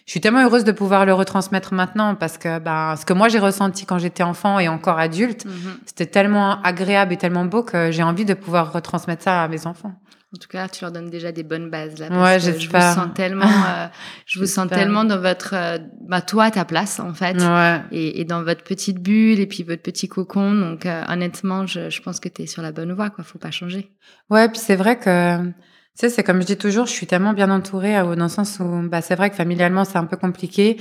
je 0.06 0.12
suis 0.12 0.22
tellement 0.22 0.44
heureuse 0.44 0.64
de 0.64 0.72
pouvoir 0.72 1.06
le 1.06 1.14
retransmettre 1.14 1.74
maintenant 1.74 2.16
parce 2.16 2.38
que 2.38 2.60
bah, 2.60 2.96
ce 2.98 3.06
que 3.06 3.14
moi 3.14 3.28
j'ai 3.28 3.40
ressenti 3.40 3.86
quand 3.86 3.98
j'étais 3.98 4.24
enfant 4.24 4.60
et 4.60 4.68
encore 4.68 5.00
adulte, 5.00 5.46
mm-hmm. 5.46 5.78
c'était 5.86 6.06
tellement 6.06 6.62
agréable 6.62 7.14
et 7.14 7.18
tellement 7.18 7.46
beau 7.46 7.64
que 7.64 7.92
j'ai 7.92 8.04
envie 8.04 8.26
de 8.26 8.36
pouvoir 8.36 8.72
retransmettre 8.72 9.24
ça 9.24 9.44
à 9.44 9.48
mes 9.48 9.66
enfants. 9.66 9.94
En 10.36 10.38
tout 10.38 10.50
cas, 10.50 10.68
tu 10.68 10.84
leur 10.84 10.92
donnes 10.92 11.10
déjà 11.10 11.32
des 11.32 11.44
bonnes 11.44 11.70
bases 11.70 11.98
là. 11.98 12.10
ouais, 12.10 12.40
Je 12.60 12.68
vous 12.68 12.82
sens 12.82 13.08
tellement, 13.16 13.46
euh, 13.46 13.88
je 14.26 14.38
vous 14.38 14.46
sens 14.46 14.68
tellement 14.68 15.06
dans 15.06 15.22
votre, 15.22 15.54
euh, 15.54 15.78
bah 16.02 16.20
toi, 16.20 16.52
ta 16.52 16.66
place 16.66 17.00
en 17.00 17.14
fait, 17.14 17.42
ouais. 17.42 17.82
et, 17.92 18.20
et, 18.20 18.26
dans 18.26 18.44
votre 18.44 18.66
petite 18.66 19.00
bulle 19.00 19.40
et 19.40 19.46
puis 19.46 19.64
votre 19.64 19.82
petit 19.82 20.10
cocon. 20.10 20.54
Donc 20.54 20.86
euh, 20.86 21.04
honnêtement, 21.08 21.66
je, 21.66 21.90
je, 21.90 22.02
pense 22.02 22.20
que 22.20 22.28
tu 22.28 22.42
es 22.42 22.48
sur 22.48 22.62
la 22.62 22.74
bonne 22.74 22.92
voie, 22.92 23.12
quoi. 23.12 23.24
Faut 23.24 23.40
pas 23.40 23.52
changer. 23.52 23.90
Ouais, 24.30 24.50
puis 24.50 24.60
c'est 24.60 24.76
vrai 24.76 25.00
que, 25.00 25.38
tu 25.42 25.54
sais, 25.94 26.10
c'est 26.10 26.24
comme 26.24 26.42
je 26.42 26.48
dis 26.48 26.58
toujours, 26.58 26.86
je 26.86 26.92
suis 26.92 27.08
tellement 27.08 27.32
bien 27.32 27.50
entourée 27.50 27.94
dans 27.94 28.16
le 28.16 28.28
sens 28.28 28.60
où, 28.60 28.90
bah 28.90 29.02
c'est 29.02 29.16
vrai 29.16 29.30
que 29.30 29.38
familialement 29.38 29.86
c'est 29.86 29.98
un 29.98 30.06
peu 30.06 30.18
compliqué, 30.18 30.76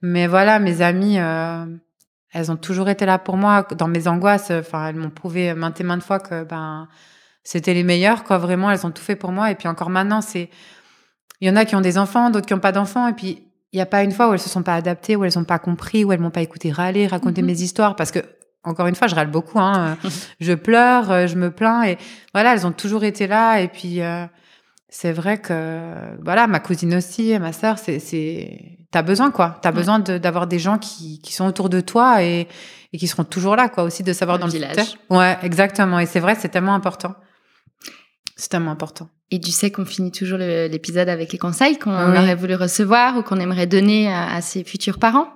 mais 0.00 0.28
voilà, 0.28 0.60
mes 0.60 0.80
amies. 0.80 1.16
elles 1.16 2.52
ont 2.52 2.56
toujours 2.56 2.88
été 2.88 3.04
là 3.04 3.18
pour 3.18 3.36
moi 3.36 3.66
dans 3.76 3.88
mes 3.88 4.06
angoisses. 4.06 4.52
Enfin, 4.52 4.86
elles 4.86 4.96
m'ont 4.96 5.10
prouvé 5.10 5.54
maintes 5.54 5.80
et 5.80 5.84
maintes 5.84 6.04
fois 6.04 6.20
que 6.20 6.44
ben 6.44 6.86
c'était 7.44 7.74
les 7.74 7.82
meilleurs, 7.82 8.24
quoi. 8.24 8.38
Vraiment, 8.38 8.70
elles 8.70 8.86
ont 8.86 8.90
tout 8.90 9.02
fait 9.02 9.16
pour 9.16 9.32
moi. 9.32 9.50
Et 9.50 9.54
puis 9.54 9.68
encore 9.68 9.90
maintenant, 9.90 10.20
c'est, 10.20 10.48
il 11.40 11.48
y 11.48 11.50
en 11.50 11.56
a 11.56 11.64
qui 11.64 11.74
ont 11.74 11.80
des 11.80 11.98
enfants, 11.98 12.30
d'autres 12.30 12.46
qui 12.46 12.54
n'ont 12.54 12.60
pas 12.60 12.72
d'enfants. 12.72 13.08
Et 13.08 13.12
puis, 13.12 13.42
il 13.72 13.76
n'y 13.76 13.82
a 13.82 13.86
pas 13.86 14.02
une 14.02 14.12
fois 14.12 14.28
où 14.28 14.32
elles 14.32 14.38
se 14.38 14.48
sont 14.48 14.62
pas 14.62 14.74
adaptées, 14.74 15.16
où 15.16 15.24
elles 15.24 15.32
n'ont 15.36 15.44
pas 15.44 15.58
compris, 15.58 16.04
où 16.04 16.12
elles 16.12 16.20
m'ont 16.20 16.30
pas 16.30 16.42
écouté 16.42 16.70
râler, 16.70 17.06
raconter 17.06 17.42
mhm. 17.42 17.48
mes 17.48 17.62
histoires. 17.62 17.96
Parce 17.96 18.10
que, 18.10 18.20
encore 18.64 18.86
une 18.86 18.94
fois, 18.94 19.08
je 19.08 19.14
râle 19.14 19.30
beaucoup, 19.30 19.58
hein. 19.58 19.96
je 20.40 20.52
pleure, 20.52 21.10
euh, 21.10 21.26
je 21.26 21.36
me 21.36 21.50
plains. 21.50 21.84
Et 21.84 21.98
voilà, 22.32 22.52
elles 22.54 22.66
ont 22.66 22.72
toujours 22.72 23.02
été 23.02 23.26
là. 23.26 23.60
Et 23.60 23.68
puis, 23.68 24.02
euh, 24.02 24.24
c'est 24.88 25.12
vrai 25.12 25.38
que, 25.38 26.22
voilà, 26.22 26.46
ma 26.46 26.60
cousine 26.60 26.94
aussi, 26.94 27.36
ma 27.38 27.52
sœur, 27.52 27.78
c'est, 27.78 28.78
t'as 28.90 29.02
besoin, 29.02 29.30
quoi. 29.30 29.58
T'as 29.62 29.70
as 29.70 29.72
besoin 29.72 29.98
d'avoir 29.98 30.46
des 30.46 30.58
gens 30.58 30.78
qui, 30.78 31.18
qui 31.20 31.32
sont 31.32 31.46
autour 31.46 31.70
de 31.70 31.80
toi 31.80 32.22
et, 32.22 32.46
et 32.92 32.98
qui 32.98 33.08
seront 33.08 33.24
toujours 33.24 33.56
là, 33.56 33.68
quoi. 33.68 33.84
Aussi 33.84 34.02
de 34.02 34.12
savoir 34.12 34.38
dans 34.38 34.46
le 34.46 34.52
village. 34.52 34.96
Ouais, 35.08 35.38
exactement. 35.42 35.98
Et 35.98 36.06
c'est 36.06 36.20
vrai, 36.20 36.36
c'est 36.38 36.50
tellement 36.50 36.74
important. 36.74 37.14
C'est 38.36 38.48
tellement 38.48 38.70
important. 38.70 39.08
Et 39.30 39.40
tu 39.40 39.50
sais 39.50 39.70
qu'on 39.70 39.84
finit 39.84 40.12
toujours 40.12 40.38
l'épisode 40.38 41.08
avec 41.08 41.32
les 41.32 41.38
conseils 41.38 41.78
qu'on 41.78 41.90
aurait 41.90 42.34
voulu 42.34 42.54
recevoir 42.54 43.16
ou 43.16 43.22
qu'on 43.22 43.40
aimerait 43.40 43.66
donner 43.66 44.12
à, 44.12 44.40
ses 44.42 44.62
futurs 44.62 44.98
parents. 44.98 45.28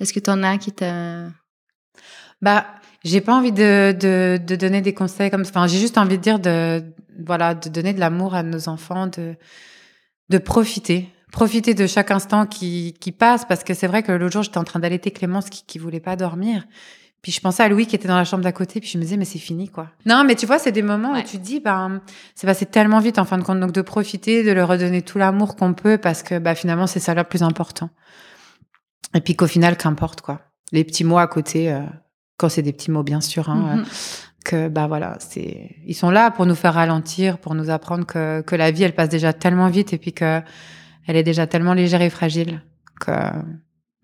Est-ce 0.00 0.12
que 0.12 0.20
tu 0.20 0.30
en 0.30 0.42
as 0.42 0.58
qui 0.58 0.72
t'a... 0.72 1.26
Bah, 2.42 2.66
j'ai 3.04 3.20
pas 3.20 3.34
envie 3.34 3.52
de, 3.52 3.96
de, 3.98 4.38
de, 4.44 4.56
donner 4.56 4.82
des 4.82 4.92
conseils 4.92 5.30
comme 5.30 5.42
Enfin, 5.42 5.68
j'ai 5.68 5.78
juste 5.78 5.96
envie 5.96 6.18
de 6.18 6.22
dire 6.22 6.38
de, 6.40 6.82
voilà, 7.24 7.54
de 7.54 7.68
donner 7.68 7.94
de 7.94 8.00
l'amour 8.00 8.34
à 8.34 8.42
nos 8.42 8.68
enfants, 8.68 9.06
de, 9.06 9.36
de 10.28 10.38
profiter. 10.38 11.08
Profiter 11.30 11.74
de 11.74 11.86
chaque 11.86 12.10
instant 12.10 12.46
qui, 12.46 12.94
qui 13.00 13.12
passe 13.12 13.44
parce 13.44 13.62
que 13.62 13.72
c'est 13.72 13.86
vrai 13.86 14.02
que 14.02 14.10
l'autre 14.10 14.32
jour, 14.32 14.42
j'étais 14.42 14.58
en 14.58 14.64
train 14.64 14.80
d'allaiter 14.80 15.12
Clémence 15.12 15.48
qui, 15.48 15.64
qui 15.64 15.78
voulait 15.78 16.00
pas 16.00 16.16
dormir. 16.16 16.64
Puis 17.26 17.32
je 17.32 17.40
pensais 17.40 17.64
à 17.64 17.68
Louis 17.68 17.86
qui 17.86 17.96
était 17.96 18.06
dans 18.06 18.14
la 18.14 18.22
chambre 18.22 18.44
d'à 18.44 18.52
côté, 18.52 18.78
puis 18.78 18.88
je 18.88 18.98
me 18.98 19.02
disais, 19.02 19.16
mais 19.16 19.24
c'est 19.24 19.40
fini, 19.40 19.68
quoi. 19.68 19.88
Non, 20.04 20.22
mais 20.22 20.36
tu 20.36 20.46
vois, 20.46 20.60
c'est 20.60 20.70
des 20.70 20.80
moments 20.80 21.10
où 21.10 21.22
tu 21.22 21.38
te 21.38 21.42
dis, 21.42 21.58
ben, 21.58 22.00
c'est 22.36 22.46
passé 22.46 22.66
tellement 22.66 23.00
vite, 23.00 23.18
en 23.18 23.24
fin 23.24 23.36
de 23.36 23.42
compte, 23.42 23.58
donc 23.58 23.72
de 23.72 23.82
profiter, 23.82 24.44
de 24.44 24.52
leur 24.52 24.68
redonner 24.68 25.02
tout 25.02 25.18
l'amour 25.18 25.56
qu'on 25.56 25.74
peut, 25.74 25.98
parce 25.98 26.22
que, 26.22 26.38
bah, 26.38 26.54
finalement, 26.54 26.86
c'est 26.86 27.00
ça 27.00 27.14
le 27.14 27.24
plus 27.24 27.42
important. 27.42 27.90
Et 29.12 29.20
puis 29.20 29.34
qu'au 29.34 29.48
final, 29.48 29.76
qu'importe, 29.76 30.20
quoi. 30.20 30.40
Les 30.70 30.84
petits 30.84 31.02
mots 31.02 31.18
à 31.18 31.26
côté, 31.26 31.72
euh, 31.72 31.80
quand 32.36 32.48
c'est 32.48 32.62
des 32.62 32.72
petits 32.72 32.92
mots, 32.92 33.02
bien 33.02 33.20
sûr, 33.20 33.50
hein, 33.50 33.78
mm-hmm. 33.78 34.44
que, 34.44 34.68
bah, 34.68 34.86
voilà, 34.86 35.16
c'est, 35.18 35.74
ils 35.84 35.96
sont 35.96 36.10
là 36.10 36.30
pour 36.30 36.46
nous 36.46 36.54
faire 36.54 36.74
ralentir, 36.74 37.38
pour 37.38 37.56
nous 37.56 37.70
apprendre 37.70 38.06
que, 38.06 38.42
que 38.42 38.54
la 38.54 38.70
vie, 38.70 38.84
elle 38.84 38.94
passe 38.94 39.08
déjà 39.08 39.32
tellement 39.32 39.66
vite, 39.66 39.92
et 39.92 39.98
puis 39.98 40.12
que 40.12 40.40
elle 41.08 41.16
est 41.16 41.24
déjà 41.24 41.48
tellement 41.48 41.74
légère 41.74 42.02
et 42.02 42.10
fragile, 42.10 42.62
que, 43.00 43.10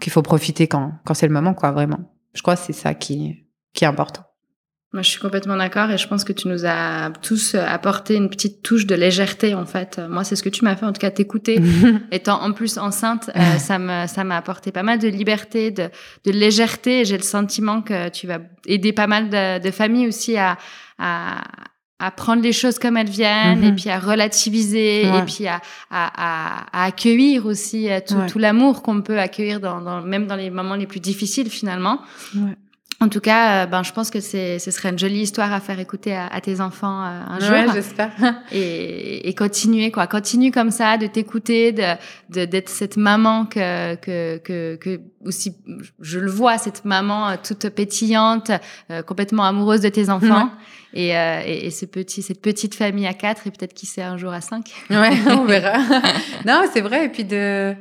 qu'il 0.00 0.10
faut 0.10 0.22
profiter 0.22 0.66
quand, 0.66 0.94
quand 1.04 1.14
c'est 1.14 1.28
le 1.28 1.32
moment, 1.32 1.54
quoi, 1.54 1.70
vraiment. 1.70 2.00
Je 2.34 2.42
crois 2.42 2.56
que 2.56 2.62
c'est 2.62 2.72
ça 2.72 2.94
qui, 2.94 3.44
qui 3.74 3.84
est 3.84 3.88
important. 3.88 4.24
Moi, 4.94 5.00
je 5.00 5.08
suis 5.08 5.20
complètement 5.20 5.56
d'accord 5.56 5.90
et 5.90 5.96
je 5.96 6.06
pense 6.06 6.22
que 6.22 6.34
tu 6.34 6.48
nous 6.48 6.66
as 6.66 7.10
tous 7.22 7.54
apporté 7.54 8.14
une 8.14 8.28
petite 8.28 8.62
touche 8.62 8.84
de 8.84 8.94
légèreté 8.94 9.54
en 9.54 9.64
fait. 9.64 9.98
Moi, 10.10 10.22
c'est 10.22 10.36
ce 10.36 10.42
que 10.42 10.50
tu 10.50 10.64
m'as 10.64 10.76
fait, 10.76 10.84
en 10.84 10.92
tout 10.92 11.00
cas, 11.00 11.10
t'écouter. 11.10 11.58
Étant 12.12 12.42
en 12.42 12.52
plus 12.52 12.76
enceinte, 12.76 13.30
euh, 13.34 13.40
ça 13.58 13.78
me 13.78 14.06
ça 14.06 14.22
m'a 14.22 14.36
apporté 14.36 14.70
pas 14.70 14.82
mal 14.82 14.98
de 14.98 15.08
liberté, 15.08 15.70
de, 15.70 15.88
de 16.24 16.30
légèreté. 16.30 17.06
J'ai 17.06 17.16
le 17.16 17.22
sentiment 17.22 17.80
que 17.80 18.10
tu 18.10 18.26
vas 18.26 18.40
aider 18.66 18.92
pas 18.92 19.06
mal 19.06 19.30
de, 19.30 19.62
de 19.62 19.70
familles 19.70 20.08
aussi 20.08 20.36
à, 20.36 20.58
à 20.98 21.42
à 22.03 22.11
prendre 22.11 22.42
les 22.42 22.53
choses 22.53 22.80
comme 22.80 22.96
elles 22.96 23.09
viennent 23.09 23.62
et 23.62 23.70
mhm. 23.70 23.76
puis 23.76 23.88
à 23.88 24.00
relativiser 24.00 25.07
et 25.07 25.22
puis 25.24 25.46
à, 25.46 25.61
à, 25.90 26.82
à, 26.82 26.84
accueillir 26.84 27.46
aussi 27.46 27.88
euh, 27.88 28.00
tout, 28.07 28.18
tout 28.28 28.38
l'amour 28.40 28.82
qu'on 28.82 29.03
peut 29.03 29.20
accueillir 29.20 29.61
dans, 29.61 29.80
dans, 29.80 30.03
même 30.03 30.26
dans 30.26 30.34
les 30.34 30.50
moments 30.50 30.74
les 30.74 30.88
plus 30.88 30.98
difficiles 30.98 31.48
finalement. 31.48 32.00
Ouais. 32.34 32.57
En 33.03 33.09
tout 33.09 33.18
cas, 33.18 33.64
euh, 33.64 33.66
ben, 33.66 33.82
je 33.82 33.92
pense 33.92 34.11
que 34.11 34.20
ce 34.20 34.59
serait 34.59 34.90
une 34.90 34.98
jolie 34.98 35.22
histoire 35.22 35.53
à 35.53 35.59
faire 35.59 35.80
écouter 35.80 36.14
à, 36.14 36.40
tes 36.40 36.61
enfants 36.61 37.03
euh, 37.03 37.20
un 37.30 37.40
jour. 37.40 37.50
Ouais, 37.50 37.66
j'espère. 37.74 38.12
Et, 38.53 39.28
et, 39.28 39.34
continuer, 39.34 39.90
quoi. 39.90 40.07
Continue 40.07 40.53
comme 40.53 40.70
ça, 40.70 40.98
de 40.98 41.09
t'écouter, 41.09 41.72
de, 41.72 41.82
de, 42.30 42.44
d'être 42.44 42.68
cette 42.68 42.96
maman 42.96 43.44
que, 43.46 43.96
que, 43.96 44.38
que, 44.38 44.76
que, 44.76 45.00
aussi, 45.24 45.57
je 46.00 46.20
le 46.20 46.30
vois, 46.30 46.59
cette 46.59 46.84
maman 46.84 47.30
euh, 47.30 47.34
toute 47.42 47.68
pétillante, 47.70 48.53
complètement 49.07 49.44
amoureuse 49.44 49.80
de 49.80 49.88
tes 49.88 50.09
enfants. 50.09 50.50
Et, 50.94 51.09
et, 51.09 51.66
et, 51.66 51.70
ce 51.70 51.86
petit, 51.86 52.22
cette 52.22 52.40
petite 52.40 52.76
famille 52.76 53.07
à 53.09 53.14
quatre 53.14 53.48
et 53.48 53.50
peut-être 53.50 53.74
qui 53.74 53.86
sait 53.86 54.03
un 54.03 54.16
jour 54.16 54.32
à 54.32 54.40
cinq. 54.40 54.70
Ouais, 54.90 55.11
on 55.26 55.44
verra. 55.46 55.78
non, 56.46 56.64
c'est 56.72 56.82
vrai. 56.82 57.07
Et 57.07 57.09
puis 57.09 57.24
de, 57.24 57.74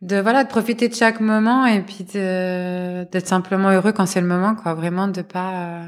de 0.00 0.20
voilà 0.20 0.44
de 0.44 0.48
profiter 0.48 0.88
de 0.88 0.94
chaque 0.94 1.20
moment 1.20 1.66
et 1.66 1.80
puis 1.82 2.04
de 2.04 3.04
d'être 3.10 3.26
simplement 3.26 3.70
heureux 3.70 3.92
quand 3.92 4.06
c'est 4.06 4.20
le 4.20 4.28
moment 4.28 4.54
quoi. 4.54 4.74
Vraiment 4.74 5.08
de 5.08 5.22
pas 5.22 5.86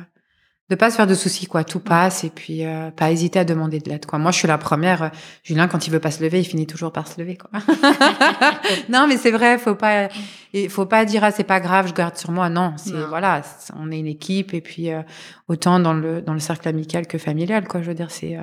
de 0.69 0.77
pas 0.77 0.91
se 0.91 0.97
faire 0.97 1.07
de 1.07 1.15
soucis 1.15 1.47
quoi. 1.47 1.65
Tout 1.65 1.81
passe 1.81 2.25
et 2.25 2.31
puis 2.31 2.65
euh, 2.65 2.91
pas 2.91 3.11
hésiter 3.11 3.41
à 3.41 3.45
demander 3.45 3.79
de 3.81 3.89
l'aide 3.89 4.07
quoi. 4.07 4.19
Moi 4.19 4.33
je 4.33 4.39
suis 4.39 4.49
la 4.49 4.59
première 4.59 5.03
euh, 5.03 5.09
Julien 5.45 5.69
quand 5.69 5.87
il 5.87 5.91
veut 5.91 6.01
pas 6.01 6.11
se 6.13 6.23
lever 6.23 6.41
il 6.41 6.45
finit 6.45 6.67
toujours 6.67 6.93
par 6.93 7.07
se 7.07 7.21
lever 7.21 7.37
quoi. 7.37 7.51
Non 8.89 9.07
mais 9.07 9.17
c'est 9.17 9.31
vrai 9.31 9.59
faut 9.59 9.77
pas 9.77 10.09
il 10.53 10.71
faut 10.71 10.87
pas 10.87 11.05
dire 11.05 11.23
ah 11.23 11.31
c'est 11.31 11.45
pas 11.45 11.61
grave 11.61 11.89
je 11.89 11.93
garde 11.93 12.17
sur 12.17 12.33
moi. 12.33 12.49
Non 12.49 12.75
c'est 12.79 12.95
voilà 13.09 13.43
on 13.77 13.93
est 13.93 13.99
une 13.99 14.09
équipe 14.09 14.55
et 14.55 14.61
puis 14.61 14.93
euh, 14.93 15.03
autant 15.47 15.79
dans 15.79 15.95
le 15.95 16.21
dans 16.21 16.35
le 16.35 16.41
cercle 16.41 16.69
amical 16.69 17.07
que 17.07 17.19
familial 17.19 17.69
quoi. 17.69 17.81
Je 17.81 17.89
veux 17.89 17.95
dire 17.95 18.11
c'est 18.11 18.37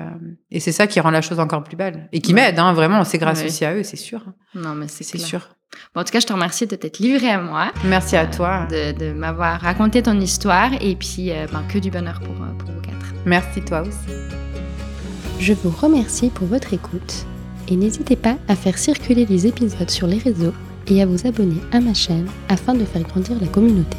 et 0.50 0.60
c'est 0.60 0.72
ça 0.72 0.86
qui 0.86 1.00
rend 1.00 1.10
la 1.10 1.20
chose 1.20 1.40
encore 1.40 1.62
plus 1.62 1.76
belle 1.76 2.08
et 2.12 2.20
qui 2.20 2.32
m'aide 2.32 2.58
hein, 2.58 2.72
vraiment. 2.72 3.04
C'est 3.04 3.18
grâce 3.18 3.44
aussi 3.44 3.66
à 3.66 3.74
eux 3.74 3.82
c'est 3.82 3.96
sûr 3.96 4.24
non 4.54 4.74
mais 4.74 4.88
c'est 4.88 5.04
sûr 5.04 5.57
en 5.94 6.04
tout 6.04 6.12
cas, 6.12 6.20
je 6.20 6.26
te 6.26 6.32
remercie 6.32 6.66
de 6.66 6.76
t'être 6.76 6.98
livré 6.98 7.28
à 7.28 7.40
moi. 7.40 7.72
Merci 7.84 8.16
à 8.16 8.26
toi. 8.26 8.66
De, 8.70 9.12
m'avoir 9.12 9.60
raconté 9.60 10.02
ton 10.02 10.18
histoire 10.20 10.70
et 10.80 10.94
puis 10.94 11.32
euh, 11.32 11.46
ben, 11.52 11.62
que 11.68 11.78
du 11.78 11.90
bonheur 11.90 12.20
pour, 12.20 12.34
euh, 12.34 12.52
pour 12.58 12.70
vous 12.70 12.80
quatre. 12.80 13.14
Merci 13.26 13.62
toi 13.62 13.82
aussi. 13.82 14.12
Je 15.40 15.52
vous 15.52 15.70
remercie 15.70 16.30
pour 16.30 16.46
votre 16.46 16.72
écoute 16.72 17.26
et 17.68 17.76
n'hésitez 17.76 18.16
pas 18.16 18.36
à 18.48 18.56
faire 18.56 18.78
circuler 18.78 19.26
les 19.26 19.46
épisodes 19.46 19.90
sur 19.90 20.06
les 20.06 20.18
réseaux 20.18 20.54
et 20.86 21.02
à 21.02 21.06
vous 21.06 21.26
abonner 21.26 21.60
à 21.72 21.80
ma 21.80 21.94
chaîne 21.94 22.28
afin 22.48 22.74
de 22.74 22.84
faire 22.84 23.02
grandir 23.02 23.36
la 23.40 23.46
communauté. 23.48 23.96